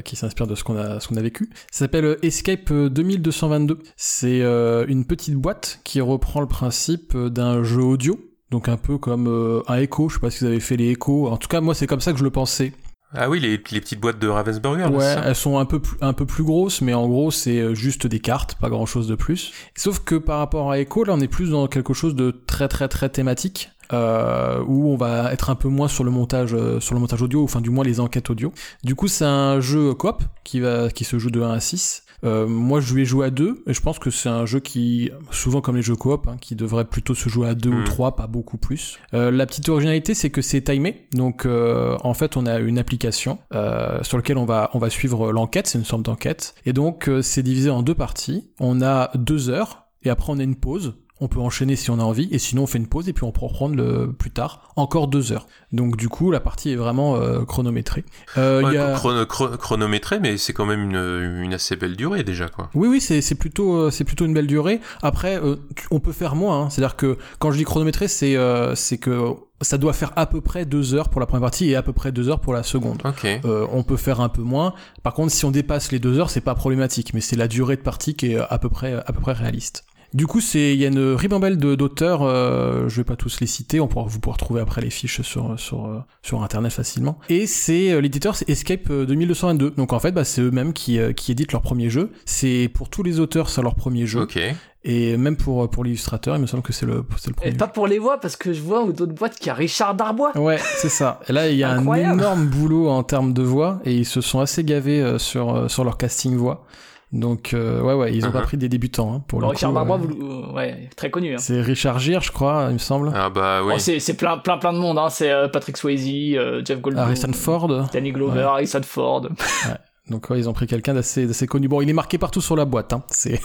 qui 0.04 0.16
s'inspire 0.16 0.48
de 0.48 0.56
ce 0.56 0.64
qu'on 0.64 0.78
a 0.78 1.00
ce 1.00 1.08
qu'on 1.08 1.16
a 1.18 1.22
vécu. 1.22 1.50
Ça 1.72 1.80
s'appelle 1.80 2.18
Escape 2.22 2.72
2222. 2.72 3.80
C'est 3.96 4.42
euh, 4.42 4.86
une 4.88 5.06
petite 5.06 5.36
boîte 5.36 5.80
qui 5.84 6.02
reprend 6.02 6.42
le 6.42 6.48
principe 6.48 7.18
d'un 7.18 7.64
jeu 7.64 7.82
audio, 7.82 8.20
donc 8.52 8.70
un 8.70 8.78
peu 8.78 8.98
comme 8.98 9.28
euh, 9.28 9.62
un 9.68 9.78
Echo. 9.78 10.10
Je 10.10 10.16
sais 10.16 10.20
pas 10.20 10.32
si 10.32 10.44
vous 10.44 10.50
avez 10.50 10.60
fait 10.60 10.78
les 10.78 10.92
Echo. 10.92 11.28
En 11.28 11.38
tout 11.38 11.48
cas 11.48 11.62
moi 11.62 11.76
c'est 11.76 11.88
comme 11.88 12.02
ça 12.02 12.12
que 12.12 12.20
je 12.20 12.24
le 12.24 12.32
pensais. 12.32 12.74
Ah 13.18 13.30
oui, 13.30 13.40
les, 13.40 13.52
les 13.52 13.58
petites 13.58 14.00
boîtes 14.00 14.20
de 14.20 14.28
Ravensburger. 14.28 14.92
Ouais, 14.92 15.16
elles 15.24 15.36
sont 15.36 15.58
un 15.58 15.66
peu 15.66 15.80
plus, 15.80 15.98
un 16.02 16.14
peu 16.14 16.26
plus 16.26 16.44
grosses, 16.44 16.82
mais 16.82 16.94
en 16.94 17.08
gros 17.08 17.32
c'est 17.32 17.60
euh, 17.60 17.74
juste 17.74 18.08
des 18.08 18.20
cartes, 18.20 18.56
pas 18.56 18.70
grand 18.70 18.86
chose 18.86 19.08
de 19.08 19.16
plus. 19.16 19.54
Sauf 19.76 20.00
que 20.00 20.16
par 20.16 20.40
rapport 20.40 20.72
à 20.72 20.80
Echo, 20.80 21.04
là 21.06 21.14
on 21.14 21.20
est 21.22 21.28
plus 21.28 21.52
dans 21.52 21.68
quelque 21.68 21.94
chose 21.94 22.16
de 22.16 22.32
très 22.32 22.68
très 22.68 22.88
très 22.88 23.10
thématique 23.10 23.70
euh, 23.94 24.64
où 24.68 24.92
on 24.92 24.98
va 24.98 25.32
être 25.34 25.50
un 25.50 25.56
peu 25.56 25.68
moins 25.68 25.88
sur 25.88 26.04
le 26.04 26.12
montage 26.12 26.54
euh, 26.54 26.80
sur 26.80 26.96
le 26.96 27.02
montage 27.02 27.22
audio, 27.22 27.44
enfin 27.44 27.62
du 27.62 27.70
moins 27.70 27.84
les 27.84 28.00
enquêtes 28.00 28.30
audio. 28.30 28.52
Du 28.84 28.96
coup, 28.96 29.08
c'est 29.08 29.26
un 29.26 29.60
jeu 29.60 29.94
coop 29.94 30.24
qui 30.44 30.60
va 30.60 30.90
qui 30.90 31.04
se 31.04 31.20
joue 31.20 31.32
de 31.32 31.42
1 31.42 31.52
à 31.52 31.60
6. 31.60 32.06
Euh, 32.24 32.48
moi, 32.48 32.80
je 32.80 32.94
vais 32.94 33.06
jouer 33.06 33.28
à 33.28 33.30
2 33.30 33.64
et 33.68 33.74
je 33.74 33.82
pense 33.82 34.00
que 34.00 34.10
c'est 34.10 34.30
un 34.30 34.46
jeu 34.46 34.60
qui, 34.60 35.12
souvent 35.32 35.62
comme 35.62 35.76
les 35.76 35.82
jeux 35.82 35.96
coop, 35.96 36.28
hein, 36.28 36.38
qui 36.40 36.56
devrait 36.56 36.86
plutôt 36.86 37.14
se 37.14 37.30
jouer 37.30 37.50
à 37.50 37.56
2 37.56 37.70
ou 37.70 37.84
3, 37.84 38.10
hmm. 38.10 38.16
pas 38.16 38.28
beaucoup 38.28 38.58
plus. 38.58 38.98
Euh, 39.14 39.32
la 39.32 39.46
petite 39.46 39.70
originalité, 39.70 40.14
c'est 40.14 40.30
que 40.30 40.42
c'est 40.42 40.62
timé. 40.62 41.08
Donc, 41.14 41.46
euh, 41.46 41.98
en 42.04 42.14
fait, 42.14 42.38
on 42.38 42.46
a 42.46 42.60
une 42.60 42.80
application 42.80 43.38
euh, 43.54 44.02
sur 44.04 44.18
laquelle 44.18 44.38
on 44.38 44.46
va 44.46 44.72
on 44.74 44.80
va 44.80 44.90
suivre 44.90 45.32
l'enquête. 45.32 45.68
C'est 45.68 45.78
une 45.78 45.86
sorte 45.86 46.04
d'enquête. 46.04 46.56
Et 46.66 46.74
donc, 46.74 47.08
euh, 47.08 47.22
c'est 47.22 47.44
divisé 47.44 47.70
en 47.70 47.84
deux 47.84 47.96
parties. 47.96 48.50
On 48.60 48.82
a 48.82 49.12
deux 49.16 49.50
heures 49.50 49.86
et 50.04 50.10
après 50.10 50.32
on 50.32 50.40
a 50.40 50.44
une 50.44 50.56
pause 50.56 50.96
on 51.20 51.28
peut 51.28 51.40
enchaîner 51.40 51.76
si 51.76 51.90
on 51.92 52.00
a 52.00 52.04
envie, 52.04 52.28
et 52.32 52.40
sinon 52.40 52.64
on 52.64 52.68
fait 52.68 52.78
une 52.78 52.88
pause 52.88 53.08
et 53.08 53.14
puis 53.14 53.24
on 53.24 53.32
peut 53.32 53.46
reprendre 53.46 53.76
le, 53.76 54.12
plus 54.12 54.32
tard, 54.32 54.74
encore 54.76 55.08
deux 55.08 55.32
heures. 55.32 55.48
Donc 55.72 55.98
du 55.98 56.10
coup, 56.10 56.32
la 56.32 56.40
partie 56.40 56.72
est 56.72 56.76
vraiment 56.76 57.16
euh, 57.16 57.44
chronométrée. 57.44 58.04
Euh, 58.38 58.96
chronométrée, 59.26 60.20
mais 60.20 60.38
c'est 60.38 60.54
quand 60.54 60.66
même 60.66 60.84
une, 60.84 61.44
une, 61.44 61.54
assez 61.54 61.76
belle 61.76 61.96
durée 61.96 62.24
déjà, 62.24 62.50
quoi. 62.50 62.70
Oui, 62.74 62.88
oui, 62.88 63.02
c'est 63.02 63.36
plutôt, 63.36 63.76
euh, 63.76 63.92
c'est 63.92 64.04
plutôt 64.04 64.26
une 64.26 64.34
belle 64.34 64.48
durée. 64.48 64.82
Après, 65.02 65.38
euh, 65.38 65.56
on 65.92 66.00
peut 66.00 66.12
faire 66.12 66.36
moins. 66.36 66.64
Hein. 66.64 66.70
C'est-à-dire 66.70 66.96
que 66.96 67.18
quand 67.40 67.52
je 67.52 67.58
dis 67.58 67.64
chronométré, 67.64 68.08
c'est 68.08 68.36
c'est 68.76 68.98
que 68.98 69.36
ça 69.62 69.78
doit 69.78 69.94
faire 69.94 70.12
à 70.16 70.26
peu 70.26 70.42
près 70.42 70.66
deux 70.66 70.94
heures 70.94 71.10
pour 71.10 71.20
la 71.20 71.26
première 71.26 71.44
partie 71.44 71.70
et 71.70 71.76
à 71.76 71.82
peu 71.82 71.94
près 71.94 72.12
deux 72.12 72.30
heures 72.30 72.40
pour 72.40 72.54
la 72.54 72.64
seconde. 72.64 73.02
Okay. 73.06 73.42
Euh, 73.46 73.66
on 73.72 73.84
peut 73.84 73.98
faire 73.98 74.20
un 74.20 74.30
peu 74.30 74.42
moins. 74.42 74.74
Par 75.04 75.14
contre, 75.14 75.32
si 75.32 75.46
on 75.46 75.52
dépasse 75.52 75.92
les 75.92 76.00
deux 76.00 76.20
heures, 76.20 76.30
c'est 76.30 76.42
pas 76.42 76.56
problématique, 76.56 77.14
mais 77.14 77.22
c'est 77.22 77.36
la 77.36 77.48
durée 77.48 77.78
de 77.78 77.82
partie 77.82 78.16
qui 78.16 78.34
est 78.34 78.38
à 78.38 78.58
peu 78.60 78.70
près 78.70 78.94
à 78.94 79.14
peu 79.14 79.20
près 79.22 79.34
réaliste. 79.34 79.86
Du 80.14 80.28
coup, 80.28 80.40
c'est 80.40 80.74
il 80.74 80.80
y 80.80 80.86
a 80.86 80.88
une 80.88 81.14
ribambelle 81.14 81.58
d'auteurs. 81.58 82.24
Euh, 82.24 82.88
je 82.88 82.98
vais 82.98 83.04
pas 83.04 83.16
tous 83.16 83.40
les 83.40 83.48
citer. 83.48 83.80
On 83.80 83.88
pourra 83.88 84.06
vous 84.08 84.20
pourrez 84.20 84.34
retrouver 84.34 84.62
après 84.62 84.82
les 84.82 84.90
fiches 84.90 85.22
sur 85.22 85.60
sur 85.60 85.86
euh, 85.86 86.00
sur 86.22 86.44
internet 86.44 86.72
facilement. 86.72 87.20
Et 87.30 87.48
c'est 87.48 87.92
euh, 87.92 88.00
l'éditeur, 88.00 88.36
c'est 88.36 88.50
Escape 88.50 88.92
2222. 88.92 89.72
Donc 89.72 89.94
en 89.94 90.00
fait, 90.00 90.12
bah, 90.12 90.24
c'est 90.24 90.42
eux-mêmes 90.42 90.74
qui 90.74 91.00
qui 91.16 91.32
éditent 91.32 91.52
leur 91.52 91.62
premier 91.62 91.90
jeu. 91.90 92.12
C'est 92.26 92.70
pour 92.74 92.90
tous 92.90 93.04
les 93.04 93.20
auteurs, 93.20 93.50
c'est 93.50 93.62
leur 93.62 93.76
premier 93.76 94.06
jeu. 94.06 94.22
Ok. 94.22 94.40
Et 94.88 95.18
même 95.18 95.36
pour, 95.36 95.68
pour 95.68 95.84
l'illustrateur, 95.84 96.36
il 96.36 96.42
me 96.44 96.46
semble 96.46 96.62
que 96.62 96.72
c'est 96.72 96.86
le, 96.86 97.04
c'est 97.18 97.30
le 97.30 97.34
premier. 97.34 97.52
Et 97.52 97.58
pas 97.58 97.68
pour 97.68 97.88
les 97.88 97.98
voix, 97.98 98.20
parce 98.20 98.36
que 98.36 98.54
je 98.54 98.62
vois 98.62 98.84
ou 98.84 98.94
d'autres 98.94 99.16
boîtes 99.16 99.40
qui 99.40 99.50
a 99.50 99.56
Richard 99.56 99.96
Darbois. 99.96 100.38
Ouais, 100.38 100.60
c'est 100.78 100.90
ça. 100.90 101.22
Et 101.28 101.34
là, 101.34 101.50
il 101.50 101.58
y 101.58 101.64
a 101.64 101.72
un 101.72 101.94
énorme 101.96 102.46
boulot 102.46 102.88
en 102.90 103.02
termes 103.02 103.34
de 103.34 103.42
voix, 103.42 103.80
et 103.84 103.96
ils 103.96 104.06
se 104.06 104.22
sont 104.22 104.42
assez 104.42 104.64
gavés 104.64 105.18
sur, 105.18 105.72
sur 105.72 105.84
leur 105.84 105.98
casting 105.98 106.36
voix. 106.36 106.68
Donc 107.16 107.54
euh, 107.54 107.82
ouais 107.82 107.94
ouais, 107.94 108.14
ils 108.14 108.28
ont 108.28 108.32
pas 108.32 108.42
uh-huh. 108.42 108.44
pris 108.44 108.58
des 108.58 108.68
débutants 108.68 109.14
hein, 109.14 109.24
pour 109.26 109.40
le 109.40 109.48
Richard 109.48 109.72
Darbois, 109.72 110.00
euh, 110.00 110.52
ouais, 110.54 110.90
très 110.98 111.10
connu. 111.10 111.34
Hein. 111.34 111.38
C'est 111.38 111.62
Richard 111.62 112.00
Gere, 112.00 112.22
je 112.22 112.32
crois, 112.32 112.68
il 112.70 112.74
me 112.74 112.78
semble. 112.78 113.14
Ah 113.16 113.30
bah 113.30 113.62
oui. 113.64 113.80
c'est 113.80 114.18
plein 114.18 114.38
plein 114.38 114.58
plein 114.58 114.74
de 114.74 114.80
monde. 114.80 114.98
Hein. 115.00 115.10
C'est 115.10 115.32
euh, 115.32 115.48
Patrick 115.48 115.78
Swayze, 115.78 116.38
Jeff 116.66 116.82
Goldblum, 116.82 117.06
Harrison 117.06 117.32
Ford, 117.32 117.88
Danny 117.94 118.12
Glover, 118.12 118.42
Harrison 118.42 118.82
Ford. 118.84 119.30
Donc 120.10 120.30
ouais, 120.30 120.38
ils 120.38 120.48
ont 120.48 120.54
pris 120.54 120.68
quelqu'un 120.68 120.94
d'assez 120.94 121.26
d'assez 121.26 121.48
connu. 121.48 121.68
Bon, 121.68 121.82
il 121.82 121.90
est 121.90 121.94
marqué 121.94 122.20
partout 122.20 122.42
sur 122.42 122.56
la 122.56 122.66
boîte. 122.66 122.94
Hein. 122.94 123.04
C'est 123.10 123.42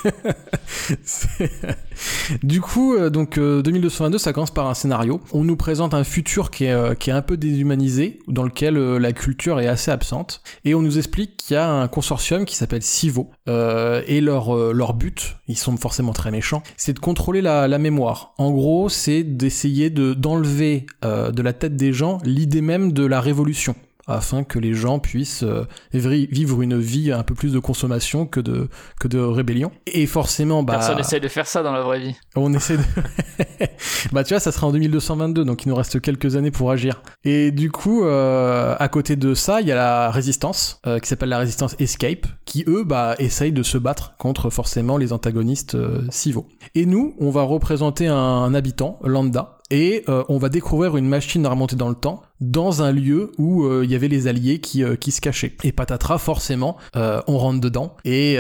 du 2.43 2.61
coup 2.61 2.95
euh, 2.95 3.09
donc 3.09 3.39
2222, 3.39 4.17
euh, 4.17 4.19
ça 4.19 4.35
commence 4.35 4.51
par 4.51 4.67
un 4.67 4.75
scénario. 4.75 5.23
On 5.33 5.43
nous 5.43 5.57
présente 5.57 5.95
un 5.95 6.05
futur 6.05 6.51
qui 6.51 6.65
est 6.65 6.73
euh, 6.73 6.95
qui 6.95 7.09
est 7.09 7.15
un 7.15 7.23
peu 7.23 7.39
déshumanisé, 7.39 8.19
dans 8.29 8.43
lequel 8.43 8.75
la 8.75 9.13
culture 9.13 9.59
est 9.61 9.69
assez 9.69 9.91
absente, 9.91 10.43
et 10.65 10.75
on 10.75 10.83
nous 10.83 10.99
explique 10.99 11.39
qu'il 11.39 11.55
y 11.55 11.57
a 11.57 11.67
un 11.67 11.89
consortium 11.89 12.45
qui 12.45 12.57
s'appelle 12.57 12.83
Civo 12.83 13.31
et 13.47 14.21
leur 14.21 14.55
leur 14.75 14.95
but, 14.95 15.39
ils 15.49 15.57
sont 15.57 15.77
forcément 15.79 16.13
très 16.13 16.31
méchants, 16.31 16.63
c'est 16.77 16.93
de 16.93 16.99
contrôler 16.99 17.41
la, 17.41 17.69
la 17.69 17.79
mémoire. 17.79 18.35
En 18.37 18.51
gros, 18.51 18.89
c'est 18.89 19.23
d'essayer 19.23 19.89
de 19.89 20.13
d'enlever 20.13 20.87
de 21.03 21.43
la 21.43 21.53
tête 21.53 21.77
des 21.77 21.93
gens 21.93 22.19
l'idée 22.23 22.61
même 22.61 22.93
de 22.93 23.07
la 23.07 23.21
révolution 23.21 23.75
afin 24.11 24.45
que 24.45 24.59
les 24.59 24.75
gens 24.75 24.99
puissent 24.99 25.43
euh, 25.43 25.65
vivre 25.93 26.63
une 26.63 26.79
vie 26.79 27.13
un 27.13 27.23
peu 27.23 27.35
plus 27.35 27.53
de 27.53 27.59
consommation 27.59 28.27
que 28.27 28.41
de, 28.41 28.69
que 28.99 29.09
de 29.09 29.19
rébellion. 29.19 29.73
Et 29.87 30.07
forcément, 30.07 30.63
bah... 30.63 30.75
Personne 30.75 30.99
essaie 30.99 31.21
de 31.21 31.29
faire 31.29 31.47
ça 31.47 31.63
dans 31.63 31.73
la 31.73 31.83
vraie 31.83 32.01
vie. 32.01 32.17
On 32.37 32.53
essaie 32.53 32.77
de... 32.77 32.83
bah 34.13 34.25
tu 34.25 34.35
vois, 34.35 34.41
ça 34.41 34.53
sera 34.53 34.67
en 34.67 34.73
2222, 34.73 35.45
donc 35.45 35.65
il 35.65 35.69
nous 35.69 35.75
reste 35.75 36.01
quelques 36.01 36.37
années 36.37 36.51
pour 36.51 36.71
agir. 36.71 37.03
Et 37.25 37.51
du 37.51 37.71
coup, 37.71 38.05
euh, 38.05 38.77
à 38.79 38.89
côté 38.89 39.17
de 39.17 39.35
ça, 39.35 39.61
il 39.61 39.67
y 39.67 39.73
a 39.73 39.77
la 39.77 40.11
résistance, 40.11 40.81
euh, 40.87 40.99
qui 40.99 41.09
s'appelle 41.09 41.29
la 41.29 41.39
résistance 41.39 41.77
Escape, 41.79 42.27
qui 42.45 42.65
eux, 42.67 42.85
bah, 42.85 43.15
essayent 43.19 43.53
de 43.53 43.63
se 43.63 43.79
battre 43.79 44.17
contre 44.17 44.51
forcément 44.51 44.97
les 44.97 45.13
antagonistes 45.13 45.77
civaux. 46.11 46.47
Et 46.75 46.87
nous, 46.87 47.15
on 47.19 47.31
va 47.31 47.43
représenter 47.43 48.07
un 48.07 48.55
habitant, 48.55 48.99
lambda, 49.03 49.61
et 49.71 50.05
euh, 50.09 50.25
on 50.29 50.39
va 50.39 50.49
découvrir 50.49 50.97
une 50.97 51.09
machine 51.09 51.47
à 51.47 51.51
remonter 51.51 51.77
dans 51.77 51.89
le 51.89 51.95
temps 51.95 52.23
dans 52.41 52.83
un 52.83 52.93
lieu 52.93 53.33
où 53.39 53.65
euh, 53.65 53.85
il 53.85 53.91
y 53.91 53.95
avait 53.95 54.09
les 54.09 54.27
alliés 54.27 54.61
qui, 54.61 54.83
euh, 54.83 54.97
qui 54.97 55.13
se 55.13 55.21
cachaient. 55.21 55.57
Et 55.63 55.73
patatras, 55.73 56.19
forcément, 56.19 56.77
euh, 56.97 57.21
on 57.27 57.39
rentre 57.39 57.61
dedans 57.61 57.97
et, 58.05 58.35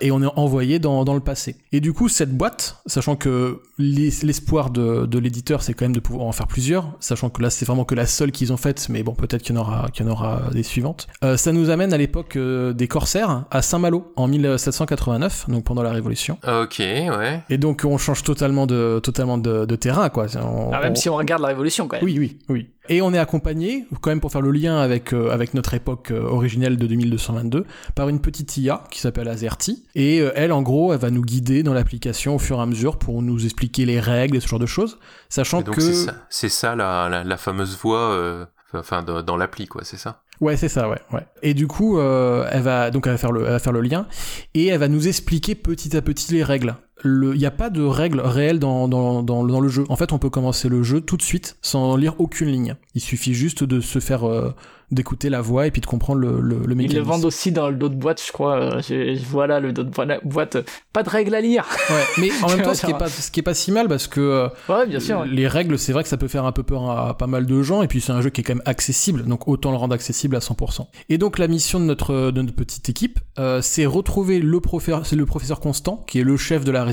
et 0.00 0.10
on 0.10 0.22
est 0.22 0.30
envoyé 0.36 0.78
dans, 0.78 1.04
dans 1.04 1.14
le 1.14 1.20
passé. 1.20 1.56
Et 1.72 1.80
du 1.80 1.92
coup, 1.92 2.08
cette 2.08 2.36
boîte, 2.36 2.76
sachant 2.86 3.16
que 3.16 3.60
l'espoir 3.78 4.70
de, 4.70 5.06
de 5.06 5.18
l'éditeur, 5.18 5.62
c'est 5.62 5.74
quand 5.74 5.84
même 5.84 5.94
de 5.94 6.00
pouvoir 6.00 6.26
en 6.26 6.32
faire 6.32 6.46
plusieurs, 6.46 6.96
sachant 7.00 7.30
que 7.30 7.42
là, 7.42 7.50
c'est 7.50 7.64
vraiment 7.64 7.84
que 7.84 7.94
la 7.94 8.06
seule 8.06 8.32
qu'ils 8.32 8.52
ont 8.52 8.56
faite, 8.56 8.86
mais 8.88 9.02
bon, 9.02 9.14
peut-être 9.14 9.42
qu'il 9.42 9.54
y 9.54 9.58
en 9.58 9.62
aura, 9.62 9.88
qu'il 9.92 10.06
y 10.06 10.08
en 10.08 10.12
aura 10.12 10.42
des 10.52 10.62
suivantes. 10.62 11.06
ça 11.36 11.52
nous 11.52 11.70
amène 11.70 11.92
à 11.92 11.98
l'époque 11.98 12.38
des 12.38 12.88
corsaires 12.88 13.44
à 13.50 13.62
Saint-Malo 13.62 14.12
en 14.16 14.28
1789, 14.28 15.46
donc 15.48 15.64
pendant 15.64 15.82
la 15.82 15.92
Révolution. 15.92 16.38
Ok, 16.46 16.76
ouais. 16.78 17.42
Et 17.50 17.58
donc 17.58 17.82
on 17.84 17.98
change 17.98 18.22
totalement 18.22 18.66
de 18.66 19.00
totalement 19.02 19.38
de, 19.38 19.64
de 19.64 19.76
terrain, 19.76 20.08
quoi. 20.08 20.26
ah, 20.72 20.80
même 20.80 20.96
si 20.96 21.08
on 21.08 21.16
regarde 21.16 21.42
la 21.42 21.48
Révolution, 21.48 21.88
quand 21.88 21.96
même. 21.96 22.04
Oui, 22.04 22.18
oui, 22.18 22.38
oui. 22.48 22.68
Et 22.88 23.00
on 23.00 23.14
est 23.14 23.18
accompagné, 23.18 23.86
quand 24.00 24.10
même 24.10 24.20
pour 24.20 24.32
faire 24.32 24.40
le 24.40 24.50
lien 24.50 24.78
avec, 24.78 25.12
euh, 25.12 25.30
avec 25.30 25.54
notre 25.54 25.74
époque 25.74 26.10
euh, 26.10 26.22
originelle 26.22 26.76
de 26.76 26.86
2222, 26.86 27.64
par 27.94 28.08
une 28.08 28.20
petite 28.20 28.56
IA 28.56 28.82
qui 28.90 29.00
s'appelle 29.00 29.28
Azerty. 29.28 29.84
Et 29.94 30.20
euh, 30.20 30.32
elle, 30.34 30.52
en 30.52 30.62
gros, 30.62 30.92
elle 30.92 30.98
va 30.98 31.10
nous 31.10 31.22
guider 31.22 31.62
dans 31.62 31.74
l'application 31.74 32.34
au 32.34 32.38
fur 32.38 32.58
et 32.58 32.62
à 32.62 32.66
mesure 32.66 32.98
pour 32.98 33.22
nous 33.22 33.44
expliquer 33.44 33.86
les 33.86 34.00
règles 34.00 34.36
et 34.36 34.40
ce 34.40 34.48
genre 34.48 34.58
de 34.58 34.66
choses. 34.66 34.98
Sachant 35.28 35.62
que... 35.62 35.80
C'est 35.80 36.48
ça, 36.48 36.48
ça 36.48 36.76
la, 36.76 37.22
la, 37.24 37.36
fameuse 37.36 37.78
voix, 37.78 38.48
enfin, 38.74 39.02
dans 39.02 39.36
l'appli, 39.36 39.68
quoi, 39.68 39.82
c'est 39.84 39.96
ça? 39.96 40.22
Ouais, 40.40 40.56
c'est 40.56 40.68
ça, 40.68 40.88
ouais, 40.88 41.00
ouais. 41.12 41.24
Et 41.42 41.54
du 41.54 41.68
coup, 41.68 42.00
elle 42.00 42.62
va 42.62 42.90
donc 42.90 43.06
elle 43.06 43.12
va 43.12 43.18
faire 43.18 43.30
le, 43.30 43.44
elle 43.44 43.52
va 43.52 43.58
faire 43.60 43.72
le 43.72 43.80
lien 43.80 44.06
et 44.54 44.66
elle 44.66 44.80
va 44.80 44.88
nous 44.88 45.06
expliquer 45.06 45.54
petit 45.54 45.96
à 45.96 46.02
petit 46.02 46.32
les 46.32 46.42
règles 46.42 46.74
il 47.04 47.38
n'y 47.38 47.46
a 47.46 47.50
pas 47.50 47.70
de 47.70 47.82
règles 47.82 48.20
réelles 48.20 48.58
dans, 48.58 48.88
dans, 48.88 49.22
dans, 49.22 49.44
dans, 49.44 49.60
le 49.60 49.68
jeu. 49.68 49.84
En 49.88 49.96
fait, 49.96 50.12
on 50.12 50.18
peut 50.18 50.30
commencer 50.30 50.68
le 50.68 50.82
jeu 50.82 51.00
tout 51.00 51.16
de 51.16 51.22
suite 51.22 51.56
sans 51.62 51.96
lire 51.96 52.14
aucune 52.18 52.48
ligne. 52.48 52.76
Il 52.94 53.00
suffit 53.00 53.34
juste 53.34 53.64
de 53.64 53.80
se 53.80 53.98
faire 53.98 54.28
euh, 54.28 54.54
d'écouter 54.92 55.30
la 55.30 55.40
voix 55.40 55.66
et 55.66 55.70
puis 55.70 55.80
de 55.80 55.86
comprendre 55.86 56.20
le, 56.20 56.40
le, 56.40 56.58
le 56.58 56.74
mécanisme. 56.74 56.96
Ils 56.96 56.98
le 56.98 57.02
vendent 57.02 57.24
aussi 57.24 57.50
dans 57.50 57.70
le 57.70 57.76
dos 57.76 57.88
de 57.88 57.94
boîte, 57.94 58.22
je 58.24 58.30
crois. 58.30 58.56
Euh, 58.56 58.82
je, 58.82 59.18
voilà 59.24 59.58
le 59.58 59.72
dos 59.72 59.82
de 59.82 59.90
boîte. 60.24 60.58
Pas 60.92 61.02
de 61.02 61.08
règles 61.08 61.34
à 61.34 61.40
lire. 61.40 61.66
Ouais, 61.90 62.04
mais 62.18 62.30
en 62.42 62.48
même 62.48 62.62
temps, 62.62 62.74
ce 62.74 62.84
qui 62.84 62.92
est 62.92 62.98
pas 62.98 63.08
ce 63.08 63.30
qui 63.30 63.40
est 63.40 63.42
pas 63.42 63.54
si 63.54 63.72
mal 63.72 63.88
parce 63.88 64.06
que 64.06 64.20
euh, 64.20 64.48
ouais, 64.68 64.86
bien 64.86 65.00
sûr, 65.00 65.24
les 65.24 65.48
règles, 65.48 65.78
c'est 65.78 65.92
vrai 65.92 66.02
que 66.02 66.08
ça 66.08 66.18
peut 66.18 66.28
faire 66.28 66.44
un 66.44 66.52
peu 66.52 66.62
peur 66.62 66.90
à, 66.90 67.16
pas 67.16 67.26
mal 67.26 67.46
de 67.46 67.62
gens 67.62 67.82
et 67.82 67.88
puis 67.88 68.00
c'est 68.00 68.12
un 68.12 68.20
jeu 68.20 68.30
qui 68.30 68.42
est 68.42 68.44
quand 68.44 68.54
même 68.54 68.62
accessible, 68.66 69.24
donc 69.24 69.48
autant 69.48 69.70
le 69.70 69.78
rendre 69.78 69.94
accessible 69.94 70.36
à 70.36 70.40
100%. 70.40 70.86
Et 71.08 71.18
donc 71.18 71.38
la 71.38 71.48
mission 71.48 71.80
de 71.80 71.84
notre 71.84 72.30
de 72.30 72.42
notre 72.42 72.54
petite 72.54 72.88
équipe, 72.88 73.18
euh, 73.38 73.62
c'est 73.62 73.86
retrouver 73.86 74.40
le 74.40 74.60
professeur, 74.60 75.06
c'est 75.06 75.16
le 75.16 75.26
professeur 75.26 75.60
Constant 75.60 76.04
qui 76.06 76.20
est 76.20 76.24
le 76.24 76.36
chef 76.36 76.64
de 76.64 76.70
la 76.70 76.84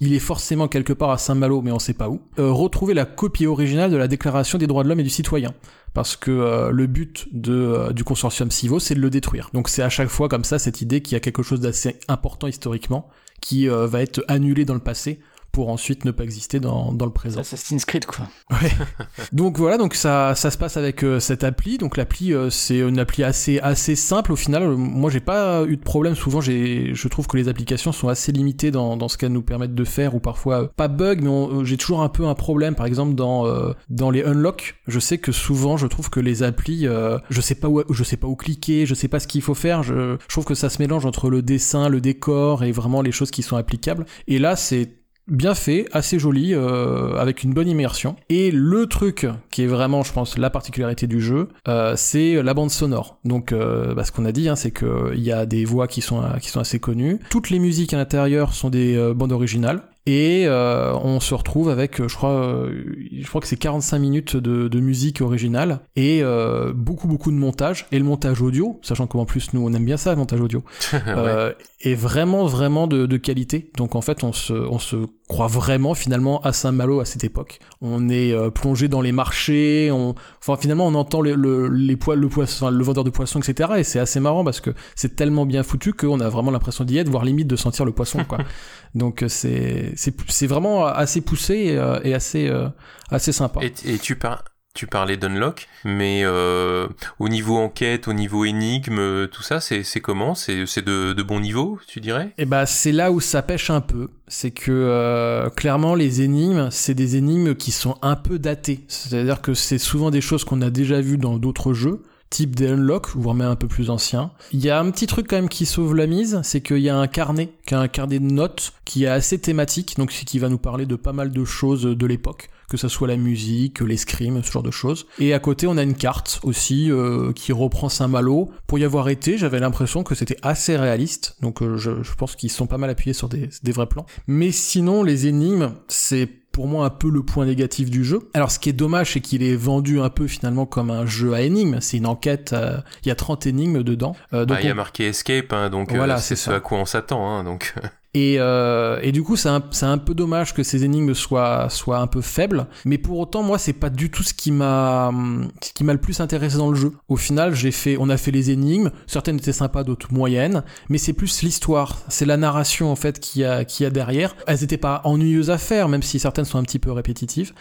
Il 0.00 0.12
est 0.12 0.18
forcément 0.18 0.68
quelque 0.68 0.92
part 0.92 1.10
à 1.10 1.18
Saint-Malo, 1.18 1.62
mais 1.62 1.72
on 1.72 1.78
sait 1.78 1.94
pas 1.94 2.08
où. 2.08 2.20
Euh, 2.38 2.50
retrouver 2.50 2.94
la 2.94 3.04
copie 3.04 3.46
originale 3.46 3.90
de 3.90 3.96
la 3.96 4.08
Déclaration 4.08 4.58
des 4.58 4.66
droits 4.66 4.82
de 4.84 4.88
l'homme 4.88 5.00
et 5.00 5.04
du 5.04 5.10
citoyen 5.10 5.54
parce 5.94 6.16
que 6.16 6.30
euh, 6.30 6.70
le 6.70 6.86
but 6.86 7.26
euh, 7.48 7.92
du 7.92 8.04
consortium 8.04 8.50
Civo, 8.50 8.78
c'est 8.78 8.94
de 8.94 9.00
le 9.00 9.08
détruire. 9.08 9.50
Donc 9.54 9.68
c'est 9.68 9.82
à 9.82 9.88
chaque 9.88 10.08
fois 10.08 10.28
comme 10.28 10.44
ça 10.44 10.58
cette 10.58 10.82
idée 10.82 11.00
qu'il 11.00 11.14
y 11.14 11.16
a 11.16 11.20
quelque 11.20 11.42
chose 11.42 11.60
d'assez 11.60 11.96
important 12.08 12.46
historiquement 12.46 13.08
qui 13.40 13.68
va 13.68 14.00
être 14.00 14.24
annulé 14.28 14.64
dans 14.64 14.74
le 14.74 14.80
passé 14.80 15.20
pour 15.56 15.70
ensuite 15.70 16.04
ne 16.04 16.10
pas 16.10 16.22
exister 16.22 16.60
dans, 16.60 16.92
dans 16.92 17.06
le 17.06 17.12
présent. 17.12 17.40
Assassin's 17.40 17.86
Creed 17.86 18.04
quoi. 18.04 18.26
Ouais. 18.50 18.70
donc 19.32 19.56
voilà, 19.56 19.78
donc 19.78 19.94
ça, 19.94 20.34
ça 20.34 20.50
se 20.50 20.58
passe 20.58 20.76
avec 20.76 21.02
euh, 21.02 21.18
cette 21.18 21.44
appli. 21.44 21.78
Donc 21.78 21.96
l'appli 21.96 22.34
euh, 22.34 22.50
c'est 22.50 22.80
une 22.80 22.98
appli 22.98 23.24
assez 23.24 23.58
assez 23.60 23.96
simple 23.96 24.32
au 24.32 24.36
final. 24.36 24.68
Moi 24.68 25.10
j'ai 25.10 25.20
pas 25.20 25.64
eu 25.64 25.78
de 25.78 25.82
problème. 25.82 26.14
Souvent 26.14 26.42
j'ai 26.42 26.90
je 26.92 27.08
trouve 27.08 27.26
que 27.26 27.38
les 27.38 27.48
applications 27.48 27.92
sont 27.92 28.08
assez 28.08 28.32
limitées 28.32 28.70
dans, 28.70 28.98
dans 28.98 29.08
ce 29.08 29.16
qu'elles 29.16 29.32
nous 29.32 29.40
permettent 29.40 29.74
de 29.74 29.84
faire 29.84 30.14
ou 30.14 30.20
parfois 30.20 30.64
euh, 30.64 30.68
pas 30.76 30.88
bug 30.88 31.22
mais 31.22 31.64
j'ai 31.64 31.78
toujours 31.78 32.02
un 32.02 32.10
peu 32.10 32.26
un 32.26 32.34
problème. 32.34 32.74
Par 32.74 32.84
exemple 32.84 33.14
dans 33.14 33.46
dans 33.88 34.10
les 34.10 34.24
unlock, 34.24 34.74
je 34.86 35.00
sais 35.00 35.16
que 35.16 35.32
souvent 35.32 35.78
je 35.78 35.86
trouve 35.86 36.10
que 36.10 36.20
les 36.20 36.42
applis 36.42 36.86
je 37.30 37.40
sais 37.40 37.54
pas 37.54 37.70
où 37.70 37.82
je 37.88 38.04
sais 38.04 38.18
pas 38.18 38.26
où 38.26 38.36
cliquer, 38.36 38.84
je 38.84 38.92
sais 38.92 39.08
pas 39.08 39.20
ce 39.20 39.26
qu'il 39.26 39.40
faut 39.40 39.54
faire. 39.54 39.82
Je, 39.82 40.18
je 40.20 40.34
trouve 40.34 40.44
que 40.44 40.54
ça 40.54 40.68
se 40.68 40.82
mélange 40.82 41.06
entre 41.06 41.30
le 41.30 41.40
dessin, 41.40 41.88
le 41.88 42.02
décor 42.02 42.62
et 42.62 42.72
vraiment 42.72 43.00
les 43.00 43.12
choses 43.12 43.30
qui 43.30 43.42
sont 43.42 43.56
applicables. 43.56 44.04
Et 44.28 44.38
là 44.38 44.54
c'est 44.54 45.05
bien 45.28 45.54
fait, 45.54 45.86
assez 45.92 46.18
joli, 46.18 46.54
euh, 46.54 47.16
avec 47.16 47.42
une 47.42 47.52
bonne 47.52 47.68
immersion. 47.68 48.16
Et 48.28 48.50
le 48.50 48.86
truc 48.86 49.26
qui 49.50 49.62
est 49.62 49.66
vraiment, 49.66 50.02
je 50.02 50.12
pense, 50.12 50.38
la 50.38 50.50
particularité 50.50 51.06
du 51.06 51.20
jeu, 51.20 51.48
euh, 51.68 51.94
c'est 51.96 52.42
la 52.42 52.54
bande 52.54 52.70
sonore. 52.70 53.18
Donc, 53.24 53.52
euh, 53.52 53.94
bah, 53.94 54.04
ce 54.04 54.12
qu'on 54.12 54.24
a 54.24 54.32
dit, 54.32 54.48
hein, 54.48 54.56
c'est 54.56 54.70
qu'il 54.70 55.20
y 55.22 55.32
a 55.32 55.46
des 55.46 55.64
voix 55.64 55.88
qui 55.88 56.00
sont, 56.00 56.22
qui 56.40 56.50
sont 56.50 56.60
assez 56.60 56.78
connues. 56.78 57.18
Toutes 57.30 57.50
les 57.50 57.58
musiques 57.58 57.94
à 57.94 57.96
l'intérieur 57.96 58.52
sont 58.52 58.70
des 58.70 58.96
euh, 58.96 59.14
bandes 59.14 59.32
originales. 59.32 59.82
Et 60.08 60.44
euh, 60.46 60.94
on 61.02 61.18
se 61.18 61.34
retrouve 61.34 61.68
avec, 61.68 62.06
je 62.06 62.14
crois, 62.14 62.30
euh, 62.30 62.84
je 63.10 63.26
crois 63.26 63.40
que 63.40 63.48
c'est 63.48 63.56
45 63.56 63.98
minutes 63.98 64.36
de, 64.36 64.68
de 64.68 64.80
musique 64.80 65.20
originale 65.20 65.80
et 65.96 66.20
euh, 66.22 66.72
beaucoup 66.72 67.08
beaucoup 67.08 67.32
de 67.32 67.36
montage 67.36 67.86
et 67.90 67.98
le 67.98 68.04
montage 68.04 68.40
audio, 68.40 68.78
sachant 68.82 69.08
qu'en 69.08 69.24
plus 69.24 69.52
nous 69.52 69.66
on 69.66 69.72
aime 69.72 69.84
bien 69.84 69.96
ça 69.96 70.10
le 70.10 70.16
montage 70.16 70.40
audio, 70.40 70.62
ouais. 70.92 71.56
est 71.80 71.96
vraiment 71.96 72.46
vraiment 72.46 72.86
de, 72.86 73.06
de, 73.06 73.16
qualité. 73.16 73.72
Donc 73.76 73.96
en 73.96 74.00
fait 74.00 74.22
on 74.22 74.32
se 74.32 74.52
on 74.52 74.78
se 74.78 74.96
croit 75.26 75.48
vraiment 75.48 75.94
finalement 75.94 76.40
à 76.42 76.52
Saint-Malo 76.52 77.00
à 77.00 77.04
cette 77.04 77.24
époque. 77.24 77.58
On 77.82 78.08
est 78.08 78.32
plongé 78.52 78.86
dans 78.86 79.00
les 79.00 79.10
marchés, 79.10 79.90
on, 79.90 80.14
enfin 80.38 80.56
finalement 80.56 80.86
on 80.86 80.94
entend 80.94 81.20
le, 81.20 81.34
le 81.34 81.66
les 81.66 81.96
poils, 81.96 82.20
le 82.20 82.28
poisson, 82.28 82.70
le 82.70 82.84
vendeur 82.84 83.02
de 83.02 83.10
poissons, 83.10 83.40
etc. 83.40 83.70
Et 83.78 83.82
c'est 83.82 83.98
assez 83.98 84.20
marrant 84.20 84.44
parce 84.44 84.60
que 84.60 84.70
c'est 84.94 85.16
tellement 85.16 85.46
bien 85.46 85.64
foutu 85.64 85.94
qu'on 85.94 86.20
a 86.20 86.28
vraiment 86.28 86.52
l'impression 86.52 86.84
d'y 86.84 86.96
être, 86.98 87.08
voire 87.08 87.24
limite 87.24 87.48
de 87.48 87.56
sentir 87.56 87.84
le 87.84 87.90
poisson 87.90 88.20
quoi. 88.22 88.38
Donc 88.94 89.24
c'est 89.26 89.95
c'est 89.96 90.46
vraiment 90.46 90.86
assez 90.86 91.20
poussé 91.20 91.54
et, 91.54 91.78
euh, 91.78 92.14
assez 92.14 92.48
euh, 92.48 92.68
assez 93.10 93.32
sympa. 93.32 93.60
Et, 93.62 93.98
tu 93.98 94.16
parles 94.16 94.42
tu 94.74 94.86
parlais 94.86 95.16
d'unlock, 95.16 95.68
mais 95.86 96.20
euh, 96.22 96.86
au 97.18 97.30
niveau 97.30 97.56
enquête, 97.56 98.08
au 98.08 98.12
niveau 98.12 98.44
énigme, 98.44 99.26
tout 99.28 99.42
ça, 99.42 99.58
c'est 99.58 100.00
comment? 100.00 100.34
C'est 100.34 100.84
de, 100.84 101.14
de 101.14 101.22
bon 101.22 101.40
niveau, 101.40 101.80
tu 101.88 101.98
dirais? 101.98 102.34
Eh 102.36 102.44
ben, 102.44 102.66
c'est 102.66 102.92
là 102.92 103.10
où 103.10 103.18
ça 103.18 103.40
pêche 103.40 103.70
un 103.70 103.80
peu. 103.80 104.10
C'est 104.28 104.50
que 104.50 105.48
clairement, 105.56 105.94
les 105.94 106.20
énigmes, 106.20 106.68
c'est 106.70 106.92
des 106.92 107.16
énigmes 107.16 107.54
qui 107.54 107.72
sont 107.72 107.96
un 108.02 108.16
peu 108.16 108.38
datées. 108.38 108.84
C'est-à-dire 108.86 109.40
que 109.40 109.54
c'est 109.54 109.78
souvent 109.78 110.10
des 110.10 110.20
choses 110.20 110.44
qu'on 110.44 110.60
a 110.60 110.68
déjà 110.68 111.00
vues 111.00 111.16
dans 111.16 111.38
d'autres 111.38 111.72
jeux 111.72 112.02
type 112.30 112.54
des 112.54 112.68
unlock, 112.68 113.08
voire 113.14 113.34
même 113.34 113.48
un 113.48 113.56
peu 113.56 113.68
plus 113.68 113.90
ancien. 113.90 114.30
Il 114.52 114.64
y 114.64 114.70
a 114.70 114.80
un 114.80 114.90
petit 114.90 115.06
truc 115.06 115.26
quand 115.28 115.36
même 115.36 115.48
qui 115.48 115.66
sauve 115.66 115.94
la 115.94 116.06
mise, 116.06 116.40
c'est 116.42 116.60
qu'il 116.60 116.78
y 116.78 116.88
a 116.88 116.96
un 116.96 117.06
carnet, 117.06 117.50
qui 117.66 117.74
un 117.74 117.88
carnet 117.88 118.18
de 118.18 118.24
notes, 118.24 118.72
qui 118.84 119.04
est 119.04 119.08
assez 119.08 119.38
thématique, 119.38 119.96
donc 119.96 120.10
qui 120.10 120.38
va 120.38 120.48
nous 120.48 120.58
parler 120.58 120.86
de 120.86 120.96
pas 120.96 121.12
mal 121.12 121.30
de 121.30 121.44
choses 121.44 121.82
de 121.84 122.06
l'époque, 122.06 122.50
que 122.68 122.76
ce 122.76 122.88
soit 122.88 123.08
la 123.08 123.16
musique, 123.16 123.80
l'escrime, 123.80 124.42
ce 124.42 124.50
genre 124.50 124.62
de 124.62 124.70
choses. 124.70 125.06
Et 125.18 125.34
à 125.34 125.38
côté, 125.38 125.66
on 125.66 125.76
a 125.76 125.82
une 125.82 125.94
carte 125.94 126.40
aussi 126.42 126.90
euh, 126.90 127.32
qui 127.32 127.52
reprend 127.52 127.88
Saint-Malo. 127.88 128.50
Pour 128.66 128.78
y 128.78 128.84
avoir 128.84 129.08
été, 129.08 129.38
j'avais 129.38 129.60
l'impression 129.60 130.02
que 130.02 130.14
c'était 130.14 130.38
assez 130.42 130.76
réaliste, 130.76 131.36
donc 131.40 131.62
euh, 131.62 131.76
je, 131.76 131.90
pense 132.16 132.34
qu'ils 132.34 132.50
sont 132.50 132.66
pas 132.66 132.78
mal 132.78 132.90
appuyés 132.90 133.14
sur 133.14 133.28
des 133.28 133.72
vrais 133.72 133.86
plans. 133.86 134.06
Mais 134.26 134.50
sinon, 134.50 135.02
les 135.02 135.26
énigmes, 135.26 135.72
c'est 135.88 136.28
pour 136.56 136.68
moi 136.68 136.86
un 136.86 136.90
peu 136.90 137.10
le 137.10 137.22
point 137.22 137.44
négatif 137.44 137.90
du 137.90 138.02
jeu. 138.02 138.30
Alors 138.32 138.50
ce 138.50 138.58
qui 138.58 138.70
est 138.70 138.72
dommage, 138.72 139.12
c'est 139.12 139.20
qu'il 139.20 139.42
est 139.42 139.56
vendu 139.56 140.00
un 140.00 140.08
peu 140.08 140.26
finalement 140.26 140.64
comme 140.64 140.90
un 140.90 141.04
jeu 141.04 141.34
à 141.34 141.42
énigmes. 141.42 141.82
C'est 141.82 141.98
une 141.98 142.06
enquête, 142.06 142.54
euh, 142.54 142.78
il 143.04 143.08
y 143.08 143.10
a 143.10 143.14
30 143.14 143.46
énigmes 143.46 143.82
dedans. 143.82 144.16
Euh, 144.32 144.46
donc 144.46 144.56
ah, 144.58 144.62
il 144.62 144.66
y 144.68 144.70
a 144.70 144.74
marqué 144.74 145.08
Escape, 145.08 145.52
hein, 145.52 145.68
donc 145.68 145.92
voilà, 145.92 146.14
euh, 146.14 146.18
c'est 146.18 146.34
ce 146.34 146.50
à 146.50 146.60
quoi 146.60 146.78
on 146.78 146.86
s'attend. 146.86 147.28
Hein, 147.28 147.44
donc 147.44 147.74
Et, 148.16 148.36
euh, 148.38 148.98
et 149.02 149.12
du 149.12 149.22
coup, 149.22 149.36
c'est 149.36 149.50
un, 149.50 149.98
peu 149.98 150.14
dommage 150.14 150.54
que 150.54 150.62
ces 150.62 150.86
énigmes 150.86 151.12
soient, 151.12 151.68
un 151.88 152.06
peu 152.06 152.22
faibles. 152.22 152.66
Mais 152.86 152.96
pour 152.96 153.18
autant, 153.18 153.42
moi, 153.42 153.58
c'est 153.58 153.74
pas 153.74 153.90
du 153.90 154.10
tout 154.10 154.22
ce 154.22 154.32
qui 154.32 154.52
m'a, 154.52 155.12
le 155.12 155.96
plus 155.98 156.20
intéressé 156.20 156.56
dans 156.56 156.70
le 156.70 156.76
jeu. 156.76 156.92
Au 157.10 157.16
final, 157.16 157.52
on 157.98 158.08
a 158.08 158.16
fait 158.16 158.30
les 158.30 158.50
énigmes. 158.50 158.90
Certaines 159.06 159.36
étaient 159.36 159.52
sympas, 159.52 159.84
d'autres 159.84 160.14
moyennes. 160.14 160.64
Mais 160.88 160.96
c'est 160.96 161.12
plus 161.12 161.42
l'histoire. 161.42 161.98
C'est 162.08 162.24
la 162.24 162.38
narration, 162.38 162.90
en 162.90 162.96
fait, 162.96 163.20
qui 163.20 163.44
a, 163.44 163.66
qui 163.66 163.84
a 163.84 163.90
derrière. 163.90 164.34
Elles 164.46 164.64
étaient 164.64 164.78
pas 164.78 165.02
ennuyeuses 165.04 165.50
à 165.50 165.58
faire, 165.58 165.90
même 165.90 166.02
si 166.02 166.18
certaines 166.18 166.46
sont 166.46 166.56
un 166.56 166.62
petit 166.62 166.78
peu 166.78 166.92
répétitives. 166.92 167.52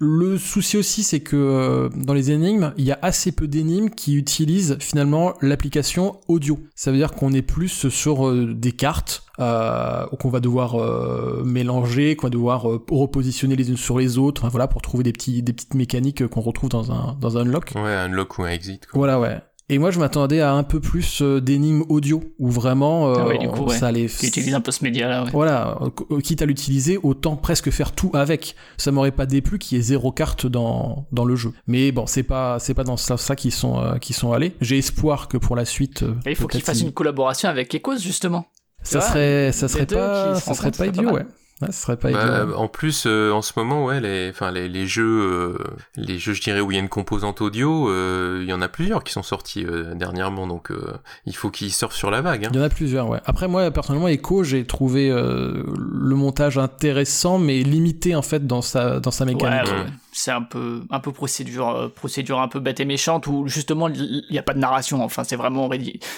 Le 0.00 0.38
souci 0.38 0.76
aussi, 0.76 1.04
c'est 1.04 1.20
que 1.20 1.36
euh, 1.36 1.88
dans 1.94 2.14
les 2.14 2.32
énigmes, 2.32 2.72
il 2.78 2.84
y 2.84 2.90
a 2.90 2.98
assez 3.00 3.30
peu 3.30 3.46
d'énigmes 3.46 3.90
qui 3.90 4.16
utilisent 4.16 4.76
finalement 4.80 5.34
l'application 5.40 6.18
audio. 6.26 6.58
Ça 6.74 6.90
veut 6.90 6.96
dire 6.96 7.12
qu'on 7.12 7.32
est 7.32 7.42
plus 7.42 7.88
sur 7.88 8.28
euh, 8.28 8.52
des 8.52 8.72
cartes 8.72 9.22
euh, 9.40 10.06
qu'on 10.18 10.30
va 10.30 10.40
devoir 10.40 10.80
euh, 10.80 11.42
mélanger, 11.44 12.16
qu'on 12.16 12.26
va 12.26 12.30
devoir 12.30 12.70
euh, 12.70 12.84
repositionner 12.90 13.56
les 13.56 13.70
unes 13.70 13.76
sur 13.76 13.98
les 13.98 14.18
autres, 14.18 14.48
voilà, 14.48 14.68
pour 14.68 14.82
trouver 14.82 15.02
des 15.02 15.12
petits, 15.12 15.42
des 15.42 15.52
petites 15.52 15.74
mécaniques 15.74 16.26
qu'on 16.28 16.40
retrouve 16.40 16.70
dans 16.70 16.92
un, 16.92 17.16
dans 17.20 17.38
un 17.38 17.42
unlock. 17.42 17.72
Ouais, 17.74 17.94
un 17.94 18.06
unlock 18.06 18.38
ou 18.38 18.42
un 18.44 18.50
exit. 18.50 18.86
Quoi. 18.86 18.98
Voilà, 18.98 19.20
ouais. 19.20 19.40
Et 19.70 19.78
moi, 19.78 19.92
je 19.92 20.00
m'attendais 20.00 20.40
à 20.40 20.52
un 20.52 20.64
peu 20.64 20.80
plus 20.80 21.22
euh, 21.22 21.40
d'énigmes 21.40 21.84
audio, 21.88 22.20
où 22.40 22.50
vraiment 22.50 23.14
euh, 23.14 23.34
ah 23.34 23.36
du 23.38 23.46
coup, 23.46 23.70
ça 23.70 23.86
allait. 23.86 24.06
Qui 24.06 24.26
utilise 24.26 24.52
un 24.52 24.60
peu 24.60 24.72
ce 24.72 24.82
média-là. 24.82 25.22
Ouais. 25.24 25.30
Voilà, 25.30 25.78
quitte 26.24 26.42
à 26.42 26.46
l'utiliser, 26.46 26.98
autant 27.00 27.36
presque 27.36 27.70
faire 27.70 27.92
tout 27.92 28.10
avec. 28.12 28.56
Ça 28.78 28.90
m'aurait 28.90 29.12
pas 29.12 29.26
déplu 29.26 29.60
qu'il 29.60 29.78
y 29.78 29.80
ait 29.80 29.84
zéro 29.84 30.10
carte 30.10 30.44
dans 30.44 31.06
dans 31.12 31.24
le 31.24 31.36
jeu. 31.36 31.52
Mais 31.68 31.92
bon, 31.92 32.06
c'est 32.06 32.24
pas 32.24 32.58
c'est 32.58 32.74
pas 32.74 32.82
dans 32.82 32.96
ça, 32.96 33.16
ça 33.16 33.36
qu'ils 33.36 33.52
sont 33.52 33.78
euh, 33.80 33.98
qui 33.98 34.12
sont 34.12 34.32
allés. 34.32 34.56
J'ai 34.60 34.76
espoir 34.76 35.28
que 35.28 35.36
pour 35.36 35.54
la 35.54 35.64
suite. 35.64 36.04
il 36.26 36.34
faut 36.34 36.48
qu'ils 36.48 36.62
fassent 36.62 36.82
une 36.82 36.92
collaboration 36.92 37.48
avec 37.48 37.72
Ecos 37.72 37.98
justement. 37.98 38.46
Ça 38.82 39.00
serait, 39.00 39.52
ça 39.52 39.68
serait 39.68 39.86
pas, 39.86 40.34
ça 40.36 40.54
serait 40.54 40.70
pas 40.70 40.86
idiot, 40.86 41.10
ouais. 41.12 41.26
Ouais, 41.62 41.70
ce 41.72 41.82
serait 41.82 41.98
pas 41.98 42.10
Bah, 42.10 42.46
en 42.56 42.68
plus, 42.68 43.04
euh, 43.06 43.32
en 43.32 43.42
ce 43.42 43.52
moment, 43.56 43.84
ouais, 43.84 44.00
les, 44.00 44.30
enfin, 44.30 44.50
les, 44.50 44.66
les 44.66 44.86
jeux, 44.86 45.04
euh, 45.04 45.58
les 45.94 46.18
jeux, 46.18 46.32
je 46.32 46.40
dirais, 46.40 46.60
où 46.60 46.70
il 46.70 46.74
y 46.74 46.78
a 46.78 46.80
une 46.80 46.88
composante 46.88 47.42
audio, 47.42 47.90
euh, 47.90 48.38
il 48.42 48.48
y 48.48 48.54
en 48.54 48.62
a 48.62 48.68
plusieurs 48.68 49.04
qui 49.04 49.12
sont 49.12 49.22
sortis 49.22 49.66
euh, 49.66 49.94
dernièrement, 49.94 50.46
donc 50.46 50.70
euh, 50.70 50.94
il 51.26 51.36
faut 51.36 51.50
qu'ils 51.50 51.70
surfent 51.70 51.94
sur 51.94 52.10
la 52.10 52.22
vague. 52.22 52.46
Hein. 52.46 52.50
Il 52.54 52.56
y 52.56 52.60
en 52.60 52.64
a 52.64 52.70
plusieurs, 52.70 53.10
ouais. 53.10 53.20
Après, 53.26 53.46
moi, 53.46 53.70
personnellement, 53.70 54.08
Echo, 54.08 54.42
j'ai 54.42 54.64
trouvé 54.64 55.10
euh, 55.10 55.62
le 55.76 56.14
montage 56.16 56.56
intéressant, 56.56 57.38
mais 57.38 57.58
limité, 57.62 58.14
en 58.16 58.22
fait, 58.22 58.46
dans 58.46 58.62
sa, 58.62 58.98
dans 58.98 59.10
sa 59.10 59.26
Ouais, 59.26 59.34
mécanique. 59.34 59.70
ouais, 59.70 59.80
Ouais. 59.80 59.86
C'est 60.22 60.30
un 60.32 60.42
peu, 60.42 60.82
un 60.90 61.00
peu 61.00 61.12
procédure, 61.12 61.68
euh, 61.70 61.88
procédure 61.88 62.40
un 62.40 62.48
peu 62.48 62.60
bête 62.60 62.78
et 62.80 62.84
méchante 62.84 63.26
où 63.26 63.46
justement 63.48 63.88
il 63.88 64.22
n'y 64.30 64.38
a 64.38 64.42
pas 64.42 64.52
de 64.52 64.58
narration. 64.58 65.02
Enfin, 65.02 65.24
c'est 65.24 65.36
vraiment 65.36 65.68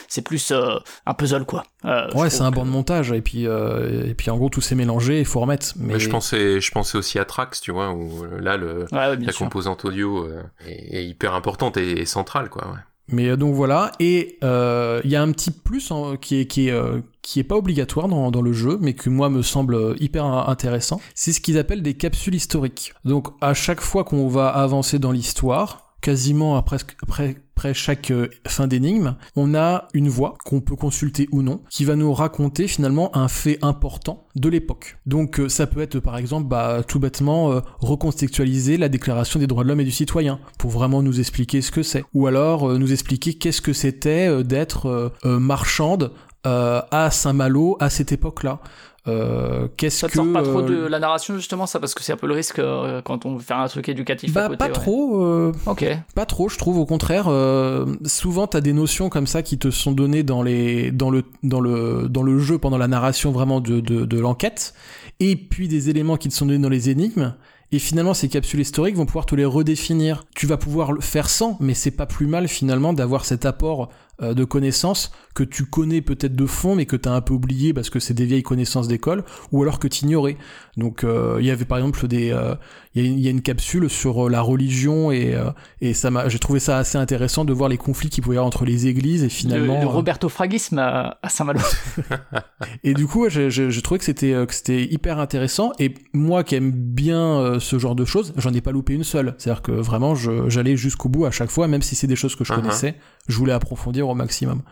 c'est 0.09 0.23
plus 0.23 0.51
euh, 0.51 0.75
un 1.07 1.15
puzzle 1.15 1.45
quoi. 1.45 1.63
Euh, 1.85 2.09
Ouais, 2.15 2.29
c'est 2.31 2.43
un 2.43 2.51
que- 2.51 2.57
banc 2.57 2.65
de 2.65 2.71
montage, 2.71 3.13
et 3.13 3.21
puis, 3.23 3.47
euh, 3.47 4.07
et 4.09 4.15
puis 4.15 4.31
en 4.31 4.37
gros, 4.37 4.49
tout 4.49 4.61
s'est 4.61 4.75
mélangé, 4.75 5.21
il 5.21 5.25
faut 5.25 5.39
remettre. 5.41 5.73
Mais, 5.77 5.95
Mais 5.95 6.01
je 6.01 6.09
pensais, 6.11 6.61
je 6.61 6.71
pensais 6.73 6.99
aussi 6.99 7.19
à 7.21 7.25
Trax, 7.25 7.61
tu 7.61 7.71
vois, 7.71 7.93
où 7.93 8.25
là, 8.41 8.57
le, 8.57 8.87
Ouais, 8.93 8.99
ouais, 8.99 9.17
bien 9.17 9.27
la 9.27 9.33
sûr. 9.33 9.45
composante 9.47 9.85
audio 9.85 10.25
euh, 10.27 10.43
est, 10.67 10.97
est 10.99 11.05
hyper 11.07 11.35
importante 11.35 11.77
et, 11.77 12.01
et 12.01 12.07
centrale, 12.07 12.49
quoi. 12.49 12.67
Ouais. 12.69 12.79
Mais 13.13 13.29
euh, 13.29 13.37
donc 13.37 13.55
voilà, 13.55 13.93
et 14.01 14.39
euh, 14.43 15.01
il 15.05 15.11
y 15.11 15.17
a 15.17 15.23
un 15.23 15.31
petit 15.33 15.51
plus 15.51 15.91
en- 15.91 16.17
qui 16.17 16.41
est 16.41 16.47
qui 16.47 16.69
est 16.69 16.73
euh, 16.73 17.01
qui 17.23 17.39
est 17.39 17.45
pas 17.45 17.57
obligatoire 17.57 18.09
dans, 18.09 18.31
dans 18.31 18.43
le 18.43 18.53
jeu, 18.53 18.79
mais 18.81 18.95
que 18.95 19.09
moi 19.11 19.29
me 19.31 19.43
semble 19.43 19.95
hyper 20.01 20.25
in- 20.25 20.47
intéressant. 20.49 21.01
C'est 21.15 21.33
ce 21.33 21.41
qu'ils 21.41 21.59
appellent 21.59 21.83
des 21.83 21.95
capsules 21.95 22.35
historiques. 22.35 22.95
Donc 23.05 23.29
à 23.41 23.55
chaque 23.55 23.81
fois 23.81 24.03
qu'on 24.05 24.27
va 24.29 24.49
avancer 24.49 24.99
dans 24.99 25.13
l'histoire, 25.13 25.95
quasiment 26.01 26.57
après 26.57 26.79
après, 27.03 27.37
chaque 27.73 28.11
euh, 28.11 28.29
fin 28.47 28.67
d'énigme, 28.67 29.17
on 29.37 29.55
a 29.55 29.89
une 29.95 30.09
voix 30.09 30.37
qu'on 30.45 30.61
peut 30.61 30.77
consulter 30.77 31.29
ou 31.33 31.43
non, 31.43 31.61
qui 31.71 31.85
va 31.85 31.97
nous 31.97 32.13
raconter 32.13 32.67
finalement 32.67 33.17
un 33.17 33.29
fait 33.29 33.59
important 33.63 34.27
de 34.35 34.49
l'époque. 34.49 34.99
Donc 35.07 35.39
euh, 35.39 35.49
ça 35.49 35.67
peut 35.67 35.81
être 35.81 36.01
par 36.01 36.17
exemple 36.17 36.49
bah, 36.49 36.83
tout 36.87 36.99
bêtement 36.99 37.53
euh, 37.53 37.61
recontextualiser 37.79 38.77
la 38.77 38.89
déclaration 38.89 39.39
des 39.39 39.47
droits 39.47 39.63
de 39.65 39.69
l'homme 39.69 39.81
et 39.81 39.85
du 39.85 39.91
citoyen 39.91 40.41
pour 40.59 40.71
vraiment 40.71 41.03
nous 41.03 41.21
expliquer 41.21 41.63
ce 41.63 41.71
que 41.71 41.83
c'est. 41.83 42.05
Ou 42.15 42.27
alors 42.27 42.79
nous 42.79 42.93
expliquer 42.93 43.35
qu'est-ce 43.35 43.61
que 43.61 43.73
c'était 43.73 44.43
d'être 44.45 45.13
marchande 45.25 46.13
à 46.45 47.09
Saint-Malo 47.11 47.77
à 47.81 47.91
cette 47.91 48.13
époque-là. 48.13 48.61
Euh, 49.09 49.67
qu'est-ce 49.77 49.99
Ça 49.99 50.07
te 50.07 50.13
que 50.13 50.19
sort 50.19 50.33
pas 50.33 50.43
trop 50.43 50.61
euh, 50.61 50.69
de 50.69 50.87
la 50.87 51.01
narration 51.01 51.35
justement 51.35 51.67
ça 51.67 51.81
parce 51.81 51.93
que 51.93 52.05
c'est 52.05 52.13
un 52.13 52.17
peu 52.17 52.29
le 52.29 52.35
risque 52.35 52.61
euh, 52.61 53.03
quand 53.03 53.27
on 53.27 53.35
veut 53.35 53.43
faire 53.43 53.59
un 53.59 53.67
truc 53.67 53.89
éducatif 53.89 54.31
à 54.37 54.43
bah 54.43 54.47
côté. 54.47 54.59
pas 54.59 54.67
ouais. 54.67 54.73
trop 54.73 55.25
euh, 55.25 55.53
Ok. 55.67 55.85
Pas 56.15 56.25
trop, 56.25 56.49
je 56.49 56.57
trouve. 56.57 56.79
Au 56.79 56.87
contraire, 56.87 57.25
euh, 57.27 57.85
souvent 58.05 58.47
t'as 58.47 58.61
des 58.61 58.73
notions 58.73 59.09
comme 59.09 59.27
ça 59.27 59.43
qui 59.43 59.59
te 59.59 59.71
sont 59.71 59.91
données 59.91 60.23
dans 60.23 60.43
les 60.43 60.93
dans 60.93 61.11
le 61.11 61.25
dans 61.43 61.61
le 61.61 62.07
dans 62.09 62.23
le 62.23 62.39
jeu 62.39 62.59
pendant 62.59 62.79
la 62.79 62.87
narration 62.87 63.33
vraiment 63.33 63.61
de 63.61 63.81
de, 63.81 64.05
de 64.05 64.19
l'enquête, 64.21 64.73
et 65.19 65.35
puis 65.35 65.67
des 65.67 65.91
éléments 65.91 66.17
qui 66.17 66.29
te 66.29 66.35
sont 66.35 66.47
donnés 66.47 66.61
dans 66.61 66.69
les 66.69 66.89
énigmes. 66.89 67.35
Et 67.75 67.79
finalement, 67.79 68.13
ces 68.13 68.29
capsules 68.29 68.61
historiques 68.61 68.97
vont 68.97 69.07
pouvoir 69.07 69.25
te 69.25 69.35
les 69.35 69.47
redéfinir. 69.47 70.25
Tu 70.37 70.47
vas 70.47 70.59
pouvoir 70.59 70.93
le 70.93 71.01
faire 71.01 71.31
sans, 71.31 71.57
mais 71.59 71.73
c'est 71.73 71.91
pas 71.91 72.05
plus 72.05 72.27
mal 72.27 72.47
finalement 72.47 72.93
d'avoir 72.93 73.25
cet 73.25 73.47
apport 73.47 73.89
euh, 74.21 74.35
de 74.35 74.45
connaissances 74.45 75.11
que 75.35 75.43
tu 75.45 75.65
connais 75.65 76.03
peut-être 76.03 76.37
de 76.37 76.45
fond, 76.47 76.75
mais 76.77 76.85
que 76.85 76.97
t'as 76.97 77.13
un 77.13 77.23
peu 77.23 77.33
oublié 77.33 77.73
parce 77.73 77.89
que 77.89 77.99
c'est 77.99 78.13
des 78.13 78.27
vieilles 78.27 78.43
connaissances 78.43 78.87
d'école, 78.87 79.25
ou 79.51 79.63
alors 79.63 79.79
que 79.79 79.89
t'ignorais. 79.89 80.37
Donc, 80.77 81.05
euh, 81.05 81.39
il 81.41 81.47
y 81.47 81.51
avait 81.51 81.65
par 81.65 81.79
exemple 81.79 82.07
des, 82.07 82.31
euh, 82.31 82.55
il 82.95 83.03
y, 83.03 83.07
a 83.07 83.09
une- 83.09 83.19
il 83.19 83.25
y 83.25 83.29
a 83.29 83.31
une 83.31 83.41
capsule 83.41 83.89
sur 83.89 84.29
la 84.29 84.43
religion 84.43 85.11
et 85.11 85.35
euh, 85.35 85.51
et 85.81 85.95
ça 85.95 86.11
m'a, 86.11 86.29
j'ai 86.29 86.39
trouvé 86.39 86.61
ça 86.61 86.77
assez 86.79 86.99
intéressant 86.99 87.45
de 87.47 87.53
voir 87.55 87.71
les 87.71 87.79
conflits 87.79 88.11
qu'il 88.11 88.23
pouvait 88.23 88.35
y 88.37 88.39
avoir 88.39 88.47
entre 88.47 88.67
les 88.67 88.87
églises 88.87 89.23
et 89.25 89.29
finalement. 89.31 89.75
le, 89.77 89.81
le 89.81 89.87
euh, 89.87 89.91
Roberto 89.91 90.29
Fragisme 90.29 90.79
à, 90.79 91.19
à 91.23 91.29
Saint-Malo. 91.31 91.61
et 92.85 92.95
du 92.95 93.07
coup, 93.07 93.29
j'ai 93.29 93.83
trouvé 93.83 93.99
que 93.99 94.05
c'était 94.05 94.33
que 94.47 94.55
c'était 94.55 94.85
hyper 94.85 95.19
intéressant. 95.19 95.73
Et 95.79 95.95
moi 96.13 96.45
qui 96.45 96.55
aime 96.55 96.71
bien 96.73 97.59
ce 97.59 97.79
genre 97.79 97.95
de 97.95 98.05
choses, 98.05 98.33
j'en 98.37 98.53
ai 98.53 98.61
pas 98.61 98.73
loupé 98.73 98.93
une 98.95 99.05
seule. 99.05 99.35
C'est-à-dire 99.39 99.63
que 99.63 99.73
vraiment, 99.73 100.15
je- 100.15 100.49
j'allais 100.51 100.77
jusqu'au 100.77 101.09
bout 101.09 101.25
à 101.25 101.31
chaque 101.31 101.51
fois, 101.51 101.69
même 101.69 101.83
si 101.83 101.95
c'est 101.95 102.07
des 102.07 102.17
choses 102.17 102.37
que 102.37 102.45
je 102.45 102.53
Uh-huh. 102.53 102.57
connaissais, 102.57 102.97
je 103.29 103.37
voulais 103.39 103.53
approfondir 103.55 104.02
au 104.11 104.15
maximum. 104.15 104.63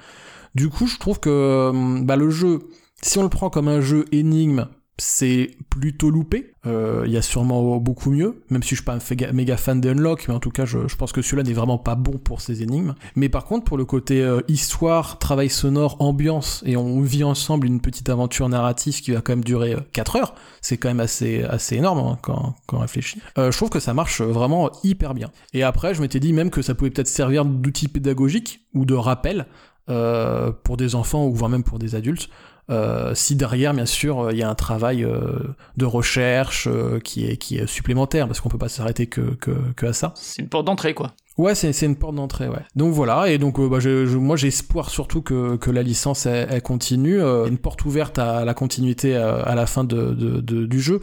Du 0.54 0.68
coup, 0.68 0.86
je 0.86 0.98
trouve 0.98 1.20
que 1.20 1.30
euh, 1.30 2.00
bah, 2.02 2.16
le 2.16 2.30
jeu, 2.30 2.60
si 3.02 3.18
on 3.18 3.22
le 3.22 3.28
prend 3.28 3.50
comme 3.50 3.68
un 3.68 3.80
jeu 3.80 4.04
énigme, 4.12 4.66
c'est 5.00 5.56
plutôt 5.70 6.10
loupé. 6.10 6.52
Euh, 6.66 7.04
Il 7.06 7.12
y 7.12 7.16
a 7.16 7.22
sûrement 7.22 7.78
beaucoup 7.78 8.10
mieux, 8.10 8.42
même 8.50 8.62
si 8.62 8.70
je 8.70 8.74
suis 8.76 8.84
pas 8.84 8.94
un 8.94 9.32
méga 9.32 9.56
fan 9.56 9.80
d'Unlock, 9.80 10.26
mais 10.28 10.34
en 10.34 10.40
tout 10.40 10.50
cas, 10.50 10.66
je, 10.66 10.78
pense 10.96 11.12
que 11.12 11.22
celui-là 11.22 11.42
n'est 11.42 11.54
vraiment 11.54 11.78
pas 11.78 11.94
bon 11.94 12.18
pour 12.18 12.40
ces 12.40 12.62
énigmes. 12.62 12.94
Mais 13.16 13.28
par 13.28 13.46
contre, 13.46 13.64
pour 13.64 13.78
le 13.78 13.84
côté 13.84 14.20
euh, 14.20 14.42
histoire, 14.48 15.18
travail 15.18 15.48
sonore, 15.48 15.96
ambiance, 16.00 16.62
et 16.66 16.76
on 16.76 17.00
vit 17.00 17.24
ensemble 17.24 17.66
une 17.66 17.80
petite 17.80 18.08
aventure 18.10 18.48
narrative 18.48 19.00
qui 19.00 19.12
va 19.12 19.22
quand 19.22 19.32
même 19.32 19.44
durer 19.44 19.76
4 19.92 20.16
heures, 20.16 20.34
c'est 20.60 20.76
quand 20.76 20.88
même 20.88 21.00
assez, 21.00 21.42
assez 21.44 21.76
énorme 21.76 21.98
hein, 21.98 22.18
quand, 22.20 22.54
quand 22.66 22.76
on 22.76 22.80
réfléchit. 22.80 23.20
Euh, 23.38 23.50
je 23.50 23.56
trouve 23.56 23.70
que 23.70 23.80
ça 23.80 23.94
marche 23.94 24.20
vraiment 24.20 24.70
hyper 24.84 25.14
bien. 25.14 25.30
Et 25.54 25.62
après, 25.62 25.94
je 25.94 26.02
m'étais 26.02 26.20
dit 26.20 26.32
même 26.32 26.50
que 26.50 26.62
ça 26.62 26.74
pouvait 26.74 26.90
peut-être 26.90 27.08
servir 27.08 27.44
d'outil 27.44 27.88
pédagogique 27.88 28.60
ou 28.74 28.84
de 28.84 28.94
rappel 28.94 29.46
euh, 29.90 30.52
pour 30.52 30.76
des 30.76 30.94
enfants 30.94 31.26
ou 31.26 31.34
voire 31.34 31.50
même 31.50 31.64
pour 31.64 31.80
des 31.80 31.96
adultes. 31.96 32.28
Euh, 32.68 33.14
si 33.14 33.36
derrière, 33.36 33.74
bien 33.74 33.86
sûr, 33.86 34.20
euh, 34.20 34.32
il 34.32 34.38
y 34.38 34.42
a 34.42 34.48
un 34.48 34.54
travail 34.54 35.04
euh, 35.04 35.54
de 35.76 35.84
recherche 35.84 36.68
qui, 37.04 37.26
est, 37.26 37.36
qui 37.36 37.58
est 37.58 37.66
supplémentaire, 37.66 38.26
parce 38.26 38.40
qu'on 38.40 38.48
peut 38.48 38.58
pas 38.58 38.68
s'arrêter 38.68 39.06
que, 39.06 39.34
que, 39.36 39.52
que 39.76 39.86
à 39.86 39.92
ça. 39.92 40.12
C'est 40.16 40.42
une 40.42 40.48
porte 40.48 40.66
d'entrée 40.66 40.94
quoi. 40.94 41.12
Ouais, 41.38 41.54
c'est 41.54 41.72
c'est 41.72 41.86
une 41.86 41.96
porte 41.96 42.16
d'entrée, 42.16 42.48
ouais. 42.48 42.60
Donc 42.76 42.92
voilà, 42.92 43.30
et 43.30 43.38
donc 43.38 43.58
euh, 43.58 43.68
bah, 43.68 43.80
je- 43.80 44.04
je- 44.04 44.18
moi 44.18 44.36
espoir 44.36 44.90
surtout 44.90 45.22
que, 45.22 45.56
que 45.56 45.70
la 45.70 45.82
licence 45.82 46.26
elle, 46.26 46.48
elle 46.50 46.60
continue, 46.62 47.20
euh, 47.22 47.46
une 47.46 47.56
porte 47.56 47.84
ouverte 47.84 48.18
à 48.18 48.44
la 48.44 48.52
continuité 48.52 49.16
euh, 49.16 49.42
à 49.44 49.54
la 49.54 49.66
fin 49.66 49.84
de, 49.84 50.12
de- 50.12 50.40
de- 50.40 50.66
du 50.66 50.80
jeu. 50.80 51.00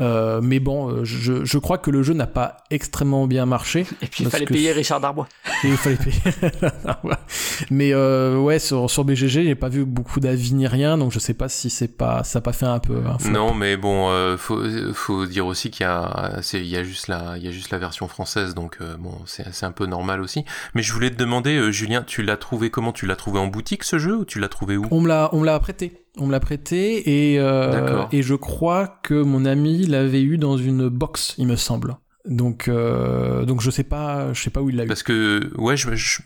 Euh, 0.00 0.40
mais 0.42 0.60
bon, 0.60 1.04
je, 1.04 1.44
je 1.44 1.58
crois 1.58 1.76
que 1.76 1.90
le 1.90 2.02
jeu 2.02 2.14
n'a 2.14 2.26
pas 2.26 2.58
extrêmement 2.70 3.26
bien 3.26 3.44
marché. 3.44 3.84
Et 4.00 4.06
puis 4.06 4.24
il 4.24 4.30
fallait 4.30 4.46
que 4.46 4.54
payer 4.54 4.72
Richard 4.72 4.98
Darbois. 5.00 5.28
Et 5.62 5.68
il 5.68 5.76
fallait 5.76 5.96
payer. 5.96 6.20
mais 7.70 7.92
euh, 7.92 8.38
ouais, 8.38 8.58
sur, 8.58 8.90
sur 8.90 9.04
BGG, 9.04 9.28
j'ai 9.44 9.54
pas 9.54 9.68
vu 9.68 9.84
beaucoup 9.84 10.20
d'avis 10.20 10.54
ni 10.54 10.66
rien, 10.66 10.96
donc 10.96 11.12
je 11.12 11.18
sais 11.18 11.34
pas 11.34 11.48
si 11.48 11.68
c'est 11.70 11.88
pas 11.96 12.24
ça 12.24 12.38
a 12.38 12.42
pas 12.42 12.52
fait 12.52 12.66
un 12.66 12.78
peu 12.78 13.02
un. 13.06 13.30
Non, 13.30 13.52
mais 13.54 13.76
bon, 13.76 14.08
euh, 14.10 14.36
faut, 14.36 14.60
faut 14.94 15.26
dire 15.26 15.46
aussi 15.46 15.70
qu'il 15.70 15.84
y 15.84 15.88
a, 15.88 16.38
c'est, 16.42 16.60
il 16.60 16.66
y 16.68 16.76
a 16.76 16.82
juste 16.84 17.08
la, 17.08 17.34
il 17.36 17.44
y 17.44 17.48
a 17.48 17.50
juste 17.50 17.70
la 17.70 17.78
version 17.78 18.08
française, 18.08 18.54
donc 18.54 18.78
euh, 18.80 18.96
bon, 18.98 19.12
c'est, 19.26 19.52
c'est 19.52 19.66
un 19.66 19.72
peu 19.72 19.79
normal 19.86 20.20
aussi. 20.20 20.44
Mais 20.74 20.82
je 20.82 20.92
voulais 20.92 21.10
te 21.10 21.16
demander, 21.16 21.56
euh, 21.56 21.70
Julien, 21.70 22.02
tu 22.02 22.22
l'as 22.22 22.36
trouvé 22.36 22.70
comment? 22.70 22.92
Tu 22.92 23.06
l'as 23.06 23.16
trouvé 23.16 23.38
en 23.38 23.46
boutique 23.46 23.84
ce 23.84 23.98
jeu 23.98 24.16
ou 24.18 24.24
tu 24.24 24.38
l'as 24.40 24.48
trouvé 24.48 24.76
où? 24.76 24.86
On 24.90 25.00
me 25.00 25.08
l'a, 25.08 25.28
on 25.32 25.40
me 25.40 25.46
l'a 25.46 25.58
prêté. 25.60 26.04
On 26.18 26.26
me 26.26 26.32
l'a 26.32 26.40
prêté 26.40 27.32
et, 27.34 27.38
euh, 27.38 28.04
et 28.12 28.22
je 28.22 28.34
crois 28.34 28.98
que 29.02 29.14
mon 29.22 29.44
ami 29.44 29.86
l'avait 29.86 30.22
eu 30.22 30.38
dans 30.38 30.56
une 30.56 30.88
box, 30.88 31.34
il 31.38 31.46
me 31.46 31.56
semble. 31.56 31.96
Donc, 32.26 32.68
euh, 32.68 33.44
donc 33.44 33.60
je 33.62 33.70
sais 33.70 33.84
pas, 33.84 34.32
je 34.34 34.42
sais 34.42 34.50
pas 34.50 34.60
où 34.60 34.68
il 34.70 34.76
l'a 34.76 34.84
eu. 34.84 34.88
Parce 34.88 35.02
que, 35.02 35.50
ouais, 35.56 35.76
je, 35.76 35.94
je- 35.94 36.20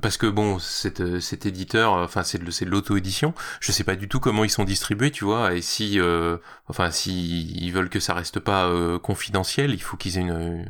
parce 0.00 0.16
que 0.16 0.26
bon, 0.26 0.58
cet, 0.58 1.20
cet 1.20 1.46
éditeur, 1.46 1.92
enfin, 1.92 2.22
c'est 2.22 2.38
de, 2.42 2.70
l'auto-édition. 2.70 3.32
Je 3.60 3.72
sais 3.72 3.84
pas 3.84 3.94
du 3.96 4.08
tout 4.08 4.20
comment 4.20 4.44
ils 4.44 4.50
sont 4.50 4.64
distribués, 4.64 5.10
tu 5.10 5.24
vois. 5.24 5.54
Et 5.54 5.62
si, 5.62 6.00
euh, 6.00 6.36
enfin, 6.68 6.90
si 6.90 7.46
ils 7.54 7.70
veulent 7.72 7.88
que 7.88 8.00
ça 8.00 8.12
reste 8.12 8.40
pas 8.40 8.66
euh, 8.66 8.98
confidentiel, 8.98 9.72
il 9.72 9.80
faut 9.82 9.96
qu'ils 9.96 10.18
aient 10.18 10.22
une, 10.22 10.66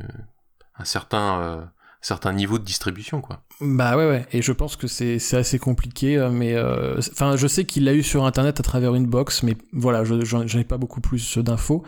un 0.77 0.85
certain, 0.85 1.71
certain 2.03 2.33
niveau 2.33 2.59
de 2.59 2.65
distribution, 2.65 3.21
quoi. 3.21 3.41
Bah 3.61 3.97
ouais, 3.97 4.07
ouais. 4.07 4.27
Et 4.33 4.41
je 4.41 4.51
pense 4.51 4.75
que 4.75 4.87
c'est, 4.87 5.17
assez 5.33 5.57
compliqué, 5.57 6.17
euh, 6.17 6.29
mais 6.29 6.53
euh, 6.53 6.99
enfin, 7.13 7.37
je 7.37 7.47
sais 7.47 7.63
qu'il 7.63 7.85
l'a 7.85 7.93
eu 7.93 8.03
sur 8.03 8.25
internet 8.25 8.59
à 8.59 8.63
travers 8.63 8.93
une 8.93 9.07
box, 9.07 9.41
mais 9.41 9.55
voilà, 9.71 10.03
je, 10.03 10.23
j'en 10.25 10.45
ai 10.45 10.63
pas 10.65 10.77
beaucoup 10.77 11.01
plus 11.01 11.37
d'infos. 11.37 11.83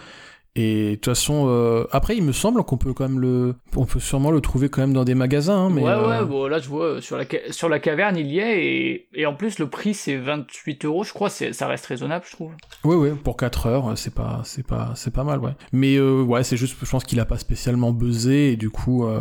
Et 0.57 0.91
de 0.91 0.95
toute 0.95 1.05
façon, 1.05 1.47
euh, 1.49 1.85
après, 1.91 2.15
il 2.15 2.23
me 2.23 2.31
semble 2.31 2.63
qu'on 2.63 2.77
peut 2.77 2.93
quand 2.93 3.07
même 3.09 3.19
le, 3.19 3.55
on 3.75 3.85
peut 3.85 3.99
sûrement 3.99 4.31
le 4.31 4.39
trouver 4.39 4.69
quand 4.69 4.79
même 4.81 4.93
dans 4.93 5.03
des 5.03 5.13
magasins, 5.15 5.65
hein, 5.65 5.69
mais 5.69 5.81
ouais, 5.81 5.89
euh, 5.89 6.21
ouais, 6.21 6.25
bon, 6.25 6.47
là 6.47 6.59
je 6.59 6.69
vois 6.69 7.01
sur 7.01 7.17
la, 7.17 7.25
ca- 7.29 7.51
sur 7.51 7.67
la 7.67 7.79
caverne 7.79 8.15
il 8.15 8.27
y 8.27 8.39
est 8.39 8.63
et, 8.65 9.07
et 9.15 9.25
en 9.25 9.33
plus 9.35 9.59
le 9.59 9.67
prix 9.69 9.93
c'est 9.93 10.15
28 10.15 10.85
euros, 10.85 11.03
je 11.03 11.11
crois, 11.11 11.29
c'est- 11.29 11.51
ça 11.51 11.67
reste 11.67 11.85
raisonnable, 11.87 12.23
je 12.29 12.31
trouve. 12.35 12.51
Ouais, 12.85 12.95
ouais, 12.95 13.11
pour 13.11 13.35
4 13.35 13.67
heures, 13.67 13.97
c'est 13.97 14.13
pas, 14.13 14.41
c'est 14.45 14.65
pas, 14.65 14.93
c'est 14.95 15.13
pas 15.13 15.25
mal, 15.25 15.39
ouais. 15.39 15.51
Mais 15.73 15.95
euh, 15.97 16.21
ouais, 16.21 16.43
c'est 16.45 16.55
juste, 16.55 16.77
je 16.81 16.89
pense 16.89 17.03
qu'il 17.03 17.19
a 17.19 17.25
pas 17.25 17.37
spécialement 17.37 17.91
buzzé 17.91 18.51
et 18.53 18.55
du 18.55 18.69
coup, 18.69 19.05
euh, 19.05 19.19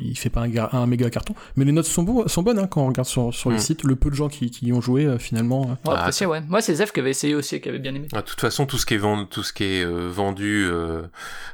il 0.00 0.16
fait 0.16 0.30
pas 0.30 0.42
un, 0.42 0.48
ga- 0.48 0.68
un 0.72 0.86
méga 0.86 1.10
carton. 1.10 1.34
Mais 1.56 1.64
les 1.64 1.72
notes 1.72 1.86
sont, 1.86 2.04
beaux, 2.04 2.28
sont 2.28 2.42
bonnes 2.44 2.60
hein, 2.60 2.68
quand 2.68 2.82
on 2.82 2.86
regarde 2.88 3.08
sur, 3.08 3.34
sur 3.34 3.50
les 3.50 3.56
Mm. 3.56 3.60
sites. 3.60 3.82
Le 3.82 3.96
peu 3.96 4.08
de 4.10 4.14
gens 4.14 4.28
qui, 4.28 4.50
qui 4.52 4.66
y 4.66 4.72
ont 4.72 4.80
joué, 4.80 5.04
euh, 5.04 5.18
finalement. 5.18 5.62
Ouais, 5.62 5.74
Ah, 5.88 5.98
apprécié, 6.00 6.26
ouais. 6.26 6.42
Moi 6.48 6.60
c'est 6.60 6.74
Zef 6.76 6.92
qui 6.92 7.00
avait 7.00 7.10
essayé 7.10 7.34
aussi 7.34 7.56
et 7.56 7.60
qui 7.60 7.68
avait 7.68 7.80
bien 7.80 7.94
aimé. 7.94 8.06
Ah, 8.12 8.18
De 8.20 8.26
toute 8.26 8.40
façon, 8.40 8.66
tout 8.66 8.78
ce 8.78 8.86
qui 8.86 8.94
est 8.94 8.98
vendu, 8.98 9.26
tout 9.28 9.42
ce 9.42 9.52
qui 9.52 9.64
est 9.64 9.84
euh, 9.84 10.08
vendu 10.08 10.66
euh, 10.76 11.02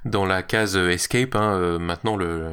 dans 0.05 0.27
la 0.27 0.43
case 0.43 0.77
Escape, 0.77 1.35
hein, 1.35 1.55
euh, 1.55 1.79
maintenant 1.79 2.17
le, 2.17 2.49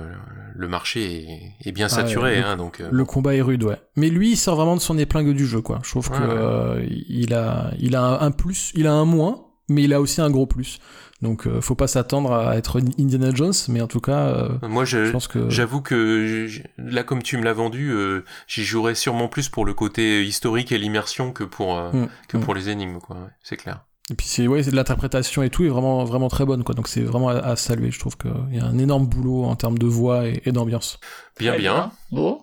le 0.56 0.68
marché 0.68 1.54
est, 1.62 1.70
est 1.70 1.72
bien 1.72 1.88
Ah, 1.88 1.90
saturé, 1.90 2.38
le- 2.40 2.46
hein, 2.46 2.58
donc. 2.58 2.80
euh, 2.82 2.90
Le 2.92 3.06
combat 3.06 3.36
est 3.36 3.42
rude, 3.42 3.64
ouais. 3.64 3.78
Mais 3.96 4.10
lui, 4.10 4.32
il 4.32 4.38
sort 4.38 4.56
vraiment 4.56 4.76
de 4.76 4.82
son 4.82 4.98
épingle 4.98 5.34
du 5.34 5.46
jeu, 5.46 5.62
quoi. 5.62 5.80
Je 5.84 5.90
trouve 5.90 6.10
Ouais, 6.12 6.18
que 6.18 6.24
ouais. 6.24 6.30
euh, 6.32 6.86
il 7.10 7.34
a, 7.34 7.72
il 7.80 7.96
a 7.96 8.22
un, 8.22 8.32
plus, 8.32 8.72
il 8.76 8.88
a 8.88 8.94
un 8.94 9.06
moins, 9.06 9.46
mais 9.68 9.84
il 9.84 9.94
a 9.94 10.02
aussi 10.02 10.22
un 10.22 10.30
gros 10.30 10.48
plus. 10.48 10.80
Donc, 11.22 11.48
euh, 11.48 11.60
faut 11.60 11.76
pas 11.76 11.88
s'attendre 11.88 12.32
à 12.34 12.56
être 12.56 12.80
Indiana 12.98 13.32
Jones, 13.36 13.52
mais 13.68 13.82
en 13.82 13.88
tout 13.88 14.00
cas, 14.00 14.28
euh, 14.28 14.50
Moi, 14.64 14.86
je, 14.86 15.04
je 15.04 15.12
pense 15.12 15.28
que. 15.28 15.50
J'avoue 15.50 15.82
que 15.82 16.48
là, 16.78 17.04
comme 17.04 17.22
tu 17.22 17.36
me 17.36 17.44
l'as 17.44 17.52
vendu, 17.52 17.92
euh, 17.92 18.24
j'y 18.48 18.64
jouerais 18.64 18.96
sûrement 18.96 19.28
plus 19.28 19.50
pour 19.50 19.66
le 19.66 19.74
côté 19.74 20.24
historique 20.24 20.72
et 20.72 20.78
l'immersion 20.78 21.34
que 21.34 21.44
pour 21.44 21.78
euh, 21.78 21.92
Mm, 21.92 22.08
que 22.30 22.38
mm. 22.38 22.40
pour 22.42 22.54
les 22.56 22.70
énigmes, 22.70 23.00
quoi. 23.00 23.18
ouais, 23.18 23.32
c'est 23.44 23.58
clair. 23.58 23.84
Et 24.12 24.16
puis 24.16 24.26
c'est 24.28 24.48
ouais, 24.48 24.64
c'est 24.64 24.72
de 24.72 24.76
l'interprétation 24.76 25.44
et 25.44 25.50
tout 25.50 25.64
est 25.64 25.70
vraiment 25.70 26.04
vraiment 26.04 26.30
très 26.30 26.46
bonne 26.46 26.64
quoi. 26.64 26.74
Donc 26.76 26.88
c'est 26.88 27.02
vraiment 27.02 27.30
à, 27.30 27.36
à 27.38 27.56
saluer. 27.56 27.92
Je 27.92 28.00
trouve 28.00 28.18
qu'il 28.18 28.32
y 28.56 28.60
a 28.60 28.66
un 28.66 28.78
énorme 28.78 29.06
boulot 29.08 29.44
en 29.46 29.56
termes 29.56 29.78
de 29.78 29.86
voix 29.86 30.28
et, 30.28 30.42
et 30.46 30.52
d'ambiance. 30.52 31.00
Bien, 31.38 31.56
bien. 31.58 31.92
Bon. 32.12 32.42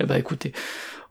Eh 0.00 0.04
ben 0.06 0.14
écoutez, 0.14 0.52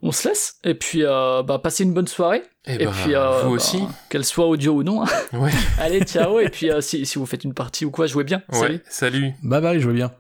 on 0.02 0.14
se 0.14 0.30
laisse. 0.30 0.60
Et 0.64 0.76
puis, 0.76 1.02
euh, 1.04 1.44
bah, 1.44 1.60
passez 1.60 1.84
une 1.84 1.94
bonne 1.94 2.08
soirée. 2.08 2.44
Et, 2.66 2.76
Et 2.82 2.86
bah, 2.86 2.92
puis, 3.04 3.16
euh, 3.16 3.42
vous 3.42 3.50
bah, 3.50 3.56
aussi. 3.56 3.84
Qu'elle 4.10 4.24
soit 4.24 4.46
audio 4.48 4.76
ou 4.76 4.84
non. 4.84 5.04
hein. 5.04 5.08
Ouais. 5.34 5.52
Allez, 5.80 6.02
ciao. 6.06 6.40
et 6.40 6.48
puis, 6.52 6.72
euh, 6.72 6.80
si, 6.80 7.06
si 7.06 7.20
vous 7.20 7.26
faites 7.26 7.44
une 7.44 7.54
partie 7.54 7.84
ou 7.84 7.92
quoi, 7.92 8.08
jouez 8.08 8.24
bien. 8.24 8.44
Ouais. 8.54 8.60
Salut. 8.60 8.82
Salut. 8.90 9.34
Bye 9.44 9.62
bye, 9.62 9.80
je 9.82 9.88
veux 9.90 9.94
bien. 9.94 10.14